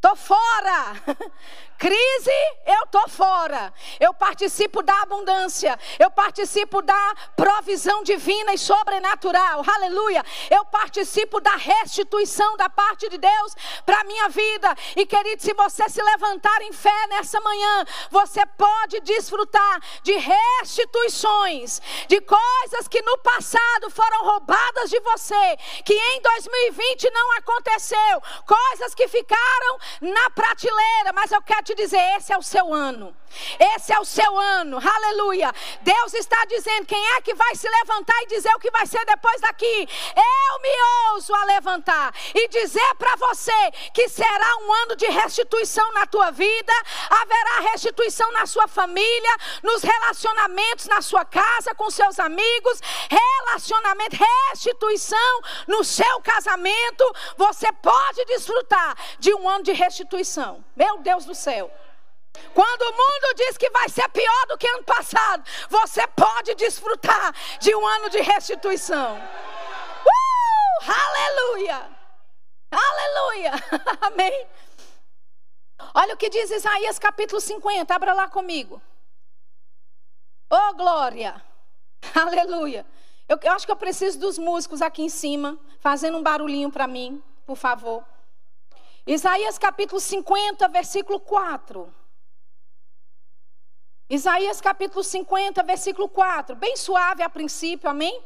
Tô 0.00 0.16
fora. 0.16 1.02
Crise, 1.80 2.30
eu 2.66 2.86
tô 2.88 3.08
fora. 3.08 3.72
Eu 3.98 4.12
participo 4.12 4.82
da 4.82 5.00
abundância. 5.00 5.78
Eu 5.98 6.10
participo 6.10 6.82
da 6.82 7.14
provisão 7.34 8.02
divina 8.02 8.52
e 8.52 8.58
sobrenatural. 8.58 9.64
Aleluia. 9.66 10.22
Eu 10.50 10.62
participo 10.66 11.40
da 11.40 11.56
restituição 11.56 12.54
da 12.58 12.68
parte 12.68 13.08
de 13.08 13.16
Deus 13.16 13.56
para 13.86 14.04
minha 14.04 14.28
vida. 14.28 14.76
E 14.94 15.06
querido, 15.06 15.40
se 15.40 15.54
você 15.54 15.88
se 15.88 16.02
levantar 16.02 16.60
em 16.60 16.72
fé 16.74 17.06
nessa 17.08 17.40
manhã, 17.40 17.86
você 18.10 18.44
pode 18.44 19.00
desfrutar 19.00 19.80
de 20.02 20.12
restituições, 20.12 21.80
de 22.06 22.20
coisas 22.20 22.88
que 22.88 23.00
no 23.00 23.16
passado 23.20 23.88
foram 23.88 24.26
roubadas 24.26 24.90
de 24.90 25.00
você, 25.00 25.56
que 25.82 25.94
em 25.94 26.20
2020 26.20 27.10
não 27.10 27.38
aconteceu, 27.38 28.22
coisas 28.46 28.94
que 28.94 29.08
ficaram 29.08 29.78
na 30.02 30.28
prateleira, 30.28 31.14
mas 31.14 31.32
eu 31.32 31.40
quero 31.40 31.69
te 31.69 31.69
dizer: 31.74 32.00
esse 32.16 32.32
é 32.32 32.38
o 32.38 32.42
seu 32.42 32.72
ano. 32.72 33.14
Esse 33.76 33.92
é 33.92 34.00
o 34.00 34.04
seu 34.04 34.38
ano, 34.38 34.76
aleluia. 34.76 35.52
Deus 35.82 36.14
está 36.14 36.44
dizendo: 36.46 36.86
quem 36.86 37.06
é 37.14 37.20
que 37.20 37.34
vai 37.34 37.54
se 37.54 37.68
levantar 37.68 38.20
e 38.22 38.26
dizer 38.26 38.52
o 38.54 38.58
que 38.58 38.70
vai 38.70 38.86
ser 38.86 39.04
depois 39.04 39.40
daqui? 39.40 39.88
Eu 40.16 40.60
me 40.60 41.12
ouso 41.12 41.32
a 41.34 41.44
levantar 41.44 42.12
e 42.34 42.48
dizer 42.48 42.94
para 42.96 43.14
você 43.16 43.70
que 43.94 44.08
será 44.08 44.56
um 44.62 44.72
ano 44.82 44.96
de 44.96 45.06
restituição 45.06 45.92
na 45.92 46.06
tua 46.06 46.30
vida, 46.30 46.72
haverá 47.08 47.70
restituição 47.70 48.30
na 48.32 48.46
sua 48.46 48.66
família, 48.66 49.36
nos 49.62 49.82
relacionamentos 49.82 50.86
na 50.86 51.00
sua 51.00 51.24
casa, 51.24 51.74
com 51.74 51.88
seus 51.90 52.18
amigos, 52.18 52.80
relacionamento, 53.08 54.16
restituição 54.50 55.40
no 55.68 55.84
seu 55.84 56.20
casamento. 56.20 57.04
Você 57.36 57.70
pode 57.72 58.24
desfrutar 58.24 58.96
de 59.18 59.32
um 59.34 59.48
ano 59.48 59.62
de 59.62 59.72
restituição. 59.72 60.64
Meu 60.74 60.98
Deus 60.98 61.24
do 61.24 61.34
céu. 61.34 61.59
Quando 62.54 62.82
o 62.82 62.92
mundo 62.92 63.34
diz 63.36 63.56
que 63.56 63.70
vai 63.70 63.88
ser 63.88 64.08
pior 64.10 64.46
do 64.48 64.56
que 64.56 64.68
ano 64.68 64.84
passado, 64.84 65.44
você 65.68 66.06
pode 66.08 66.54
desfrutar 66.54 67.34
de 67.58 67.74
um 67.74 67.86
ano 67.86 68.08
de 68.08 68.20
restituição. 68.20 69.16
Uh! 69.16 70.90
Aleluia! 70.90 71.90
Aleluia! 72.70 73.52
Amém. 74.00 74.46
Olha 75.94 76.14
o 76.14 76.16
que 76.16 76.28
diz 76.28 76.50
Isaías 76.50 76.98
capítulo 76.98 77.40
50, 77.40 77.92
abra 77.94 78.12
lá 78.12 78.28
comigo. 78.28 78.80
Oh, 80.48 80.74
glória! 80.74 81.42
Aleluia! 82.14 82.86
Eu, 83.28 83.38
eu 83.42 83.52
acho 83.52 83.66
que 83.66 83.72
eu 83.72 83.76
preciso 83.76 84.18
dos 84.18 84.38
músicos 84.38 84.82
aqui 84.82 85.02
em 85.02 85.08
cima, 85.08 85.58
fazendo 85.78 86.18
um 86.18 86.22
barulhinho 86.22 86.70
para 86.70 86.86
mim, 86.86 87.22
por 87.46 87.56
favor. 87.56 88.04
Isaías 89.06 89.58
capítulo 89.58 90.00
50, 90.00 90.68
versículo 90.68 91.20
4. 91.20 91.94
Isaías 94.08 94.60
capítulo 94.60 95.02
50, 95.02 95.62
versículo 95.62 96.08
4. 96.08 96.54
Bem 96.56 96.76
suave 96.76 97.22
a 97.22 97.28
princípio, 97.28 97.88
amém? 97.88 98.22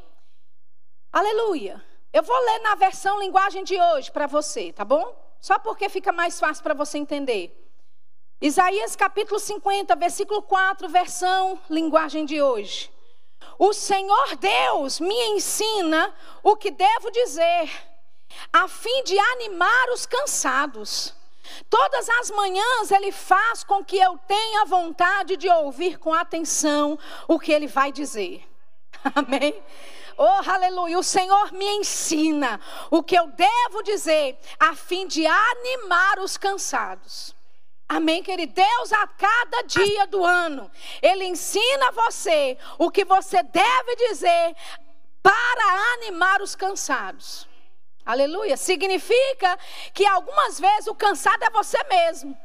Aleluia. 1.12 1.84
Eu 2.12 2.22
vou 2.22 2.36
ler 2.36 2.58
na 2.60 2.74
versão 2.74 3.20
linguagem 3.20 3.64
de 3.64 3.80
hoje 3.80 4.10
para 4.10 4.26
você, 4.26 4.72
tá 4.72 4.84
bom? 4.84 5.14
Só 5.40 5.58
porque 5.58 5.88
fica 5.88 6.12
mais 6.12 6.40
fácil 6.40 6.62
para 6.62 6.74
você 6.74 6.98
entender. 6.98 7.60
Isaías 8.40 8.96
capítulo 8.96 9.38
50, 9.38 9.94
versículo 9.96 10.42
4, 10.42 10.88
versão 10.88 11.60
linguagem 11.70 12.24
de 12.24 12.42
hoje. 12.42 12.90
O 13.58 13.72
Senhor 13.72 14.36
Deus 14.36 15.00
me 15.00 15.14
ensina 15.28 16.14
o 16.42 16.56
que 16.56 16.70
devo 16.70 17.10
dizer, 17.10 17.70
a 18.52 18.68
fim 18.68 19.02
de 19.04 19.18
animar 19.18 19.90
os 19.90 20.06
cansados 20.06 21.14
Todas 21.68 22.08
as 22.08 22.30
manhãs 22.30 22.90
ele 22.90 23.12
faz 23.12 23.62
com 23.62 23.84
que 23.84 23.98
eu 23.98 24.18
tenha 24.26 24.64
vontade 24.64 25.36
de 25.36 25.48
ouvir 25.48 25.98
com 25.98 26.12
atenção 26.12 26.98
o 27.28 27.38
que 27.38 27.52
ele 27.52 27.66
vai 27.66 27.92
dizer. 27.92 28.48
Amém? 29.14 29.62
Oh, 30.16 30.50
aleluia. 30.50 30.98
O 30.98 31.02
Senhor 31.02 31.52
me 31.52 31.66
ensina 31.76 32.60
o 32.90 33.02
que 33.02 33.16
eu 33.18 33.26
devo 33.26 33.82
dizer 33.82 34.38
a 34.58 34.74
fim 34.74 35.06
de 35.06 35.26
animar 35.26 36.18
os 36.20 36.36
cansados. 36.36 37.34
Amém, 37.86 38.22
querido? 38.22 38.54
Deus, 38.54 38.92
a 38.92 39.06
cada 39.06 39.62
dia 39.62 40.06
do 40.06 40.24
ano, 40.24 40.70
Ele 41.02 41.26
ensina 41.26 41.92
você 41.92 42.56
o 42.78 42.90
que 42.90 43.04
você 43.04 43.42
deve 43.42 43.96
dizer 43.96 44.56
para 45.22 45.92
animar 45.94 46.40
os 46.40 46.54
cansados. 46.54 47.46
Aleluia. 48.04 48.56
Significa 48.56 49.58
que 49.92 50.06
algumas 50.06 50.60
vezes 50.60 50.86
o 50.86 50.94
cansado 50.94 51.42
é 51.42 51.50
você 51.50 51.82
mesmo. 51.84 52.36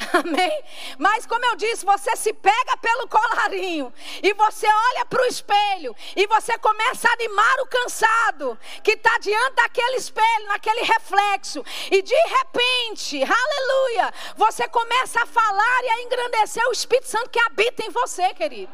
Amém? 0.12 0.64
Mas 0.98 1.26
como 1.26 1.44
eu 1.44 1.56
disse, 1.56 1.84
você 1.84 2.16
se 2.16 2.32
pega 2.32 2.76
pelo 2.78 3.08
colarinho 3.08 3.92
e 4.22 4.32
você 4.34 4.66
olha 4.66 5.04
para 5.04 5.22
o 5.22 5.26
espelho 5.26 5.94
e 6.16 6.26
você 6.26 6.56
começa 6.58 7.08
a 7.08 7.12
animar 7.12 7.60
o 7.60 7.66
cansado 7.66 8.58
que 8.82 8.92
está 8.92 9.18
diante 9.18 9.56
daquele 9.56 9.96
espelho, 9.96 10.46
naquele 10.48 10.82
reflexo. 10.82 11.64
E 11.90 12.02
de 12.02 12.14
repente, 12.14 13.22
aleluia, 13.22 14.12
você 14.36 14.66
começa 14.68 15.22
a 15.22 15.26
falar 15.26 15.84
e 15.84 15.88
a 15.88 16.02
engrandecer 16.02 16.66
o 16.66 16.72
Espírito 16.72 17.08
Santo 17.08 17.30
que 17.30 17.40
habita 17.40 17.84
em 17.84 17.90
você, 17.90 18.32
querido. 18.34 18.72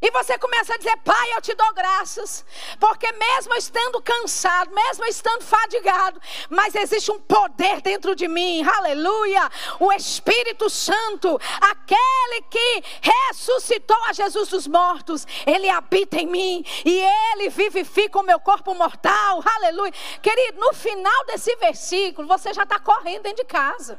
E 0.00 0.10
você 0.10 0.36
começa 0.36 0.74
a 0.74 0.76
dizer, 0.76 0.94
Pai, 0.98 1.32
eu 1.32 1.40
te 1.40 1.54
dou 1.54 1.72
graças, 1.72 2.44
porque 2.78 3.10
mesmo 3.12 3.54
estando 3.54 4.00
cansado, 4.02 4.70
mesmo 4.74 5.06
estando 5.06 5.42
fadigado, 5.42 6.20
mas 6.50 6.74
existe 6.74 7.10
um 7.10 7.18
poder 7.18 7.80
dentro 7.80 8.14
de 8.14 8.28
mim, 8.28 8.62
aleluia. 8.62 9.50
O 9.80 9.90
Espírito 9.94 10.68
Santo, 10.68 11.40
aquele 11.58 12.42
que 12.50 12.84
ressuscitou 13.00 13.96
a 14.04 14.12
Jesus 14.12 14.50
dos 14.50 14.66
mortos, 14.66 15.26
ele 15.46 15.70
habita 15.70 16.20
em 16.20 16.26
mim 16.26 16.64
e 16.84 17.00
ele 17.32 17.48
vivifica 17.48 18.18
o 18.18 18.22
meu 18.22 18.38
corpo 18.38 18.74
mortal, 18.74 19.42
aleluia. 19.56 19.92
Querido, 20.20 20.60
no 20.60 20.74
final 20.74 21.24
desse 21.24 21.56
versículo, 21.56 22.28
você 22.28 22.52
já 22.52 22.64
está 22.64 22.78
correndo 22.78 23.22
dentro 23.22 23.42
de 23.42 23.48
casa. 23.50 23.98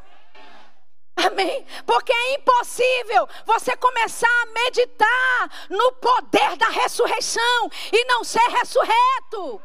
Amém? 1.17 1.65
Porque 1.85 2.13
é 2.13 2.33
impossível 2.35 3.27
você 3.45 3.75
começar 3.75 4.27
a 4.27 4.45
meditar 4.53 5.67
no 5.69 5.91
poder 5.93 6.55
da 6.57 6.69
ressurreição 6.69 7.71
e 7.91 8.05
não 8.05 8.23
ser 8.23 8.47
ressurreto. 8.49 9.61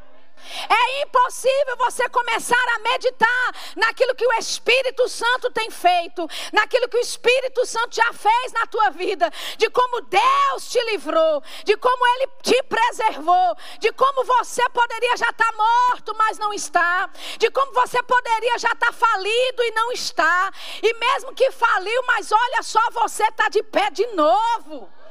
É 0.69 1.03
impossível 1.03 1.77
você 1.79 2.09
começar 2.09 2.69
a 2.75 2.79
meditar 2.81 3.55
naquilo 3.77 4.15
que 4.15 4.27
o 4.27 4.33
Espírito 4.35 5.09
Santo 5.09 5.51
tem 5.51 5.71
feito, 5.71 6.29
naquilo 6.53 6.89
que 6.89 6.97
o 6.97 7.01
Espírito 7.01 7.65
Santo 7.67 7.95
já 7.95 8.13
fez 8.13 8.53
na 8.53 8.67
tua 8.67 8.91
vida, 8.91 9.31
de 9.57 9.71
como 9.71 10.03
Deus 10.03 10.71
te 10.71 10.83
livrou, 10.85 11.43
de 11.65 11.77
como 11.77 12.07
Ele 12.07 12.31
te 12.43 12.63
preservou, 12.65 13.57
de 13.79 13.93
como 13.93 14.25
você 14.25 14.69
poderia 14.71 15.17
já 15.17 15.29
estar 15.29 15.53
morto, 15.53 16.15
mas 16.17 16.39
não 16.39 16.53
está, 16.53 17.09
de 17.39 17.51
como 17.51 17.73
você 17.73 18.03
poderia 18.03 18.59
já 18.59 18.73
estar 18.73 18.93
falido 18.93 19.63
e 19.63 19.71
não 19.73 19.93
está, 19.93 20.51
e 20.83 20.95
mesmo 20.95 21.35
que 21.35 21.51
faliu, 21.51 22.03
mas 22.07 22.31
olha 22.33 22.63
só, 22.63 22.81
você 22.93 23.25
está 23.25 23.49
de 23.49 23.63
pé 23.63 23.91
de 23.91 24.07
novo. 24.09 25.02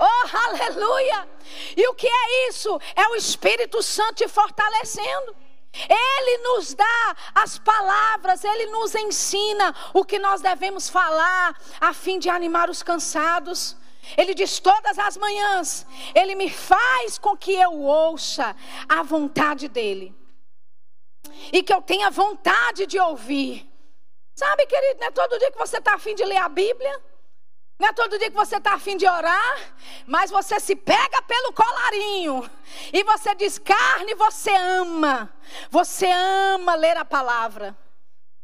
Oh, 0.00 0.36
aleluia! 0.48 1.28
E 1.76 1.88
o 1.88 1.94
que 1.94 2.06
é 2.06 2.48
isso? 2.48 2.80
É 2.94 3.08
o 3.08 3.16
Espírito 3.16 3.82
Santo 3.82 4.14
te 4.14 4.28
fortalecendo. 4.28 5.36
Ele 5.72 6.38
nos 6.38 6.74
dá 6.74 7.16
as 7.34 7.58
palavras, 7.58 8.42
ele 8.42 8.66
nos 8.66 8.94
ensina 8.94 9.74
o 9.92 10.04
que 10.04 10.18
nós 10.18 10.40
devemos 10.40 10.88
falar 10.88 11.60
a 11.80 11.92
fim 11.92 12.18
de 12.18 12.28
animar 12.28 12.70
os 12.70 12.82
cansados. 12.82 13.76
Ele 14.16 14.34
diz 14.34 14.58
todas 14.58 14.98
as 14.98 15.16
manhãs, 15.16 15.86
ele 16.14 16.34
me 16.34 16.48
faz 16.48 17.18
com 17.18 17.36
que 17.36 17.52
eu 17.52 17.80
ouça 17.82 18.56
a 18.88 19.02
vontade 19.02 19.68
dele. 19.68 20.14
E 21.52 21.62
que 21.62 21.72
eu 21.72 21.82
tenha 21.82 22.10
vontade 22.10 22.86
de 22.86 22.98
ouvir. 22.98 23.68
Sabe, 24.34 24.66
querido, 24.66 25.00
não 25.00 25.08
é 25.08 25.10
todo 25.10 25.38
dia 25.38 25.50
que 25.50 25.58
você 25.58 25.78
está 25.78 25.94
afim 25.94 26.14
de 26.14 26.24
ler 26.24 26.38
a 26.38 26.48
Bíblia? 26.48 27.02
Não 27.78 27.88
é 27.88 27.92
todo 27.92 28.18
dia 28.18 28.28
que 28.28 28.36
você 28.36 28.56
está 28.56 28.74
afim 28.74 28.96
de 28.96 29.06
orar, 29.06 29.56
mas 30.04 30.32
você 30.32 30.58
se 30.58 30.74
pega 30.74 31.22
pelo 31.22 31.52
colarinho 31.52 32.50
e 32.92 33.04
você 33.04 33.34
diz: 33.36 33.56
carne, 33.56 34.16
você 34.16 34.50
ama, 34.50 35.32
você 35.70 36.10
ama 36.10 36.74
ler 36.74 36.96
a 36.96 37.04
palavra. 37.04 37.76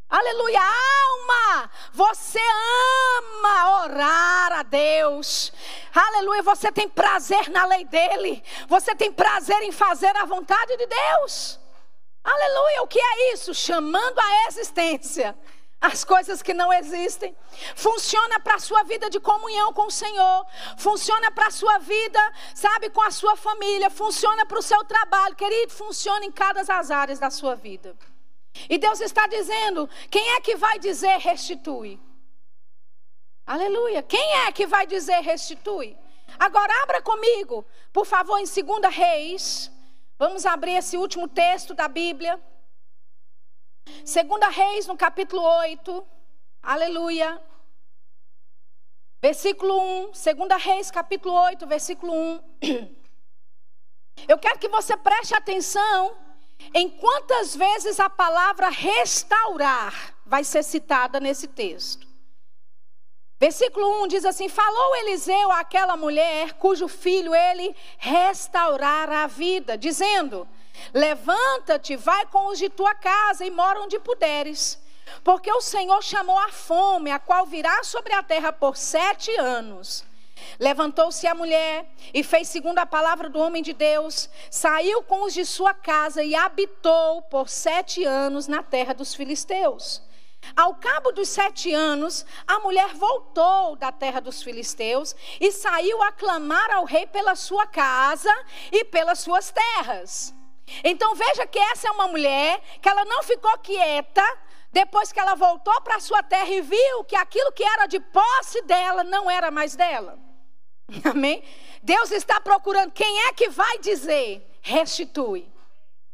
Aleluia, 0.09 0.61
alma, 0.61 1.71
você 1.93 2.39
ama 2.39 3.83
orar 3.83 4.53
a 4.53 4.63
Deus. 4.63 5.53
Aleluia, 5.93 6.43
você 6.43 6.71
tem 6.71 6.89
prazer 6.89 7.51
na 7.51 7.65
lei 7.65 7.85
dele. 7.87 8.41
Você 8.69 8.95
tem 8.95 9.11
prazer 9.11 9.61
em 9.63 9.73
fazer 9.73 10.17
a 10.17 10.25
vontade 10.25 10.77
de 10.77 10.87
Deus. 10.87 11.59
Aleluia, 12.23 12.83
o 12.83 12.87
que 12.87 13.01
é 13.01 13.33
isso? 13.33 13.53
Chamando 13.53 14.19
a 14.21 14.47
existência 14.47 15.37
as 15.85 16.03
coisas 16.03 16.41
que 16.43 16.55
não 16.55 16.73
existem. 16.73 17.37
Funciona 17.77 18.41
para 18.41 18.55
a 18.55 18.59
sua 18.59 18.83
vida 18.85 19.11
de 19.11 19.21
comunhão 19.21 19.73
com 19.73 19.87
o 19.87 19.91
Senhor. 19.91 20.47
Funciona 20.79 21.31
para 21.31 21.49
a 21.49 21.51
sua 21.51 21.79
vida, 21.79 22.33
sabe, 22.55 22.89
com 22.89 23.03
a 23.03 23.11
sua 23.11 23.37
família. 23.37 23.91
Funciona 23.91 24.47
para 24.47 24.59
o 24.59 24.63
seu 24.63 24.83
trabalho. 24.85 25.37
Querido, 25.37 25.73
funciona 25.73 26.25
em 26.25 26.33
cada 26.33 26.63
as 26.63 26.91
áreas 26.91 27.19
da 27.19 27.31
sua 27.31 27.55
vida. 27.55 27.95
E 28.69 28.79
Deus 28.79 29.01
está 29.01 29.27
dizendo: 29.27 29.89
quem 30.11 30.27
é 30.33 30.41
que 30.41 30.57
vai 30.57 30.79
dizer 30.79 31.19
restitui? 31.19 32.01
Aleluia. 33.47 34.03
Quem 34.03 34.37
é 34.47 34.53
que 34.53 34.67
vai 34.67 34.87
dizer 34.87 35.21
restitui? 35.21 35.97
Agora 36.39 36.73
abra 36.83 37.03
comigo, 37.03 37.65
por 37.93 38.07
favor, 38.07 38.39
em 38.39 38.45
2 38.45 38.95
Reis. 38.95 39.71
Vamos 40.19 40.47
abrir 40.47 40.77
esse 40.77 40.97
último 40.97 41.29
texto 41.29 41.75
da 41.75 41.89
Bíblia. 41.89 42.41
Segunda 44.05 44.49
Reis, 44.49 44.87
no 44.87 44.97
capítulo 44.97 45.43
8. 45.43 46.07
Aleluia. 46.63 47.43
Versículo 49.21 49.81
1. 50.09 50.15
Segunda 50.15 50.57
Reis, 50.57 50.91
capítulo 50.91 51.35
8, 51.35 51.67
versículo 51.67 52.13
1. 52.13 52.41
Eu 54.29 54.39
quero 54.39 54.59
que 54.59 54.69
você 54.69 54.97
preste 54.97 55.35
atenção 55.35 56.17
em 56.73 56.89
quantas 56.89 57.55
vezes 57.55 57.99
a 57.99 58.09
palavra 58.09 58.69
restaurar 58.69 60.15
vai 60.25 60.45
ser 60.45 60.63
citada 60.63 61.21
nesse 61.21 61.49
texto. 61.49 62.07
Versículo 63.39 64.05
1 64.05 64.09
diz 64.09 64.25
assim: 64.25 64.49
Falou 64.49 64.97
Eliseu 64.97 65.51
àquela 65.53 65.97
mulher 65.97 66.55
cujo 66.55 66.89
filho 66.89 67.35
ele 67.35 67.75
restaurara 67.99 69.25
a 69.25 69.27
vida, 69.27 69.77
dizendo: 69.77 70.49
Levanta-te, 70.93 71.97
vai 71.97 72.27
com 72.27 72.47
os 72.49 72.59
de 72.59 72.69
tua 72.69 72.95
casa 72.95 73.45
e 73.45 73.51
mora 73.51 73.81
onde 73.81 73.99
puderes. 73.99 74.81
Porque 75.23 75.51
o 75.53 75.61
Senhor 75.61 76.03
chamou 76.03 76.39
a 76.39 76.49
fome, 76.49 77.11
a 77.11 77.19
qual 77.19 77.47
virá 77.47 77.83
sobre 77.85 78.13
a 78.13 78.23
terra 78.23 78.53
por 78.53 78.77
sete 78.77 79.31
anos. 79.37 80.05
Levantou-se 80.59 81.27
a 81.27 81.35
mulher 81.35 81.87
e 82.13 82.23
fez 82.23 82.49
segundo 82.49 82.79
a 82.79 82.87
palavra 82.87 83.29
do 83.29 83.39
homem 83.39 83.63
de 83.63 83.73
Deus, 83.73 84.29
saiu 84.51 85.03
com 85.03 85.25
os 85.25 85.33
de 85.33 85.45
sua 85.45 85.75
casa 85.75 86.23
e 86.23 86.35
habitou 86.35 87.23
por 87.23 87.49
sete 87.49 88.05
anos 88.05 88.47
na 88.47 88.63
terra 88.63 88.93
dos 88.95 89.15
filisteus. 89.15 90.03
Ao 90.55 90.75
cabo 90.75 91.11
dos 91.11 91.29
sete 91.31 91.73
anos, 91.73 92.27
a 92.47 92.59
mulher 92.59 92.95
voltou 92.95 93.77
da 93.77 93.91
terra 93.91 94.21
dos 94.21 94.43
filisteus 94.43 95.17
e 95.41 95.51
saiu 95.51 96.03
a 96.03 96.13
clamar 96.13 96.71
ao 96.71 96.85
rei 96.85 97.07
pela 97.07 97.35
sua 97.35 97.67
casa 97.67 98.33
e 98.71 98.85
pelas 98.85 99.21
suas 99.21 99.51
terras. 99.51 100.35
Então 100.83 101.15
veja 101.15 101.47
que 101.47 101.59
essa 101.59 101.89
é 101.89 101.91
uma 101.91 102.09
mulher 102.09 102.61
que 102.81 102.89
ela 102.89 103.05
não 103.05 103.23
ficou 103.23 103.57
quieta 103.59 104.25
depois 104.73 105.13
que 105.13 105.21
ela 105.21 105.35
voltou 105.35 105.81
para 105.83 106.01
sua 106.01 106.23
terra 106.23 106.51
e 106.51 106.61
viu 106.61 107.05
que 107.05 107.15
aquilo 107.15 107.53
que 107.53 107.63
era 107.63 107.87
de 107.87 108.01
posse 108.01 108.61
dela 108.63 109.05
não 109.05 109.31
era 109.31 109.51
mais 109.51 109.77
dela. 109.77 110.19
Amém? 111.05 111.45
Deus 111.83 112.11
está 112.11 112.41
procurando 112.41 112.91
quem 112.91 113.27
é 113.27 113.33
que 113.33 113.49
vai 113.49 113.79
dizer 113.79 114.51
restitui. 114.65 115.47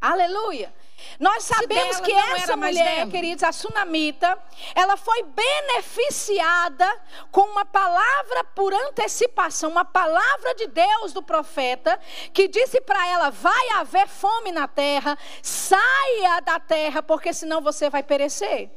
Aleluia. 0.01 0.75
Nós 1.19 1.45
sabemos 1.45 2.01
que 2.01 2.13
essa 2.13 2.57
mulher, 2.57 3.09
queridos, 3.09 3.45
a 3.45 3.53
sunamita, 3.53 4.39
ela 4.75 4.97
foi 4.97 5.23
beneficiada 5.23 6.87
com 7.31 7.43
uma 7.43 7.65
palavra 7.65 8.45
por 8.55 8.73
antecipação, 8.73 9.71
uma 9.71 9.85
palavra 9.85 10.55
de 10.55 10.67
Deus 10.67 11.13
do 11.13 11.23
profeta, 11.23 11.99
que 12.33 12.49
disse 12.49 12.81
para 12.81 13.07
ela: 13.09 13.31
vai 13.31 13.71
haver 13.71 14.09
fome 14.09 14.53
na 14.53 14.67
terra, 14.67 15.19
saia 15.43 16.41
da 16.41 16.59
terra, 16.59 17.03
porque 17.03 17.33
senão 17.33 17.61
você 17.61 17.91
vai 17.91 18.03
perecer. 18.03 18.71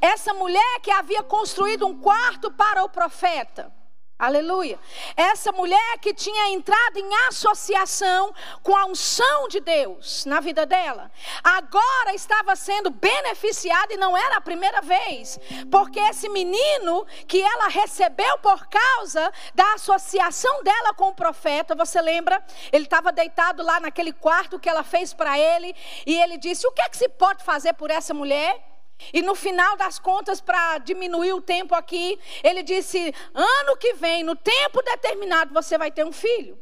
Essa 0.00 0.32
mulher 0.32 0.80
que 0.82 0.90
havia 0.90 1.22
construído 1.22 1.86
um 1.86 2.00
quarto 2.00 2.50
para 2.50 2.82
o 2.82 2.88
profeta. 2.88 3.72
Aleluia. 4.16 4.78
Essa 5.16 5.50
mulher 5.50 5.98
que 6.00 6.14
tinha 6.14 6.50
entrado 6.50 6.98
em 6.98 7.14
associação 7.26 8.32
com 8.62 8.74
a 8.76 8.84
unção 8.84 9.48
de 9.48 9.58
Deus 9.58 10.24
na 10.24 10.38
vida 10.38 10.64
dela, 10.64 11.10
agora 11.42 12.14
estava 12.14 12.54
sendo 12.54 12.90
beneficiada 12.90 13.92
e 13.92 13.96
não 13.96 14.16
era 14.16 14.36
a 14.36 14.40
primeira 14.40 14.80
vez, 14.80 15.36
porque 15.68 15.98
esse 15.98 16.28
menino 16.28 17.04
que 17.26 17.42
ela 17.42 17.66
recebeu 17.66 18.38
por 18.38 18.68
causa 18.68 19.32
da 19.52 19.74
associação 19.74 20.62
dela 20.62 20.94
com 20.94 21.08
o 21.08 21.14
profeta, 21.14 21.74
você 21.74 22.00
lembra? 22.00 22.40
Ele 22.72 22.84
estava 22.84 23.10
deitado 23.10 23.64
lá 23.64 23.80
naquele 23.80 24.12
quarto 24.12 24.60
que 24.60 24.68
ela 24.68 24.84
fez 24.84 25.12
para 25.12 25.36
ele 25.36 25.74
e 26.06 26.14
ele 26.14 26.38
disse: 26.38 26.68
O 26.68 26.72
que 26.72 26.82
é 26.82 26.88
que 26.88 26.96
se 26.96 27.08
pode 27.08 27.42
fazer 27.42 27.72
por 27.72 27.90
essa 27.90 28.14
mulher? 28.14 28.73
E 29.12 29.22
no 29.22 29.34
final 29.34 29.76
das 29.76 29.98
contas, 29.98 30.40
para 30.40 30.78
diminuir 30.78 31.32
o 31.32 31.40
tempo 31.40 31.74
aqui, 31.74 32.18
ele 32.42 32.62
disse: 32.62 33.14
ano 33.34 33.76
que 33.76 33.94
vem, 33.94 34.22
no 34.22 34.36
tempo 34.36 34.82
determinado, 34.82 35.52
você 35.52 35.76
vai 35.76 35.90
ter 35.90 36.04
um 36.04 36.12
filho. 36.12 36.58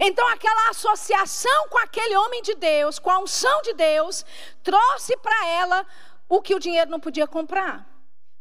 Então, 0.00 0.26
aquela 0.28 0.70
associação 0.70 1.68
com 1.68 1.78
aquele 1.78 2.16
homem 2.16 2.42
de 2.42 2.54
Deus, 2.54 2.98
com 2.98 3.10
a 3.10 3.18
unção 3.18 3.62
de 3.62 3.72
Deus, 3.74 4.24
trouxe 4.62 5.16
para 5.18 5.46
ela 5.48 5.86
o 6.28 6.42
que 6.42 6.54
o 6.54 6.58
dinheiro 6.58 6.90
não 6.90 6.98
podia 6.98 7.26
comprar. 7.26 7.86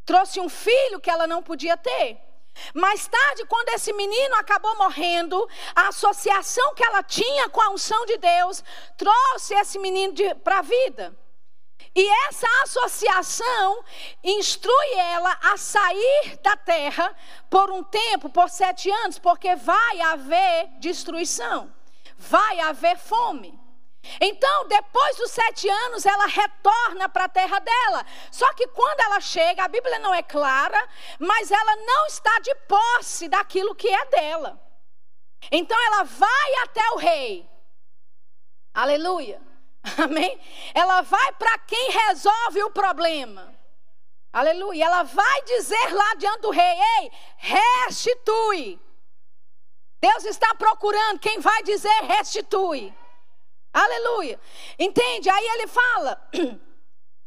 Trouxe 0.05 0.39
um 0.39 0.49
filho 0.49 0.99
que 0.99 1.09
ela 1.09 1.27
não 1.27 1.43
podia 1.43 1.77
ter. 1.77 2.19
Mais 2.73 3.07
tarde, 3.07 3.45
quando 3.45 3.69
esse 3.69 3.91
menino 3.93 4.35
acabou 4.35 4.75
morrendo, 4.77 5.47
a 5.75 5.89
associação 5.89 6.73
que 6.73 6.83
ela 6.83 7.03
tinha 7.03 7.49
com 7.49 7.61
a 7.61 7.69
unção 7.69 8.05
de 8.05 8.17
Deus 8.17 8.63
trouxe 8.97 9.53
esse 9.55 9.77
menino 9.77 10.13
para 10.43 10.59
a 10.59 10.61
vida. 10.61 11.24
E 11.95 12.07
essa 12.27 12.47
associação 12.63 13.83
instrui 14.21 14.93
ela 14.95 15.31
a 15.41 15.55
sair 15.55 16.37
da 16.43 16.57
terra 16.57 17.15
por 17.49 17.71
um 17.71 17.81
tempo, 17.83 18.29
por 18.29 18.49
sete 18.49 18.91
anos, 18.91 19.17
porque 19.17 19.55
vai 19.55 20.01
haver 20.01 20.67
destruição, 20.79 21.73
vai 22.17 22.59
haver 22.59 22.97
fome. 22.97 23.57
Então, 24.19 24.67
depois 24.67 25.15
dos 25.15 25.31
sete 25.31 25.69
anos, 25.69 26.05
ela 26.05 26.25
retorna 26.25 27.07
para 27.07 27.23
a 27.23 27.29
terra 27.29 27.59
dela. 27.59 28.05
Só 28.29 28.53
que 28.53 28.67
quando 28.67 28.99
ela 28.99 29.21
chega, 29.21 29.63
a 29.63 29.67
Bíblia 29.69 29.97
não 29.99 30.13
é 30.13 30.21
clara, 30.21 30.87
mas 31.17 31.49
ela 31.49 31.75
não 31.77 32.05
está 32.07 32.39
de 32.39 32.53
posse 32.67 33.29
daquilo 33.29 33.73
que 33.73 33.87
é 33.87 34.05
dela. 34.07 34.61
Então, 35.49 35.81
ela 35.85 36.03
vai 36.03 36.55
até 36.63 36.89
o 36.91 36.97
rei. 36.97 37.49
Aleluia. 38.73 39.54
Amém? 40.03 40.39
Ela 40.73 41.01
vai 41.01 41.31
para 41.33 41.57
quem 41.59 41.91
resolve 41.91 42.63
o 42.63 42.71
problema. 42.71 43.53
Aleluia. 44.33 44.85
Ela 44.85 45.03
vai 45.03 45.41
dizer 45.43 45.93
lá 45.93 46.15
diante 46.15 46.41
do 46.41 46.49
rei: 46.49 46.77
Ei, 46.99 47.11
restitui. 47.37 48.79
Deus 50.01 50.25
está 50.25 50.53
procurando 50.55 51.19
quem 51.19 51.39
vai 51.39 51.63
dizer 51.63 52.03
restitui. 52.03 52.93
Aleluia. 53.73 54.39
Entende? 54.77 55.29
Aí 55.29 55.47
ele 55.47 55.67
fala. 55.67 56.29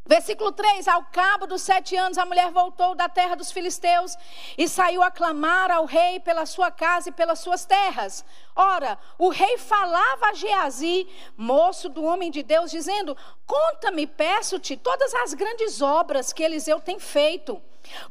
Versículo 0.08 0.50
3: 0.50 0.88
Ao 0.88 1.04
cabo 1.04 1.46
dos 1.46 1.60
sete 1.60 1.94
anos, 1.94 2.16
a 2.16 2.24
mulher 2.24 2.50
voltou 2.50 2.94
da 2.94 3.10
terra 3.10 3.36
dos 3.36 3.52
filisteus 3.52 4.16
e 4.56 4.66
saiu 4.66 5.02
a 5.02 5.10
clamar 5.10 5.70
ao 5.70 5.84
rei 5.84 6.18
pela 6.18 6.46
sua 6.46 6.70
casa 6.70 7.10
e 7.10 7.12
pelas 7.12 7.40
suas 7.40 7.66
terras. 7.66 8.24
Ora, 8.56 8.98
o 9.18 9.28
rei 9.28 9.58
falava 9.58 10.28
a 10.28 10.32
Geazi, 10.32 11.06
moço 11.36 11.90
do 11.90 12.02
homem 12.02 12.30
de 12.30 12.42
Deus, 12.42 12.70
dizendo: 12.70 13.14
Conta-me, 13.46 14.06
peço-te, 14.06 14.78
todas 14.78 15.12
as 15.14 15.34
grandes 15.34 15.82
obras 15.82 16.32
que 16.32 16.42
Eliseu 16.42 16.80
tem 16.80 16.98
feito. 16.98 17.60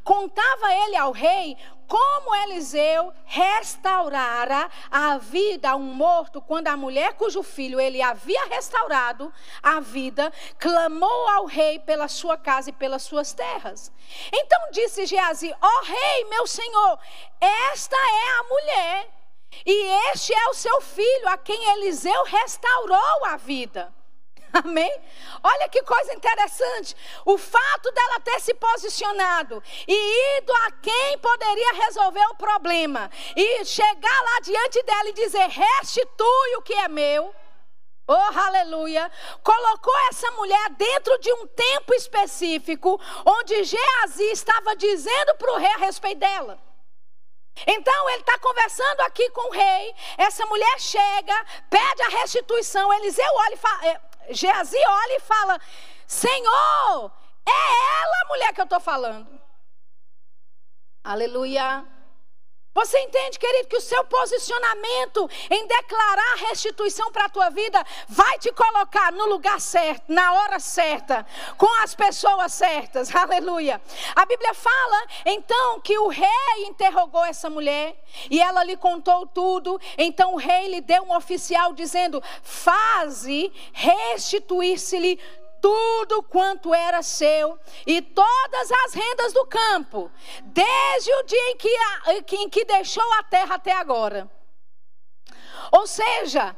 Contava 0.04 0.74
ele 0.74 0.96
ao 0.96 1.12
rei 1.12 1.58
como 1.88 2.36
Eliseu 2.36 3.14
restaurara 3.26 4.70
a 4.92 5.18
vida 5.18 5.70
a 5.70 5.76
um 5.76 5.94
morto 5.94 6.42
quando 6.42 6.68
a 6.68 6.76
mulher 6.76 7.14
cujo 7.14 7.42
filho 7.42 7.80
ele 7.80 8.02
havia 8.02 8.46
restaurado 8.48 9.34
a 9.64 9.80
vida 9.80 10.32
clamou 10.60 11.30
ao 11.30 11.46
rei 11.46 11.80
pela 11.80 12.08
sua 12.10 12.38
casa 12.38 12.70
e 12.70 12.74
pelas 12.74 13.04
suas 13.04 13.32
terras. 13.32 13.92
Então 14.32 14.60
disse 14.72 15.06
Geazi: 15.06 15.54
Ó 15.62 15.68
oh, 15.68 15.86
rei, 15.86 16.26
meu 16.26 16.46
senhor, 16.46 17.00
esta 17.40 17.96
é 17.96 18.40
a 18.40 18.44
mulher 18.44 19.08
e 19.66 20.12
este 20.12 20.34
é 20.34 20.50
o 20.50 20.54
seu 20.54 20.82
filho 20.82 21.28
a 21.30 21.38
quem 21.38 21.72
Eliseu 21.72 22.24
restaurou 22.24 23.26
a 23.26 23.38
vida. 23.38 23.97
Amém? 24.64 25.01
Olha 25.43 25.70
que 25.70 25.82
coisa 25.84 26.14
interessante. 26.14 26.95
O 27.26 27.38
fato 27.38 27.91
dela 27.91 28.20
ter 28.22 28.39
se 28.39 28.53
posicionado 28.53 29.62
e 29.88 30.38
ido 30.38 30.53
a 30.53 30.72
quem 30.72 31.18
poderia 31.20 31.74
resolver 31.86 32.26
o 32.32 32.36
problema 32.36 33.10
e 33.36 33.66
chegar 33.66 34.22
lá 34.22 34.39
diante 34.41 34.82
dela 34.84 35.10
e 35.10 35.14
dizer: 35.14 35.47
restitui 35.47 36.55
o 36.58 36.62
que 36.62 36.74
é 36.74 36.88
meu. 36.88 37.34
Oh, 38.10 38.39
aleluia! 38.39 39.12
Colocou 39.43 39.93
essa 40.10 40.32
mulher 40.32 40.70
dentro 40.72 41.18
de 41.20 41.32
um 41.34 41.47
tempo 41.47 41.93
específico, 41.93 42.99
onde 43.26 43.64
Geazi 43.66 44.32
estava 44.32 44.76
dizendo 44.78 45.36
para 45.36 45.53
o 45.53 45.58
rei 45.58 45.72
a 45.74 45.78
respeito 45.78 46.20
dela. 46.20 46.58
Então 47.66 48.10
ele 48.12 48.20
está 48.20 48.38
conversando 48.38 49.01
aqui 49.01 49.30
com 49.32 49.49
o 49.49 49.51
rei. 49.51 49.95
Essa 50.18 50.45
mulher 50.45 50.80
chega, 50.80 51.45
pede 51.70 52.01
a 52.03 52.10
restituição. 52.10 52.93
Eliseu 52.93 53.30
olha 53.34 53.53
e 53.53 53.58
fala, 53.58 53.88
é, 53.88 54.01
Geazi 54.30 54.78
olha 54.78 55.18
e 55.18 55.20
fala: 55.22 55.60
Senhor, 56.06 57.12
é 57.46 58.02
ela 58.02 58.22
a 58.24 58.28
mulher 58.28 58.54
que 58.54 58.62
eu 58.62 58.66
estou 58.66 58.80
falando. 58.80 59.40
Aleluia. 61.04 61.86
Você 62.78 63.00
entende, 63.00 63.40
querido, 63.40 63.70
que 63.70 63.78
o 63.78 63.82
seu 63.82 64.04
posicionamento 64.04 65.28
em 65.50 65.66
declarar 65.66 66.36
restituição 66.48 67.12
para 67.12 67.26
a 67.26 67.30
tua 67.30 67.50
vida 67.50 67.84
vai 68.08 68.38
te 68.38 68.52
colocar 68.52 69.12
no 69.12 69.26
lugar 69.26 69.60
certo, 69.60 70.04
na 70.14 70.32
hora 70.34 70.60
certa, 70.60 71.26
com 71.58 71.82
as 71.82 71.96
pessoas 71.96 72.54
certas. 72.54 73.10
Aleluia. 73.16 73.82
A 74.16 74.28
Bíblia 74.28 74.54
fala 74.54 75.08
então 75.26 75.82
que 75.82 75.98
o 75.98 76.08
rei 76.08 76.68
interrogou 76.68 77.26
essa 77.26 77.50
mulher 77.50 78.00
e 78.30 78.40
ela 78.40 78.64
lhe 78.64 78.78
contou 78.78 79.26
tudo. 79.26 79.82
Então 79.98 80.36
o 80.36 80.38
rei 80.38 80.68
lhe 80.68 80.80
deu 80.80 81.02
um 81.02 81.16
oficial 81.16 81.74
dizendo: 81.74 82.22
"Faze 82.44 83.52
restituir-se-lhe 83.74 85.20
tudo 85.62 86.24
quanto 86.24 86.74
era 86.74 87.01
seu 87.01 87.60
e 87.86 88.01
todas 88.01 88.72
as 88.86 88.93
rendas 88.93 89.34
do 89.34 89.45
campo, 89.45 90.12
desde 90.43 91.14
o 91.14 91.24
dia 91.24 91.49
em 91.51 91.58
que, 91.58 92.36
em 92.36 92.49
que 92.49 92.66
deixou 92.66 93.14
a 93.14 93.24
terra 93.24 93.55
até 93.55 93.72
agora. 93.72 94.30
Ou 95.72 95.86
seja, 95.86 96.55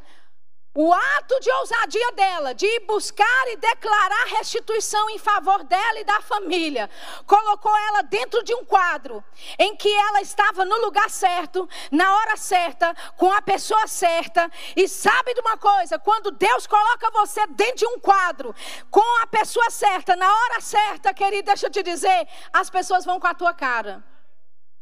o 0.74 0.94
ato 0.94 1.40
de 1.40 1.52
ousadia 1.52 2.12
dela, 2.12 2.54
de 2.54 2.66
ir 2.66 2.82
buscar 2.82 3.48
e 3.48 3.58
declarar 3.58 4.26
restituição 4.38 5.10
em 5.10 5.18
favor 5.18 5.64
dela 5.64 6.00
e 6.00 6.04
da 6.04 6.22
família, 6.22 6.90
colocou 7.26 7.76
ela 7.88 8.04
dentro 8.04 8.44
de 8.44 8.54
um 8.54 8.64
quadro 8.64 9.24
em 9.58 9.76
que 9.76 9.92
ela 9.92 10.22
estava 10.22 10.64
no 10.66 10.78
lugar 10.78 11.10
certo, 11.10 11.68
na 11.92 12.16
hora 12.16 12.38
certa, 12.38 12.96
com 13.18 13.32
a 13.32 13.42
pessoa 13.42 13.88
certa. 13.88 14.50
E 14.76 14.88
sabe 14.88 15.34
de 15.34 15.42
uma 15.42 15.58
coisa? 15.58 15.98
Quando 15.98 16.32
Deus 16.32 16.68
coloca 16.68 17.12
você 17.12 17.46
dentro 17.48 17.78
de 17.78 17.88
um 17.88 18.00
quadro, 18.00 18.54
com 18.92 19.22
a 19.22 19.28
pessoa 19.28 19.70
certa, 19.70 20.16
na 20.16 20.32
hora 20.32 20.62
certa, 20.62 21.14
querido, 21.14 21.48
deixa 21.48 21.66
eu 21.66 21.72
te 21.72 21.82
dizer, 21.82 22.28
as 22.54 22.70
pessoas 22.70 23.06
vão 23.06 23.20
com 23.20 23.28
a 23.28 23.34
tua 23.34 23.54
cara. 23.54 24.04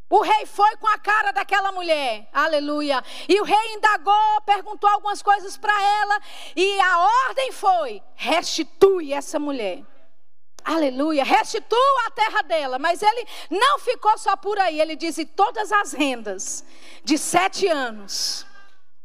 O 0.10 0.22
rei 0.22 0.46
foi 0.46 0.78
com 0.78 0.88
a 0.88 0.98
cara 0.98 1.32
daquela 1.32 1.72
mulher, 1.72 2.30
aleluia. 2.32 3.04
E 3.28 3.42
o 3.42 3.44
rei 3.44 3.74
indagou, 3.74 4.42
perguntou 4.46 4.90
algumas 4.90 5.22
coisas 5.22 5.58
para 5.58 5.74
ela, 5.82 6.22
e 6.56 6.80
a 6.80 7.00
ordem 7.28 7.52
foi: 7.52 8.02
restitui 8.16 9.14
essa 9.14 9.38
mulher. 9.38 9.84
Aleluia, 10.64 11.24
restitua 11.24 11.78
a 12.08 12.12
terra 12.12 12.42
dela. 12.44 12.80
Mas 12.80 13.02
ele 13.02 13.28
não 13.50 13.80
ficou 13.80 14.18
só 14.18 14.36
por 14.38 14.58
aí, 14.60 14.80
ele 14.80 14.96
disse: 14.96 15.26
todas 15.26 15.72
as 15.72 15.92
rendas 15.92 16.64
de 17.04 17.18
sete 17.18 17.68
anos. 17.68 18.46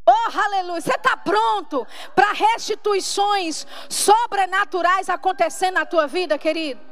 Oh, 0.07 0.39
aleluia. 0.39 0.81
Você 0.81 0.95
está 0.95 1.17
pronto 1.17 1.87
para 2.15 2.33
restituições 2.33 3.67
sobrenaturais 3.89 5.09
acontecendo 5.09 5.75
na 5.75 5.87
tua 5.87 6.07
vida, 6.07 6.37
querido? 6.37 6.92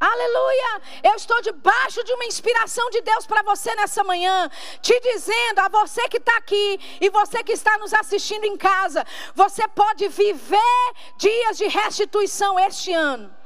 Aleluia! 0.00 0.82
Eu 1.02 1.14
estou 1.14 1.40
debaixo 1.40 2.02
de 2.04 2.12
uma 2.12 2.24
inspiração 2.26 2.90
de 2.90 3.00
Deus 3.00 3.26
para 3.26 3.42
você 3.42 3.74
nessa 3.74 4.04
manhã, 4.04 4.50
te 4.82 4.98
dizendo 5.00 5.60
a 5.60 5.68
você 5.68 6.08
que 6.08 6.18
está 6.18 6.36
aqui 6.36 6.80
e 7.00 7.08
você 7.10 7.42
que 7.42 7.52
está 7.52 7.78
nos 7.78 7.94
assistindo 7.94 8.44
em 8.44 8.56
casa, 8.56 9.06
você 9.34 9.66
pode 9.68 10.08
viver 10.08 10.92
dias 11.16 11.56
de 11.56 11.68
restituição 11.68 12.58
este 12.58 12.92
ano. 12.92 13.43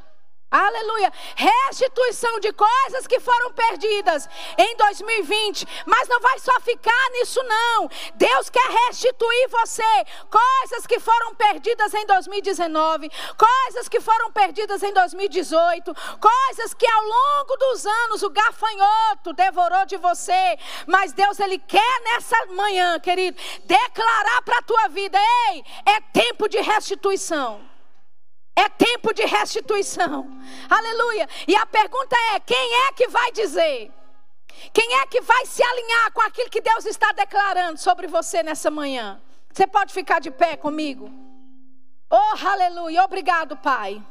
Aleluia. 0.51 1.13
Restituição 1.37 2.41
de 2.41 2.51
coisas 2.55 3.07
que 3.07 3.21
foram 3.21 3.53
perdidas 3.53 4.27
em 4.57 4.77
2020. 4.77 5.67
Mas 5.85 6.09
não 6.09 6.21
vai 6.21 6.39
só 6.39 6.59
ficar 6.61 7.11
nisso, 7.13 7.43
não. 7.43 7.91
Deus 8.15 8.49
quer 8.49 8.67
restituir 8.87 9.49
você. 9.51 9.83
Coisas 10.31 10.87
que 10.87 10.99
foram 10.99 11.35
perdidas 11.35 11.93
em 11.93 12.07
2019. 12.07 13.11
Coisas 13.37 13.91
que 13.91 14.01
foram 14.01 14.33
perdidas 14.33 14.83
em 14.83 14.93
2018. 14.95 15.95
Coisas 16.19 16.73
que 16.73 16.87
ao 16.87 17.03
longo 17.03 17.57
dos 17.57 17.85
anos 17.85 18.23
o 18.23 18.31
gafanhoto 18.31 19.35
devorou 19.35 19.85
de 19.85 19.99
você. 19.99 20.59
Mas 20.87 21.13
Deus, 21.13 21.39
Ele 21.41 21.59
quer 21.59 22.01
nessa 22.05 22.47
manhã, 22.47 22.99
querido, 22.99 23.39
declarar 23.65 24.41
para 24.41 24.61
a 24.61 24.63
tua 24.63 24.89
vida: 24.89 25.19
ei, 25.51 25.63
é 25.85 26.01
tempo 26.01 26.49
de 26.49 26.59
restituição. 26.59 27.78
É 28.59 28.69
tempo 28.71 29.15
de 29.15 29.25
restituição. 29.25 30.27
Aleluia. 30.69 31.29
E 31.47 31.55
a 31.55 31.65
pergunta 31.65 32.17
é: 32.35 32.41
quem 32.41 32.75
é 32.87 32.93
que 32.93 33.07
vai 33.07 33.31
dizer? 33.31 33.93
Quem 34.73 34.97
é 34.97 35.07
que 35.07 35.21
vai 35.21 35.47
se 35.47 35.63
alinhar 35.63 36.13
com 36.13 36.21
aquilo 36.23 36.51
que 36.51 36.61
Deus 36.61 36.85
está 36.85 37.13
declarando 37.13 37.79
sobre 37.79 38.09
você 38.09 38.43
nessa 38.43 38.69
manhã? 38.69 39.23
Você 39.53 39.65
pode 39.65 39.95
ficar 39.95 40.19
de 40.21 40.33
pé 40.33 40.57
comigo? 40.57 41.09
Oh, 42.11 42.49
aleluia. 42.49 43.05
Obrigado, 43.05 43.57
Pai. 43.59 44.03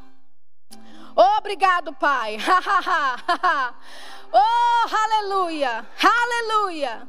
Obrigado, 1.13 1.91
Pai. 1.93 2.37
oh, 4.31 4.95
aleluia. 4.95 5.85
Aleluia. 6.01 7.05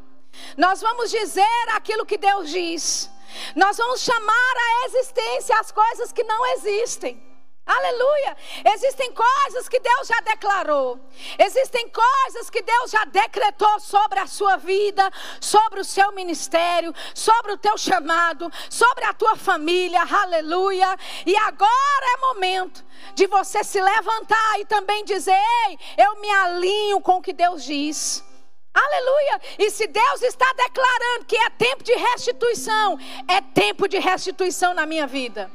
Nós 0.56 0.80
vamos 0.80 1.08
dizer 1.08 1.68
aquilo 1.72 2.04
que 2.04 2.18
Deus 2.18 2.50
diz. 2.50 3.08
Nós 3.54 3.76
vamos 3.76 4.00
chamar 4.00 4.54
à 4.56 4.86
existência 4.86 5.56
as 5.60 5.70
coisas 5.70 6.10
que 6.10 6.24
não 6.24 6.44
existem. 6.54 7.27
Aleluia! 7.68 8.34
Existem 8.64 9.12
coisas 9.12 9.68
que 9.68 9.78
Deus 9.78 10.08
já 10.08 10.18
declarou. 10.20 10.98
Existem 11.38 11.86
coisas 11.90 12.48
que 12.48 12.62
Deus 12.62 12.90
já 12.90 13.04
decretou 13.04 13.78
sobre 13.78 14.18
a 14.18 14.26
sua 14.26 14.56
vida, 14.56 15.10
sobre 15.38 15.78
o 15.78 15.84
seu 15.84 16.10
ministério, 16.12 16.94
sobre 17.14 17.52
o 17.52 17.58
teu 17.58 17.76
chamado, 17.76 18.50
sobre 18.70 19.04
a 19.04 19.12
tua 19.12 19.36
família. 19.36 20.00
Aleluia! 20.00 20.96
E 21.26 21.36
agora 21.36 22.06
é 22.14 22.20
momento 22.20 22.82
de 23.14 23.26
você 23.26 23.62
se 23.62 23.78
levantar 23.78 24.58
e 24.60 24.64
também 24.64 25.04
dizer: 25.04 25.38
Ei, 25.66 25.78
eu 25.98 26.18
me 26.22 26.30
alinho 26.30 27.02
com 27.02 27.18
o 27.18 27.22
que 27.22 27.34
Deus 27.34 27.62
diz. 27.62 28.24
Aleluia! 28.72 29.42
E 29.58 29.70
se 29.70 29.86
Deus 29.86 30.22
está 30.22 30.50
declarando 30.54 31.26
que 31.26 31.36
é 31.36 31.50
tempo 31.50 31.84
de 31.84 31.92
restituição, 31.92 32.98
é 33.28 33.42
tempo 33.42 33.86
de 33.86 33.98
restituição 33.98 34.72
na 34.72 34.86
minha 34.86 35.06
vida. 35.06 35.50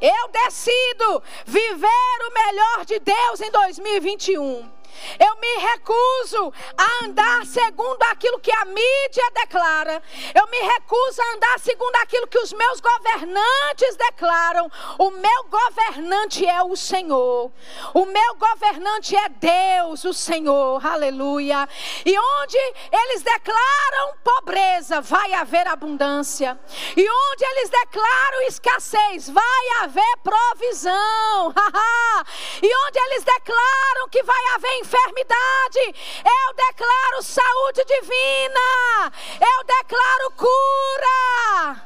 Eu 0.00 0.28
decido 0.28 1.22
viver 1.46 2.18
o 2.28 2.34
melhor 2.34 2.84
de 2.84 2.98
Deus 2.98 3.40
em 3.40 3.50
2021. 3.50 4.75
Eu 5.18 5.36
me 5.36 5.56
recuso 5.58 6.52
a 6.76 7.04
andar 7.04 7.44
segundo 7.46 8.02
aquilo 8.04 8.38
que 8.40 8.52
a 8.52 8.64
mídia 8.64 9.30
declara. 9.34 10.02
Eu 10.34 10.46
me 10.48 10.58
recuso 10.58 11.22
a 11.22 11.34
andar 11.34 11.58
segundo 11.60 11.96
aquilo 11.96 12.26
que 12.26 12.38
os 12.38 12.52
meus 12.52 12.80
governantes 12.80 13.96
declaram. 13.96 14.70
O 14.98 15.10
meu 15.10 15.44
governante 15.44 16.46
é 16.46 16.62
o 16.62 16.76
Senhor. 16.76 17.50
O 17.94 18.06
meu 18.06 18.34
governante 18.36 19.16
é 19.16 19.28
Deus, 19.28 20.04
o 20.04 20.12
Senhor. 20.12 20.84
Aleluia. 20.84 21.68
E 22.04 22.18
onde 22.18 22.58
eles 22.92 23.22
declaram 23.22 24.14
pobreza, 24.22 25.00
vai 25.00 25.32
haver 25.34 25.66
abundância. 25.66 26.58
E 26.96 27.08
onde 27.08 27.44
eles 27.44 27.70
declaram 27.70 28.42
escassez, 28.48 29.28
vai 29.28 29.68
haver 29.82 30.16
provisão. 30.22 31.54
e 32.62 32.86
onde 32.86 32.98
eles 32.98 33.24
declaram 33.24 34.08
que 34.10 34.22
vai 34.22 34.44
haver 34.54 34.78
enfermidade. 34.86 35.94
Eu 36.24 36.54
declaro 36.54 37.22
saúde 37.22 37.84
divina. 37.84 39.12
Eu 39.40 39.64
declaro 39.64 40.30
cura. 40.36 41.82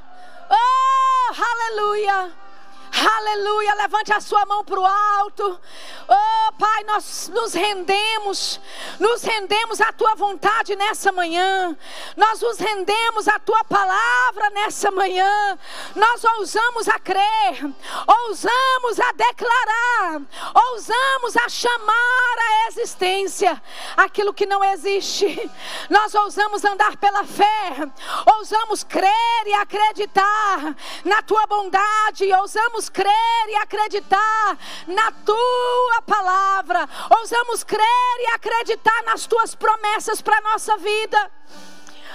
Oh, 0.50 1.34
aleluia. 1.42 2.39
Aleluia, 2.92 3.74
levante 3.76 4.12
a 4.12 4.20
sua 4.20 4.44
mão 4.46 4.64
para 4.64 4.80
o 4.80 4.84
alto. 4.84 5.60
Oh, 6.08 6.52
Pai, 6.58 6.82
nós 6.84 7.30
nos 7.32 7.54
rendemos, 7.54 8.60
nos 8.98 9.22
rendemos 9.22 9.80
à 9.80 9.92
tua 9.92 10.14
vontade 10.14 10.74
nessa 10.74 11.12
manhã. 11.12 11.76
Nós 12.16 12.40
nos 12.40 12.58
rendemos 12.58 13.28
à 13.28 13.38
tua 13.38 13.62
palavra 13.64 14.50
nessa 14.50 14.90
manhã. 14.90 15.58
Nós 15.94 16.24
ousamos 16.24 16.88
a 16.88 16.98
crer, 16.98 17.72
ousamos 18.06 19.00
a 19.00 19.12
declarar, 19.12 20.22
ousamos 20.54 21.36
a 21.36 21.48
chamar 21.48 22.38
à 22.38 22.68
existência 22.68 23.62
aquilo 23.96 24.34
que 24.34 24.46
não 24.46 24.64
existe. 24.64 25.50
Nós 25.88 26.14
ousamos 26.14 26.64
andar 26.64 26.96
pela 26.96 27.24
fé, 27.24 27.88
ousamos 28.36 28.82
crer 28.82 29.46
e 29.46 29.54
acreditar 29.54 30.74
na 31.04 31.22
tua 31.22 31.46
bondade, 31.46 32.32
ousamos 32.34 32.79
ousamos 32.80 32.88
crer 32.88 33.48
e 33.48 33.56
acreditar 33.56 34.58
na 34.86 35.12
tua 35.12 36.02
palavra, 36.06 36.88
ousamos 37.18 37.62
crer 37.62 38.16
e 38.20 38.26
acreditar 38.34 39.02
nas 39.04 39.26
tuas 39.26 39.54
promessas 39.54 40.22
para 40.22 40.38
a 40.38 40.40
nossa 40.40 40.78
vida. 40.78 41.30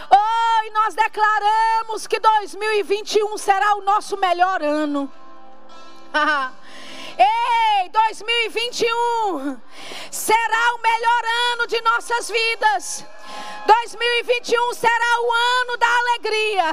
Oh, 0.09 0.65
e 0.65 0.71
nós 0.71 0.95
declaramos 0.95 2.07
que 2.07 2.19
2021 2.19 3.37
será 3.37 3.75
o 3.75 3.81
nosso 3.81 4.17
melhor 4.17 4.63
ano. 4.63 5.11
Ei, 7.17 7.89
2021 7.89 9.59
será 10.11 10.73
o 10.75 10.81
melhor 10.81 11.23
ano 11.53 11.67
de 11.67 11.81
nossas 11.81 12.29
vidas. 12.29 13.05
2021 13.65 14.73
será 14.73 15.21
o 15.21 15.31
ano 15.33 15.77
da 15.77 15.87
alegria, 15.87 16.63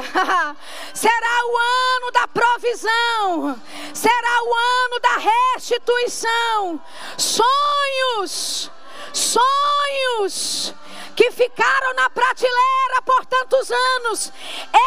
será 0.93 1.47
o 1.47 1.57
ano 1.57 2.11
da 2.13 2.29
provisão, 2.29 3.63
será 3.95 4.43
o 4.43 4.55
ano 4.55 5.01
da 5.01 5.17
restituição. 5.55 6.81
Sonhos, 7.17 8.71
sonhos 9.13 10.75
que 11.17 11.31
ficaram 11.31 11.95
na 11.95 12.11
prateleira 12.11 13.03
por 13.05 13.25
tantos 13.27 13.71
anos, 13.71 14.33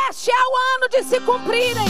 este 0.10 0.32
é 0.32 0.34
o 0.34 0.56
ano 0.76 0.90
de 0.90 1.04
se 1.04 1.20
cumprirem, 1.22 1.86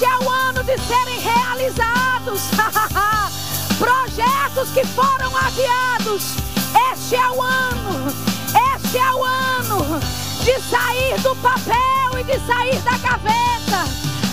este 0.00 0.10
é 0.10 0.18
o 0.24 0.30
ano 0.30 0.64
de 0.64 0.78
serem 0.78 1.20
realizados. 1.20 2.48
Projetos 3.78 4.70
que 4.70 4.82
foram 4.86 5.36
adiados, 5.36 6.36
este 6.90 7.16
é 7.16 7.30
o 7.30 7.42
ano 7.42 8.10
este 8.74 8.96
é 8.96 9.12
o 9.12 9.22
ano 9.22 10.00
de 10.42 10.58
sair 10.62 11.20
do 11.20 11.36
papel 11.36 12.18
e 12.18 12.24
de 12.24 12.40
sair 12.46 12.80
da 12.80 12.96
gaveta. 12.96 13.84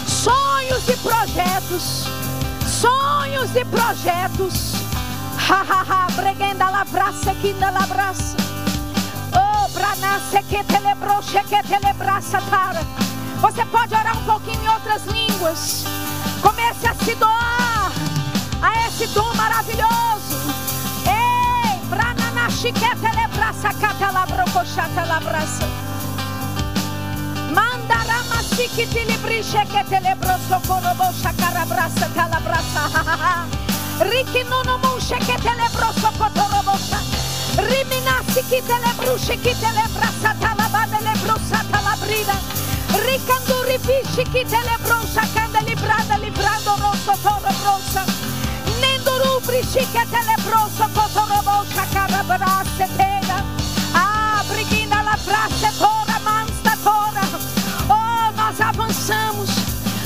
Sonhos 0.07 0.87
e 0.87 0.95
projetos. 0.97 2.05
Sonhos 2.65 3.53
e 3.53 3.65
projetos. 3.65 4.71
Hahaha, 5.37 6.07
bregenda 6.15 6.69
labraça, 6.69 7.35
quinda 7.41 7.69
labraça. 7.71 8.37
Oh, 9.33 9.67
branace 9.73 10.41
que 10.43 10.63
telebroche 10.63 11.43
que 11.43 11.61
telebraça 11.67 12.41
para. 12.49 13.06
Você 13.41 13.65
pode 13.65 13.93
orar 13.93 14.17
um 14.17 14.23
pouquinho 14.25 14.63
em 14.63 14.69
outras 14.69 15.05
línguas. 15.05 15.83
Comece 16.41 16.87
a 16.87 16.93
se 16.93 17.15
doar 17.15 17.91
a 18.61 18.87
esse 18.87 19.07
dom 19.07 19.33
maravilhoso 19.35 20.17
chiquete 22.57 23.09
lebraça, 23.15 23.69
cata 23.79 24.11
labrocochata 24.11 25.05
labraça. 25.05 25.67
Mandarama 27.53 28.41
sikiti 28.43 29.05
libriche 29.05 29.63
que 29.71 29.83
te 29.83 29.99
lebroso 30.01 30.59
corobocha 30.67 31.33
carabraça 31.37 32.09
talabraça. 32.15 32.83
Riki 34.09 34.43
nono 34.49 34.77
munche 34.79 35.17
que 35.19 35.37
te 35.43 35.53
lebroso 35.55 36.09
cotorobocha. 36.17 36.99
Riminasi 37.57 38.41
que 38.49 38.61
te 38.61 38.77
lebruche 38.85 39.37
que 39.37 39.53
te 39.55 39.71
lebraça 39.77 40.33
talabada 40.39 40.99
lebrosa 40.99 41.63
talabrida. 41.71 42.56
Ricanduri 43.05 43.77
bichi 43.79 44.23
que 44.31 44.45
te 44.45 44.59
lebrosa 44.69 45.21
canda 45.33 45.61
librada 45.61 46.17
librando 46.17 46.75
rosso 46.81 47.13
toro 47.21 47.51
brosa. 47.61 48.27
Rubri 49.37 49.63
chiquete 49.63 50.19
lebroso 50.25 50.89
cotorobosa 50.93 51.85
carabrasse 51.93 52.87
teia. 52.97 53.43
Ah, 53.93 54.43
briguina 54.47 55.01
la 55.03 55.17
brasse 55.25 55.71
tora, 55.77 56.19
mansta 56.23 56.75
tora. 56.83 57.21
Oh, 57.87 58.31
nós 58.35 58.59
avançamos, 58.59 59.49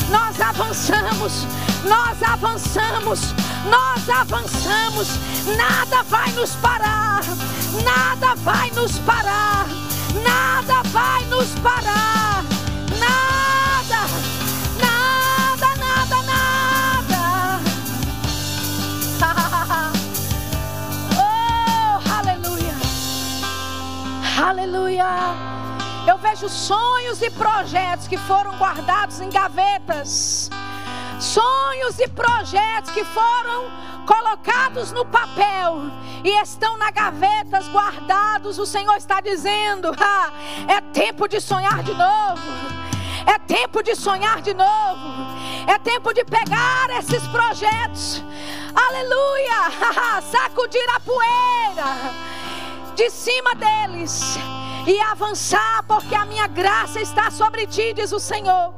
nós 0.10 0.40
avançamos, 0.40 1.48
nós 1.86 2.22
avançamos, 2.22 3.34
nós 3.66 4.10
avançamos. 4.10 5.08
Nada 5.58 6.04
vai 6.04 6.32
nos 6.34 6.52
parar, 6.58 7.22
nada 7.84 8.36
vai 8.44 8.70
nos 8.72 9.00
parar, 9.00 9.66
nada 10.24 10.84
vai 10.92 11.26
nos 11.26 11.50
parar, 11.64 12.44
nada. 13.02 14.08
Aleluia. 24.48 25.06
Eu 26.08 26.18
vejo 26.18 26.50
sonhos 26.50 27.22
e 27.22 27.30
projetos 27.30 28.08
que 28.08 28.18
foram 28.18 28.58
guardados 28.58 29.22
em 29.22 29.30
gavetas. 29.30 30.50
Sonhos 31.20 32.00
e 32.00 32.08
projetos 32.08 32.92
que 32.92 33.04
foram 33.06 33.70
colocados 34.06 34.92
no 34.92 35.06
papel 35.06 35.84
e 36.24 36.30
estão 36.42 36.78
na 36.78 36.92
gavetas 36.92 37.68
guardados. 37.70 38.58
O 38.58 38.66
Senhor 38.66 38.96
está 38.96 39.22
dizendo: 39.22 39.92
ah, 40.00 40.32
é 40.68 40.82
tempo 40.82 41.28
de 41.28 41.40
sonhar 41.40 41.84
de 41.84 41.94
novo. 41.94 42.42
É 43.26 43.38
tempo 43.40 43.84
de 43.84 43.96
sonhar 43.96 44.42
de 44.42 44.54
novo. 44.54 45.32
É 45.68 45.78
tempo 45.80 46.14
de 46.14 46.24
pegar 46.24 46.90
esses 47.00 47.26
projetos. 47.28 48.24
Aleluia! 48.76 50.22
Sacudir 50.32 50.86
a 50.96 51.00
poeira 51.00 52.32
de 52.96 53.10
cima 53.10 53.56
deles 53.56 54.38
e 54.86 55.00
avançar, 55.02 55.84
porque 55.84 56.16
a 56.16 56.26
minha 56.26 56.48
graça 56.48 57.00
está 57.00 57.30
sobre 57.30 57.68
ti, 57.68 57.94
diz 57.94 58.12
o 58.12 58.20
Senhor. 58.20 58.74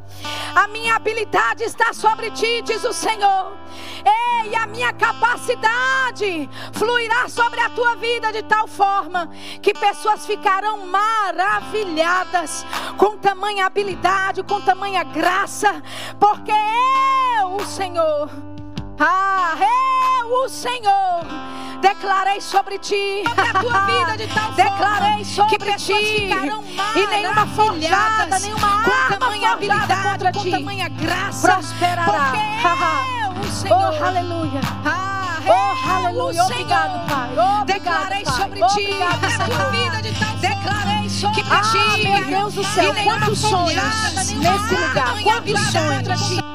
A 0.55 0.67
minha 0.67 0.95
habilidade 0.95 1.63
está 1.63 1.93
sobre 1.93 2.29
ti, 2.31 2.61
diz 2.61 2.83
o 2.83 2.93
Senhor. 2.93 3.57
Ei, 4.05 4.55
a 4.55 4.67
minha 4.67 4.91
capacidade 4.93 6.49
fluirá 6.73 7.27
sobre 7.29 7.59
a 7.59 7.69
tua 7.69 7.95
vida 7.95 8.31
de 8.31 8.43
tal 8.43 8.67
forma 8.67 9.29
que 9.61 9.73
pessoas 9.73 10.25
ficarão 10.25 10.85
maravilhadas 10.85 12.65
com 12.97 13.17
tamanha 13.17 13.65
habilidade, 13.65 14.43
com 14.43 14.59
tamanha 14.61 15.03
graça, 15.03 15.81
porque 16.19 16.51
eu, 16.51 17.55
o 17.55 17.65
Senhor, 17.65 18.29
Ah, 19.05 19.55
eu, 20.21 20.43
o 20.45 20.47
Senhor, 20.47 21.25
declarei 21.81 22.39
sobre 22.39 22.79
ti. 22.79 23.21
Sobre 23.27 23.49
a 23.49 23.53
tua 23.59 23.79
vida 23.85 24.17
de 24.17 24.27
tal 24.33 24.51
declarei 24.53 25.25
sobre 25.25 25.57
que 25.57 25.75
ti. 25.75 26.29
E 26.95 27.07
nenhuma 27.07 27.45
forjada, 27.47 28.39
nenhuma 28.39 28.67
arma 28.81 29.17
tamanha 29.17 29.51
habilidade, 29.51 30.03
contra 30.03 30.31
ti 30.31 30.51
tamanha 30.51 30.87
graça, 30.87 31.53
prosperará. 31.53 32.05
porque 32.05 32.37
eu, 32.37 33.41
o 33.41 33.51
Senhor, 33.51 33.93
Oh, 33.99 34.05
aleluia. 34.05 34.61
ah, 34.85 35.19
Oh, 35.45 35.89
aleluia. 35.95 36.43
Obrigado, 36.45 37.05
Pai. 37.09 37.29
Obrigado, 37.31 37.65
declarei 37.65 38.23
Pai. 38.23 38.33
sobre 38.33 38.59
ti 38.67 38.93
Obrigado, 38.93 39.45
Senhor. 39.45 39.71
vida 39.71 40.01
de 40.01 40.11
tal 40.17 40.35
declarei 40.37 41.09
sobre 41.09 41.43
Ah, 41.51 41.61
ti 41.71 42.07
meu 42.07 42.23
Deus 42.39 42.53
do 42.53 42.63
céu, 42.63 42.93
e 42.97 43.03
quantos 43.03 43.39
sonhos 43.39 43.83
nesse 44.15 44.35
lugar, 44.35 45.21
quantos 45.23 45.59
sonhos. 45.73 46.52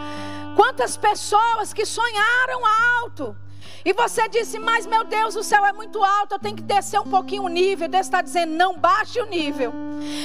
Quantas 0.58 0.96
pessoas 0.96 1.72
que 1.72 1.86
sonharam 1.86 2.60
alto. 3.00 3.36
E 3.84 3.92
você 3.92 4.28
disse, 4.28 4.58
mas 4.58 4.86
meu 4.86 5.04
Deus, 5.04 5.36
o 5.36 5.44
céu 5.44 5.64
é 5.64 5.72
muito 5.72 6.02
alto, 6.02 6.34
eu 6.34 6.38
tenho 6.40 6.56
que 6.56 6.64
descer 6.64 6.98
um 6.98 7.04
pouquinho 7.04 7.44
o 7.44 7.48
nível. 7.48 7.88
Deus 7.88 8.06
está 8.06 8.20
dizendo, 8.20 8.54
não 8.54 8.76
baixe 8.76 9.20
o 9.20 9.26
nível. 9.26 9.72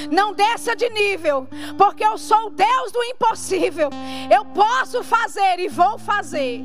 Não 0.10 0.34
desça 0.34 0.76
de 0.76 0.90
nível. 0.90 1.48
Porque 1.78 2.04
eu 2.04 2.18
sou 2.18 2.48
o 2.48 2.50
Deus 2.50 2.92
do 2.92 3.04
impossível. 3.04 3.92
Eu 4.28 4.44
posso 4.44 5.04
fazer 5.04 5.60
e 5.60 5.68
vou 5.68 6.00
fazer. 6.00 6.64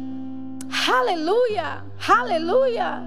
Aleluia, 0.88 1.84
aleluia, 2.08 3.02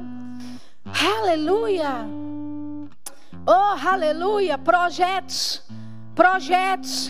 aleluia. 1.18 2.08
Oh, 3.48 3.90
aleluia. 3.90 4.60
Projetos. 4.60 5.64
Projetos, 6.16 7.10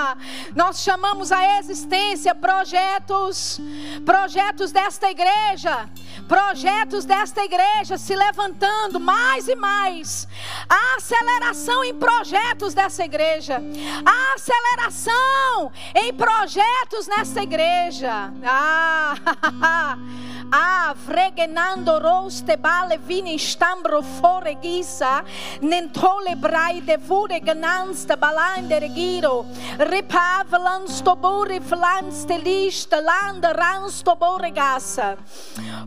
nós 0.54 0.82
chamamos 0.82 1.32
a 1.32 1.58
existência 1.58 2.34
projetos, 2.34 3.58
projetos 4.04 4.70
desta 4.70 5.10
igreja, 5.10 5.88
projetos 6.28 7.06
desta 7.06 7.42
igreja 7.44 7.96
se 7.96 8.14
levantando 8.14 9.00
mais 9.00 9.48
e 9.48 9.54
mais, 9.54 10.28
a 10.68 10.96
aceleração 10.96 11.82
em 11.82 11.94
projetos 11.94 12.74
dessa 12.74 13.04
igreja, 13.04 13.62
a 14.04 14.34
aceleração 14.34 15.72
em 15.94 16.12
projetos 16.12 17.06
nessa 17.06 17.42
igreja. 17.42 18.32
Ah, 18.44 19.96
Ah, 20.54 20.94
vregenando 20.94 21.98
roste 21.98 22.58
bale 22.58 22.98
vini 22.98 23.38
stambro 23.38 24.02
fore 24.02 24.54
gisa, 24.60 25.24
nentole 25.62 26.36
brai 26.36 26.82
de 26.82 26.98
vure 26.98 27.40
ganansta 27.40 28.16
balande 28.16 28.78
regiro, 28.78 29.46
ripavlan 29.78 30.86
stobore 30.86 31.58
flanste 31.60 32.36
lista 32.36 33.00
landa 33.00 33.52
ransto 33.52 34.14
boregassa. 34.14 35.16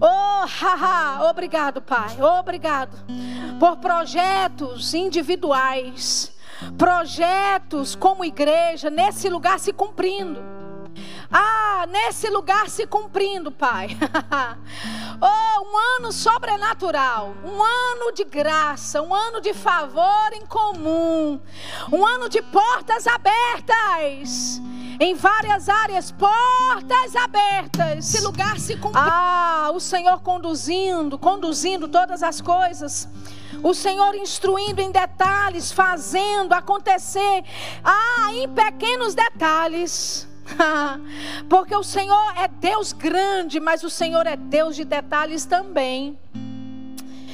Oh, 0.02 0.48
haha, 0.48 1.30
obrigado, 1.30 1.80
Pai, 1.80 2.20
obrigado 2.20 2.98
por 3.60 3.78
projetos 3.78 4.96
individuais, 4.96 6.34
projetos 6.76 7.96
como 7.96 8.26
igreja 8.26 8.90
nesse 8.90 9.30
lugar 9.30 9.60
se 9.60 9.72
cumprindo. 9.72 10.55
Ah, 11.38 11.86
nesse 11.90 12.30
lugar 12.30 12.70
se 12.70 12.88
cumprindo, 12.88 13.52
Pai. 13.52 13.90
oh, 15.20 15.66
um 15.66 15.78
ano 15.98 16.10
sobrenatural, 16.14 17.36
um 17.44 17.62
ano 17.62 18.14
de 18.14 18.24
graça, 18.24 19.02
um 19.02 19.14
ano 19.14 19.42
de 19.42 19.54
favor 19.54 20.32
em 20.32 20.46
comum, 20.46 21.42
um 21.92 22.06
ano 22.06 22.30
de 22.30 22.42
portas 22.42 23.06
abertas. 23.06 24.62
Em 24.98 25.14
várias 25.14 25.68
áreas, 25.68 26.10
portas 26.10 27.18
abertas. 27.18 28.16
Esse 28.16 28.24
lugar 28.24 28.58
se 28.58 28.78
cumpriu. 28.78 29.04
Ah, 29.04 29.72
o 29.74 29.80
Senhor 29.82 30.22
conduzindo, 30.22 31.20
conduzindo 31.20 31.90
todas 31.90 32.24
as 32.24 32.40
coisas. 32.40 33.10
O 33.62 33.74
Senhor 33.74 34.16
instruindo 34.16 34.80
em 34.80 34.90
detalhes, 34.90 35.70
fazendo 35.70 36.54
acontecer. 36.54 37.44
Ah, 37.84 38.30
em 38.32 38.48
pequenos 38.48 39.14
detalhes. 39.14 40.30
Porque 41.50 41.76
o 41.76 41.84
Senhor 41.84 42.34
é 42.38 42.48
Deus 42.48 42.94
grande, 42.94 43.60
mas 43.60 43.84
o 43.84 43.90
Senhor 43.90 44.26
é 44.28 44.36
Deus 44.36 44.76
de 44.76 44.86
detalhes 44.86 45.46
também. 45.46 46.18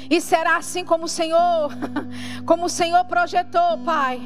E 0.09 0.20
será 0.20 0.57
assim 0.57 0.84
como 0.84 1.05
o 1.05 1.09
Senhor, 1.09 1.72
como 2.45 2.66
o 2.66 2.70
Senhor 2.70 3.03
projetou, 3.05 3.78
Pai. 3.86 4.22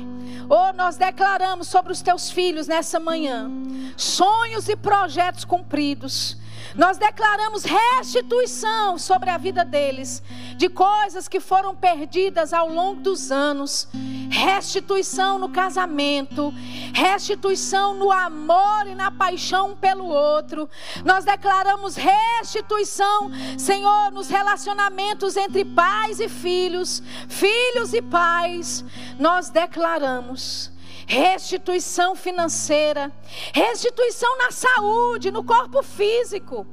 Oh, 0.50 0.74
nós 0.74 0.98
declaramos 0.98 1.68
sobre 1.68 1.92
os 1.92 2.02
teus 2.02 2.32
filhos 2.32 2.68
nessa 2.68 3.00
manhã 3.00 3.52
sonhos 3.98 4.68
e 4.68 4.76
projetos 4.76 5.46
cumpridos. 5.46 6.38
Nós 6.76 6.98
declaramos 6.98 7.64
restituição 7.64 8.98
sobre 8.98 9.30
a 9.30 9.38
vida 9.38 9.64
deles, 9.64 10.22
de 10.58 10.68
coisas 10.68 11.28
que 11.28 11.40
foram 11.40 11.74
perdidas 11.74 12.52
ao 12.52 12.68
longo 12.68 13.00
dos 13.02 13.32
anos. 13.32 13.88
Restituição 14.30 15.40
no 15.40 15.48
casamento, 15.48 16.54
restituição 16.94 17.94
no 17.94 18.12
amor 18.12 18.88
e 18.88 18.96
na 18.96 19.10
paixão 19.10 19.76
pelo 19.76 20.06
outro. 20.06 20.70
Nós 21.06 21.24
declaramos 21.24 21.96
restituição, 21.96 23.32
Senhor, 23.58 24.12
nos 24.12 24.28
relacionamentos 24.28 25.38
entre 25.38 25.64
pais 25.64 26.20
e 26.20 26.28
filhos, 26.28 27.02
filhos 27.30 27.94
e 27.94 28.02
pais. 28.02 28.84
Nós 29.18 29.50
declaramos 29.50 30.75
restituição 31.08 32.16
financeira, 32.16 33.12
restituição 33.54 34.38
na 34.38 34.52
saúde, 34.52 35.32
no 35.32 35.44
corpo 35.44 35.84
físico. 35.84 36.66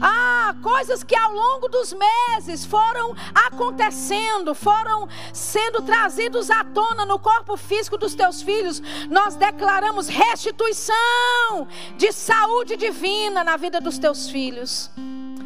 Ah, 0.00 0.54
coisas 0.62 1.02
que 1.02 1.16
ao 1.16 1.32
longo 1.32 1.68
dos 1.68 1.92
meses 1.92 2.64
foram 2.64 3.14
acontecendo, 3.34 4.54
foram 4.54 5.08
sendo 5.32 5.82
trazidos 5.82 6.50
à 6.50 6.64
tona 6.64 7.04
no 7.04 7.18
corpo 7.18 7.56
físico 7.56 7.96
dos 7.96 8.14
teus 8.14 8.42
filhos. 8.42 8.82
Nós 9.10 9.34
declaramos 9.34 10.08
restituição 10.08 10.94
de 11.96 12.12
saúde 12.12 12.76
divina 12.76 13.42
na 13.42 13.56
vida 13.56 13.80
dos 13.80 13.98
teus 13.98 14.30
filhos. 14.30 14.90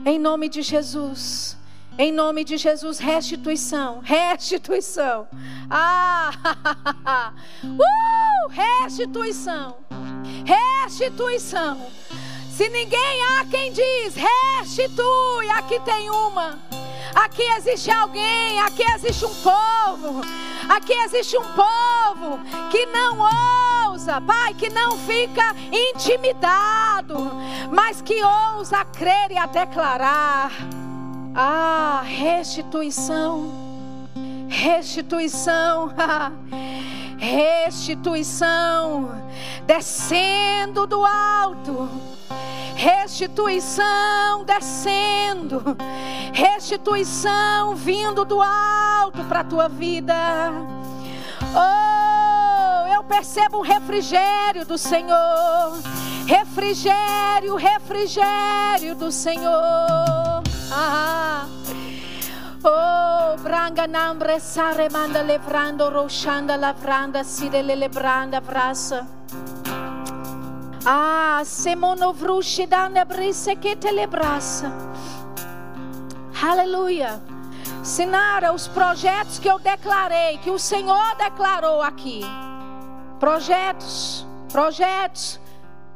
Em 0.04 0.18
nome 0.18 0.48
de 0.48 0.62
Jesus. 0.62 1.56
Em 1.98 2.12
nome 2.12 2.44
de 2.44 2.58
Jesus, 2.58 2.98
restituição, 2.98 4.00
restituição. 4.00 5.26
Ah, 5.70 7.32
uh, 7.64 8.25
restituição, 8.48 9.76
restituição. 10.44 11.78
Se 12.50 12.68
ninguém 12.70 13.22
há 13.24 13.44
quem 13.44 13.72
diz, 13.72 14.14
restitui, 14.14 15.50
aqui 15.50 15.78
tem 15.80 16.08
uma. 16.08 16.58
Aqui 17.14 17.42
existe 17.42 17.90
alguém, 17.90 18.58
aqui 18.60 18.82
existe 18.94 19.24
um 19.24 19.34
povo. 19.34 20.22
Aqui 20.68 20.92
existe 20.92 21.36
um 21.38 21.44
povo 21.52 22.38
que 22.70 22.86
não 22.86 23.18
ousa, 23.88 24.20
Pai, 24.20 24.52
que 24.54 24.68
não 24.68 24.98
fica 24.98 25.54
intimidado, 25.70 27.30
mas 27.70 28.02
que 28.02 28.20
ousa 28.22 28.84
crer 28.84 29.30
e 29.30 29.38
a 29.38 29.46
declarar. 29.46 30.50
Ah, 31.34 32.02
restituição, 32.04 33.65
restituição, 34.48 35.92
restituição, 37.18 39.10
descendo 39.66 40.86
do 40.86 41.04
alto, 41.04 41.88
restituição 42.74 44.44
descendo, 44.44 45.76
restituição 46.32 47.74
vindo 47.74 48.24
do 48.24 48.40
alto 48.40 49.24
para 49.24 49.40
a 49.40 49.44
tua 49.44 49.68
vida. 49.68 50.14
Oh, 51.54 52.86
eu 52.94 53.02
percebo 53.04 53.58
um 53.58 53.62
refrigério 53.62 54.64
do 54.64 54.78
Senhor, 54.78 55.78
refrigério, 56.26 57.56
refrigério 57.56 58.94
do 58.94 59.10
Senhor. 59.10 60.42
Ah. 60.70 61.46
Oh, 62.64 63.36
branga 63.42 63.86
nambre 63.86 64.40
sare 64.40 64.88
manda 64.88 65.22
levrando 65.22 65.90
rochanda 65.90 66.56
lavranda 66.56 67.22
side 67.22 67.62
lebranda 67.62 68.40
brasa. 68.40 69.06
Ah, 70.84 71.42
semono 71.44 72.12
vrushi 72.12 72.66
dane 72.66 73.04
brise 73.04 73.56
que 73.56 73.76
telebrasa. 73.76 74.72
Aleluia. 76.42 77.20
Sinara, 77.82 78.52
os 78.52 78.66
projetos 78.68 79.38
que 79.38 79.48
eu 79.48 79.58
declarei, 79.58 80.38
que 80.38 80.50
o 80.50 80.58
Senhor 80.58 81.14
declarou 81.16 81.82
aqui. 81.82 82.24
Projetos, 83.20 84.26
projetos 84.50 85.38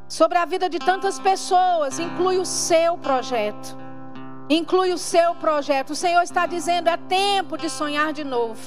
sobre 0.07 0.37
a 0.37 0.45
vida 0.45 0.69
de 0.69 0.79
tantas 0.79 1.19
pessoas, 1.19 1.99
inclui 1.99 2.37
o 2.37 2.45
seu 2.45 2.97
projeto 2.97 3.80
inclui 4.49 4.93
o 4.93 4.97
seu 4.97 5.35
projeto. 5.35 5.91
O 5.91 5.95
Senhor 5.95 6.21
está 6.21 6.45
dizendo: 6.45 6.89
é 6.89 6.97
tempo 6.97 7.57
de 7.57 7.69
sonhar 7.69 8.13
de 8.13 8.23
novo. 8.23 8.61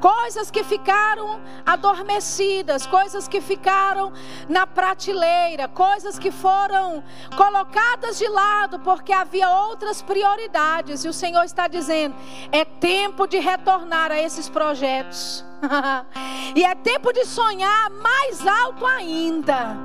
coisas 0.00 0.50
que 0.50 0.64
ficaram 0.64 1.38
adormecidas, 1.66 2.86
coisas 2.86 3.28
que 3.28 3.38
ficaram 3.38 4.10
na 4.48 4.66
prateleira, 4.66 5.68
coisas 5.68 6.18
que 6.18 6.30
foram 6.30 7.04
colocadas 7.36 8.18
de 8.18 8.26
lado 8.26 8.78
porque 8.80 9.12
havia 9.12 9.50
outras 9.50 10.00
prioridades. 10.00 11.04
E 11.04 11.08
o 11.08 11.12
Senhor 11.12 11.44
está 11.44 11.68
dizendo: 11.68 12.14
é 12.50 12.64
tempo 12.64 13.26
de 13.26 13.38
retornar 13.38 14.10
a 14.10 14.18
esses 14.18 14.48
projetos. 14.48 15.44
e 16.56 16.64
é 16.64 16.74
tempo 16.74 17.12
de 17.12 17.26
sonhar 17.26 17.90
mais 17.90 18.46
alto 18.46 18.86
ainda. 18.86 19.76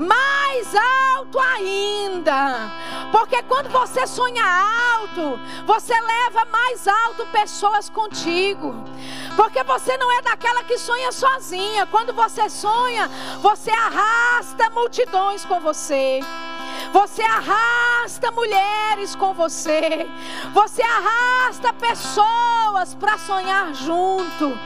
Mais 0.00 0.66
alto 1.14 1.38
ainda. 1.38 2.72
Porque 3.12 3.42
quando 3.42 3.68
você 3.68 4.06
sonha 4.06 4.42
alto, 4.96 5.38
você 5.66 5.92
leva 5.92 6.46
mais 6.46 6.88
alto 6.88 7.26
pessoas 7.26 7.90
contigo. 7.90 8.74
Porque 9.36 9.62
você 9.62 9.94
não 9.98 10.10
é 10.10 10.22
daquela 10.22 10.64
que 10.64 10.78
sonha 10.78 11.12
sozinha. 11.12 11.84
Quando 11.86 12.14
você 12.14 12.48
sonha, 12.48 13.08
você 13.42 13.70
arrasta 13.70 14.70
multidões 14.70 15.44
com 15.44 15.60
você. 15.60 16.20
Você 16.94 17.22
arrasta 17.22 18.30
mulheres 18.30 19.14
com 19.14 19.34
você. 19.34 20.08
Você 20.54 20.82
arrasta 20.82 21.74
pessoas 21.74 22.94
para 22.94 23.18
sonhar 23.18 23.74
junto. 23.74 24.58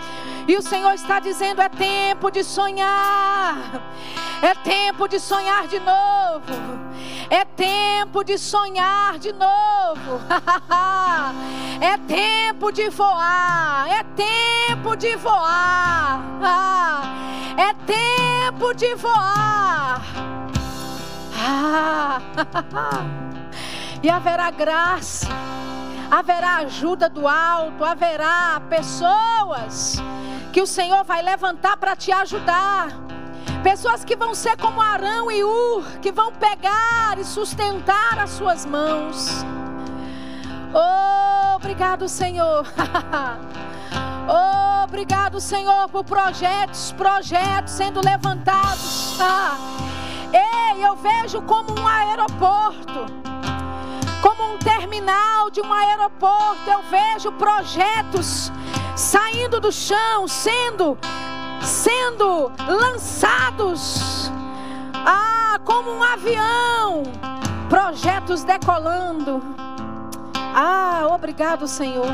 E 0.47 0.57
o 0.57 0.63
Senhor 0.63 0.95
está 0.95 1.21
dizendo: 1.21 1.61
é 1.61 1.69
tempo 1.69 2.31
de 2.31 2.45
sonhar. 2.45 3.57
É 4.43 4.55
tempo 4.55 5.09
de 5.09 5.19
sonhar 5.19 5.67
de 5.67 5.81
novo. 5.81 6.85
É 7.31 7.45
tempo 7.45 8.23
de 8.23 8.37
sonhar 8.37 9.19
de 9.19 9.33
novo. 9.33 10.21
é 11.81 11.97
tempo 11.97 12.71
de 12.71 12.91
voar. 12.91 13.89
É 13.89 14.05
tempo 14.15 14.97
de 14.97 15.17
voar. 15.17 16.21
é 17.57 17.73
tempo 17.87 18.75
de 18.75 18.95
voar. 18.95 20.03
e 24.03 24.11
haverá 24.11 24.51
graça, 24.51 25.29
haverá 26.11 26.57
ajuda 26.57 27.09
do 27.09 27.27
alto, 27.27 27.85
haverá 27.85 28.61
pessoas 28.69 29.97
que 30.53 30.61
o 30.61 30.67
Senhor 30.67 31.05
vai 31.05 31.23
levantar 31.23 31.77
para 31.77 31.97
te 31.97 32.13
ajudar. 32.13 32.89
Pessoas 33.63 34.05
que 34.05 34.15
vão 34.15 34.35
ser 34.35 34.57
como 34.57 34.81
Arão 34.81 35.31
e 35.31 35.43
Ur, 35.43 35.85
que 36.01 36.13
vão 36.13 36.33
pegar 36.33 37.19
e 37.19 37.25
sustentar 37.25 38.19
as 38.19 38.31
suas 38.31 38.67
mãos. 38.67 39.45
Oh, 40.73 41.57
obrigado, 41.57 42.09
Senhor. 42.09 42.67
oh, 44.29 44.85
obrigado, 44.85 45.41
Senhor, 45.41 45.89
por 45.89 46.05
projetos, 46.05 46.93
projetos 46.93 47.73
sendo 47.73 48.01
levantados. 48.05 49.19
Ah. 49.21 49.57
Ei, 50.35 50.85
eu 50.85 50.97
vejo 50.97 51.41
como 51.43 51.79
um 51.81 51.87
aeroporto, 51.87 53.07
como 54.25 54.55
um 54.55 54.57
terminal 54.57 55.51
de 55.51 55.61
um 55.61 55.71
aeroporto. 55.71 56.71
Eu 56.71 56.83
vejo 56.85 57.31
projetos 57.33 58.51
saindo 58.97 59.61
do 59.61 59.71
chão, 59.71 60.27
sendo 60.27 60.97
sendo 61.61 62.51
lançados. 62.67 64.33
Ah, 64.95 65.59
como 65.63 65.91
um 65.91 66.03
avião, 66.03 67.03
projetos 67.69 68.43
decolando. 68.45 69.43
Ah, 70.35 71.07
obrigado, 71.11 71.69
Senhor. 71.69 72.09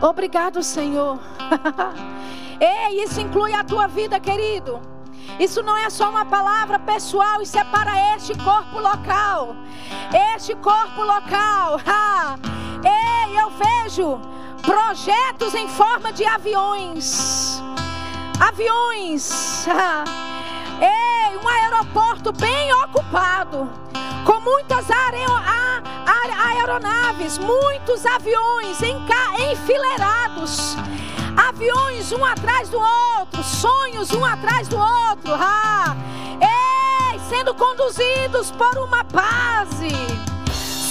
Obrigado, 0.00 0.62
Senhor. 0.62 1.18
Ei, 2.58 3.02
isso 3.02 3.20
inclui 3.20 3.52
a 3.52 3.62
tua 3.62 3.86
vida, 3.86 4.18
querido. 4.18 4.93
Isso 5.38 5.62
não 5.62 5.76
é 5.76 5.90
só 5.90 6.10
uma 6.10 6.24
palavra 6.24 6.78
pessoal, 6.78 7.42
isso 7.42 7.58
é 7.58 7.64
para 7.64 8.14
este 8.14 8.34
corpo 8.38 8.78
local. 8.78 9.56
Este 10.34 10.54
corpo 10.56 11.02
local. 11.02 11.80
Ah. 11.86 12.36
Ei, 12.84 13.40
eu 13.40 13.50
vejo 13.50 14.20
projetos 14.62 15.54
em 15.54 15.68
forma 15.68 16.12
de 16.12 16.24
aviões. 16.24 17.62
Aviões. 18.40 19.66
Ei, 20.80 21.36
um 21.36 21.48
aeroporto 21.48 22.32
bem 22.32 22.72
ocupado, 22.84 23.68
com 24.24 24.40
muitas 24.40 24.86
aeronaves, 24.90 27.38
muitos 27.38 28.04
aviões 28.06 28.78
enfileirados. 29.50 30.76
Aviões 31.36 32.12
um 32.12 32.24
atrás 32.24 32.68
do 32.68 32.78
outro, 32.78 33.42
sonhos 33.42 34.12
um 34.12 34.24
atrás 34.24 34.68
do 34.68 34.76
outro. 34.76 35.34
Ah, 35.34 35.96
ei, 36.40 37.18
sendo 37.28 37.54
conduzidos 37.54 38.50
por 38.52 38.78
uma 38.78 39.02
base, 39.04 39.88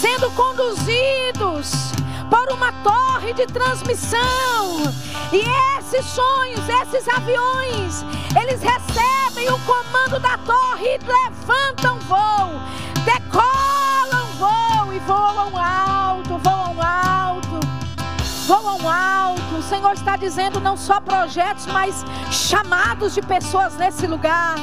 sendo 0.02 0.30
conduzidos 0.32 1.94
por 2.30 2.52
uma 2.52 2.72
torre 2.84 3.34
de 3.34 3.46
transmissão. 3.48 4.94
E 5.32 5.44
esses 5.78 6.06
sonhos, 6.06 6.68
esses 6.68 7.08
aviões, 7.08 8.06
eles 8.40 8.62
recebem 8.62 9.50
o 9.50 9.60
comando 9.60 10.20
da 10.20 10.38
torre 10.40 10.86
e 10.86 11.00
levantam 11.00 12.00
voo, 12.02 12.60
decolam 13.06 14.28
voo 14.38 14.94
e 14.94 15.00
voam 15.00 15.58
alto, 15.58 16.33
voam 18.46 18.90
alto. 18.90 19.56
O 19.58 19.64
Senhor 19.64 19.94
está 19.94 20.16
dizendo 20.16 20.60
não 20.60 20.78
só 20.78 21.00
projetos, 21.00 21.66
mas 21.68 22.06
chamados 22.32 23.14
de 23.14 23.22
pessoas 23.22 23.76
nesse 23.78 24.08
lugar 24.08 24.56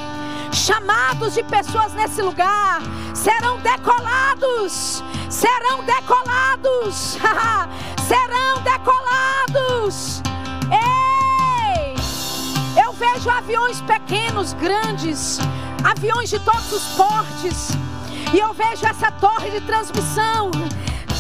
chamados 0.53 1.35
de 1.35 1.43
pessoas 1.45 1.93
nesse 1.95 2.21
lugar 2.23 2.81
serão 3.15 3.59
decolados, 3.59 5.03
serão 5.29 5.85
decolados, 5.85 7.19
serão 8.07 8.63
decolados. 8.63 10.23
Ei! 10.71 11.95
Eu 12.83 12.93
vejo 12.93 13.31
aviões 13.31 13.81
pequenos, 13.83 14.53
grandes, 14.55 15.39
aviões 15.85 16.31
de 16.31 16.39
todos 16.41 16.73
os 16.73 16.85
portes, 16.97 17.71
e 18.33 18.39
eu 18.39 18.53
vejo 18.53 18.87
essa 18.87 19.11
torre 19.13 19.51
de 19.51 19.61
transmissão 19.63 20.51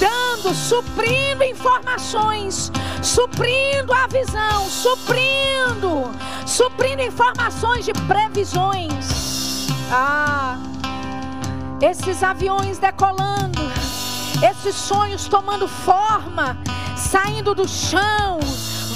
dando, 0.01 0.55
suprindo 0.55 1.44
informações, 1.44 2.72
suprindo 3.03 3.92
a 3.92 4.07
visão, 4.07 4.68
suprindo, 4.68 6.11
suprindo 6.46 7.03
informações 7.03 7.84
de 7.84 7.92
previsões. 7.92 9.68
Ah, 9.92 10.57
esses 11.82 12.22
aviões 12.22 12.78
decolando, 12.78 13.61
esses 14.51 14.74
sonhos 14.74 15.28
tomando 15.28 15.68
forma, 15.68 16.57
saindo 16.96 17.55
do 17.55 17.68
chão, 17.68 18.40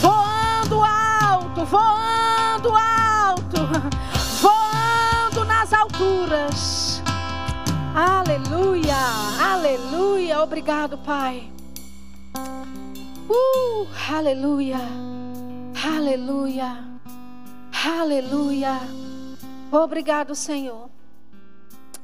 voando 0.01 0.83
alto, 0.83 1.65
voando 1.67 2.75
alto, 2.75 3.61
voando 4.41 5.45
nas 5.45 5.73
alturas. 5.73 6.84
Aleluia, 7.95 8.97
aleluia. 9.41 10.43
Obrigado, 10.43 10.99
Pai. 10.99 11.49
Uh, 13.31 13.87
aleluia, 14.13 14.81
aleluia, 15.87 16.85
aleluia. 17.73 18.81
Obrigado, 19.71 20.35
Senhor. 20.35 20.91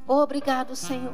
Obrigado, 0.07 0.77
Senhor. 0.77 1.13